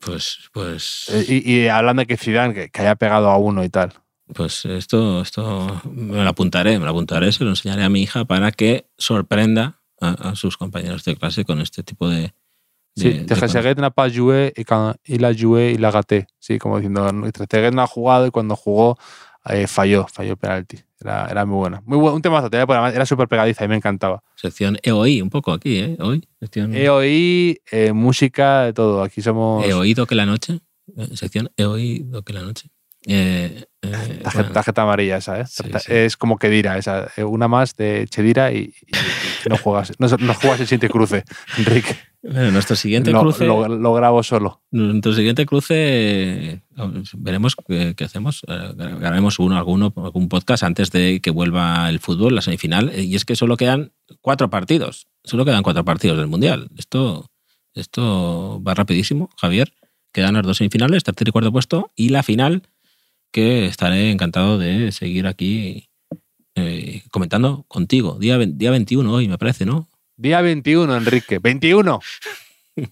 Pues, 0.00 0.38
pues, 0.52 1.06
eh, 1.10 1.24
Y, 1.28 1.52
y 1.52 1.68
hablando 1.68 2.00
de 2.00 2.06
que 2.06 2.16
Zidane, 2.16 2.54
que, 2.54 2.68
que 2.70 2.80
haya 2.82 2.94
pegado 2.96 3.28
a 3.30 3.38
uno 3.38 3.64
y 3.64 3.68
tal. 3.68 3.92
pues 4.34 4.64
esto, 4.64 5.22
esto 5.22 5.80
me 5.84 6.22
lo 6.22 6.28
apuntaré, 6.28 6.78
me 6.78 6.84
lo 6.84 6.90
apuntaré, 6.90 7.32
se 7.32 7.44
lo 7.44 7.50
enseñaré 7.50 7.84
a 7.84 7.88
mi 7.88 8.02
hija 8.02 8.24
para 8.24 8.50
que 8.52 8.86
sorprenda 8.98 9.80
a, 10.00 10.30
a 10.30 10.36
sus 10.36 10.56
compañeros 10.56 11.04
de 11.04 11.16
clase 11.16 11.44
con 11.44 11.60
este 11.60 11.82
tipo 11.82 12.08
de. 12.08 12.34
Sí, 12.96 13.10
de- 13.10 13.24
de 13.24 13.34
Trezeguet 13.34 13.78
n'a 13.78 13.90
pas 13.90 14.10
joué 14.10 14.52
y, 14.56 14.64
quand 14.64 14.94
il 15.04 15.24
a 15.24 15.32
joué, 15.34 15.72
il 15.72 15.84
a 15.84 15.90
gâté. 15.90 16.26
Sí, 16.38 16.58
como 16.58 16.78
diciendo, 16.78 17.06
Trezeguet 17.32 17.74
no 17.74 17.82
ha 17.82 17.86
jugado 17.86 18.26
y 18.26 18.30
cuando 18.30 18.56
jugó 18.56 18.96
eh, 19.48 19.66
falló, 19.66 20.06
falló 20.12 20.32
el 20.32 20.36
penalti. 20.36 20.78
Era, 21.00 21.26
era 21.30 21.44
muy 21.44 21.56
buena. 21.56 21.82
Muy 21.84 21.98
bueno, 21.98 22.16
un 22.16 22.22
temazo, 22.22 22.48
te 22.50 22.56
voy 22.56 22.62
a 22.62 22.66
poner, 22.66 22.78
además, 22.80 22.96
era 22.96 23.06
súper 23.06 23.28
pegadiza 23.28 23.64
y 23.64 23.68
me 23.68 23.76
encantaba. 23.76 24.22
sección 24.34 24.78
EOI, 24.82 25.20
un 25.22 25.30
poco 25.30 25.52
aquí, 25.52 25.78
¿eh? 25.78 25.96
Hoy. 26.00 26.26
Sección 26.40 26.74
He 26.74 26.88
oído 26.88 27.58
eh, 27.70 27.92
música, 27.92 28.62
de 28.62 28.72
todo. 28.72 29.02
Aquí 29.02 29.20
somos 29.22 29.64
He 29.66 29.74
oído 29.74 30.06
que 30.06 30.14
la 30.14 30.24
noche. 30.26 30.60
Sección 31.14 31.50
He 31.56 31.64
oído 31.64 32.22
que 32.22 32.32
la 32.32 32.42
noche. 32.42 32.70
Eh, 33.08 33.64
eh, 33.82 33.90
tarjeta, 33.90 34.30
bueno, 34.34 34.52
tarjeta 34.52 34.82
amarilla 34.82 35.18
esa, 35.18 35.38
¿eh? 35.40 35.44
Sí, 35.46 35.62
Tarjeta- 35.62 35.78
sí. 35.80 35.92
Es 35.92 36.16
como 36.16 36.38
que 36.38 36.48
dirá, 36.48 36.76
esa, 36.78 37.08
una 37.24 37.46
más 37.46 37.76
de 37.76 38.06
Chedira 38.08 38.50
y- 38.52 38.72
y 38.84 38.96
no 39.50 39.56
juegas. 39.58 39.92
No, 39.98 40.08
no 40.08 40.34
juegas 40.34 40.60
el 40.60 40.66
siguiente 40.66 40.88
cruce, 40.88 41.24
Enrique. 41.58 41.96
bueno, 42.22 42.50
nuestro 42.52 42.76
siguiente 42.76 43.10
Lo, 43.12 43.20
cruce. 43.20 43.46
lo- 43.46 43.68
lo 43.68 43.94
grabo 43.94 44.22
solo. 44.22 44.62
Nuestro 44.70 45.12
siguiente 45.14 45.46
cruce, 45.46 46.62
veremos 47.14 47.56
qué, 47.66 47.94
qué 47.96 48.04
hacemos. 48.04 48.42
Eh, 48.48 48.72
Grabaremos 48.76 49.38
uno, 49.38 49.56
alguno, 49.56 49.92
algún 49.96 50.28
podcast 50.28 50.62
antes 50.62 50.90
de 50.90 51.20
que 51.20 51.30
vuelva 51.30 51.88
el 51.88 51.98
fútbol, 52.00 52.34
la 52.34 52.42
semifinal. 52.42 52.92
Y 52.98 53.14
es 53.16 53.24
que 53.24 53.36
solo 53.36 53.56
quedan 53.56 53.92
cuatro 54.20 54.50
partidos. 54.50 55.06
Solo 55.24 55.44
quedan 55.44 55.62
cuatro 55.62 55.84
partidos 55.84 56.18
del 56.18 56.26
Mundial. 56.28 56.68
Esto, 56.76 57.30
esto 57.74 58.62
va 58.66 58.74
rapidísimo, 58.74 59.30
Javier. 59.38 59.72
Quedan 60.12 60.34
las 60.34 60.44
dos 60.46 60.56
semifinales, 60.58 61.04
tercer 61.04 61.28
y 61.28 61.30
cuarto 61.30 61.52
puesto, 61.52 61.92
y 61.94 62.08
la 62.08 62.22
final, 62.22 62.62
que 63.32 63.66
estaré 63.66 64.10
encantado 64.10 64.56
de 64.56 64.92
seguir 64.92 65.26
aquí 65.26 65.88
eh, 66.56 67.02
comentando 67.10 67.64
contigo. 67.68 68.18
Día, 68.18 68.36
día 68.38 68.70
21 68.72 69.12
hoy, 69.12 69.28
me 69.28 69.38
parece, 69.38 69.64
¿no? 69.64 69.88
Día 70.16 70.40
21, 70.40 70.96
Enrique. 70.96 71.40
¡21! 71.40 72.00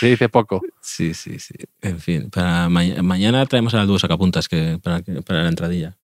Se 0.00 0.06
dice 0.08 0.28
poco. 0.28 0.60
Sí, 0.82 1.14
sí, 1.14 1.38
sí. 1.38 1.54
En 1.80 2.00
fin, 2.00 2.28
para 2.30 2.68
ma- 2.68 3.02
mañana 3.02 3.44
traemos 3.46 3.72
al 3.74 3.86
dúo 3.86 3.98
sacapuntas 3.98 4.48
que, 4.48 4.78
para, 4.82 5.00
que- 5.02 5.22
para 5.22 5.42
la 5.42 5.48
entradilla. 5.48 5.96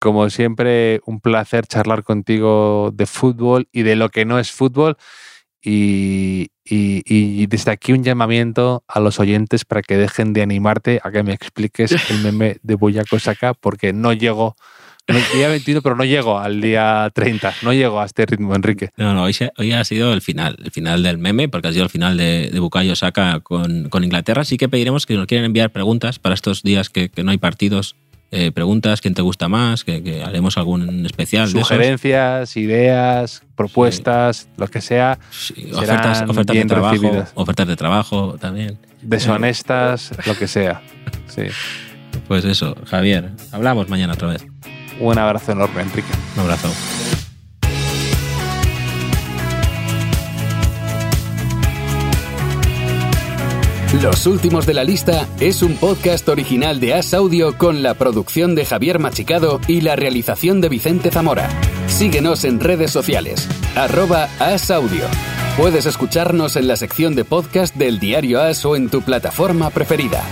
Como 0.00 0.28
siempre, 0.30 1.00
un 1.06 1.20
placer 1.20 1.66
charlar 1.66 2.02
contigo 2.02 2.90
de 2.92 3.06
fútbol 3.06 3.68
y 3.72 3.82
de 3.82 3.96
lo 3.96 4.08
que 4.10 4.24
no 4.24 4.38
es 4.38 4.50
fútbol. 4.50 4.96
Y, 5.62 6.48
y- 6.64 7.02
y 7.06 7.46
desde 7.46 7.70
aquí 7.70 7.92
un 7.92 8.04
llamamiento 8.04 8.84
a 8.86 9.00
los 9.00 9.18
oyentes 9.20 9.64
para 9.64 9.82
que 9.82 9.96
dejen 9.96 10.32
de 10.32 10.42
animarte 10.42 11.00
a 11.02 11.10
que 11.10 11.22
me 11.22 11.32
expliques 11.32 11.92
el 12.10 12.20
meme 12.20 12.58
de 12.62 12.74
Boyaco 12.74 13.18
Saka, 13.18 13.54
porque 13.54 13.92
no 13.92 14.12
llego, 14.12 14.56
no, 15.08 15.18
día 15.34 15.48
21, 15.48 15.82
pero 15.82 15.96
no 15.96 16.04
llego 16.04 16.38
al 16.38 16.60
día 16.60 17.10
30, 17.14 17.54
no 17.62 17.72
llego 17.72 18.00
a 18.00 18.06
este 18.06 18.24
ritmo, 18.26 18.54
Enrique. 18.54 18.90
No, 18.96 19.12
no, 19.14 19.24
hoy, 19.24 19.32
se- 19.32 19.52
hoy 19.58 19.72
ha 19.72 19.84
sido 19.84 20.12
el 20.12 20.22
final, 20.22 20.56
el 20.64 20.70
final 20.70 21.02
del 21.02 21.18
meme, 21.18 21.48
porque 21.48 21.68
ha 21.68 21.72
sido 21.72 21.84
el 21.84 21.90
final 21.90 22.16
de, 22.16 22.50
de 22.52 22.58
Bukayo 22.60 22.96
Saka 22.96 23.40
con, 23.40 23.88
con 23.90 24.02
Inglaterra. 24.04 24.44
Sí 24.44 24.56
que 24.56 24.68
pediremos 24.68 25.06
que 25.06 25.14
nos 25.14 25.26
quieran 25.26 25.44
enviar 25.44 25.70
preguntas 25.70 26.18
para 26.18 26.34
estos 26.34 26.62
días 26.62 26.88
que, 26.90 27.08
que 27.10 27.22
no 27.24 27.30
hay 27.32 27.38
partidos. 27.38 27.96
eh, 28.30 28.50
preguntas, 28.50 29.00
quién 29.00 29.14
te 29.14 29.22
gusta 29.22 29.48
más, 29.48 29.84
que, 29.84 30.02
que 30.02 30.24
haremos 30.24 30.56
algún 30.58 31.06
especial. 31.06 31.52
de. 31.52 31.60
Sugerencias, 31.60 32.56
ideas, 32.56 33.42
propuestas, 33.54 34.48
lo 34.56 34.66
que 34.66 34.80
sea, 34.80 35.18
Sí, 35.30 35.70
ofertas, 35.72 36.22
ofertas 36.28 36.56
de 36.56 36.64
trabajo, 36.64 36.94
recibidas. 36.94 37.32
ofertas 37.34 37.68
de 37.68 37.76
trabajo 37.76 38.36
también. 38.40 38.78
deshonestas, 39.02 40.10
lo 40.26 40.34
que 40.36 40.48
sea. 40.48 40.82
Sí. 41.28 41.42
Pues 42.26 42.44
eso, 42.44 42.74
Javier, 42.86 43.30
hablamos 43.52 43.88
mañana 43.88 44.14
otra 44.14 44.28
vez. 44.28 44.46
Un 45.00 45.18
abrazo 45.18 45.52
enorme, 45.52 45.82
Enrique. 45.82 46.12
Un 46.36 46.42
abrazo. 46.42 46.68
Los 54.02 54.26
últimos 54.26 54.66
de 54.66 54.74
la 54.74 54.84
lista 54.84 55.26
es 55.40 55.62
un 55.62 55.76
podcast 55.76 56.28
original 56.28 56.78
de 56.78 56.92
As 56.92 57.14
Audio 57.14 57.56
con 57.56 57.82
la 57.82 57.94
producción 57.94 58.54
de 58.54 58.66
Javier 58.66 58.98
Machicado 58.98 59.60
y 59.66 59.80
la 59.80 59.96
realización 59.96 60.60
de 60.60 60.68
Vicente 60.68 61.10
Zamora. 61.10 61.48
Síguenos 61.86 62.44
en 62.44 62.60
redes 62.60 62.90
sociales, 62.90 63.48
arroba 63.74 64.28
As 64.40 64.70
Audio. 64.70 65.04
Puedes 65.56 65.86
escucharnos 65.86 66.56
en 66.56 66.68
la 66.68 66.76
sección 66.76 67.14
de 67.14 67.24
podcast 67.24 67.74
del 67.76 67.98
diario 67.98 68.42
As 68.42 68.66
o 68.66 68.76
en 68.76 68.90
tu 68.90 69.00
plataforma 69.00 69.70
preferida. 69.70 70.22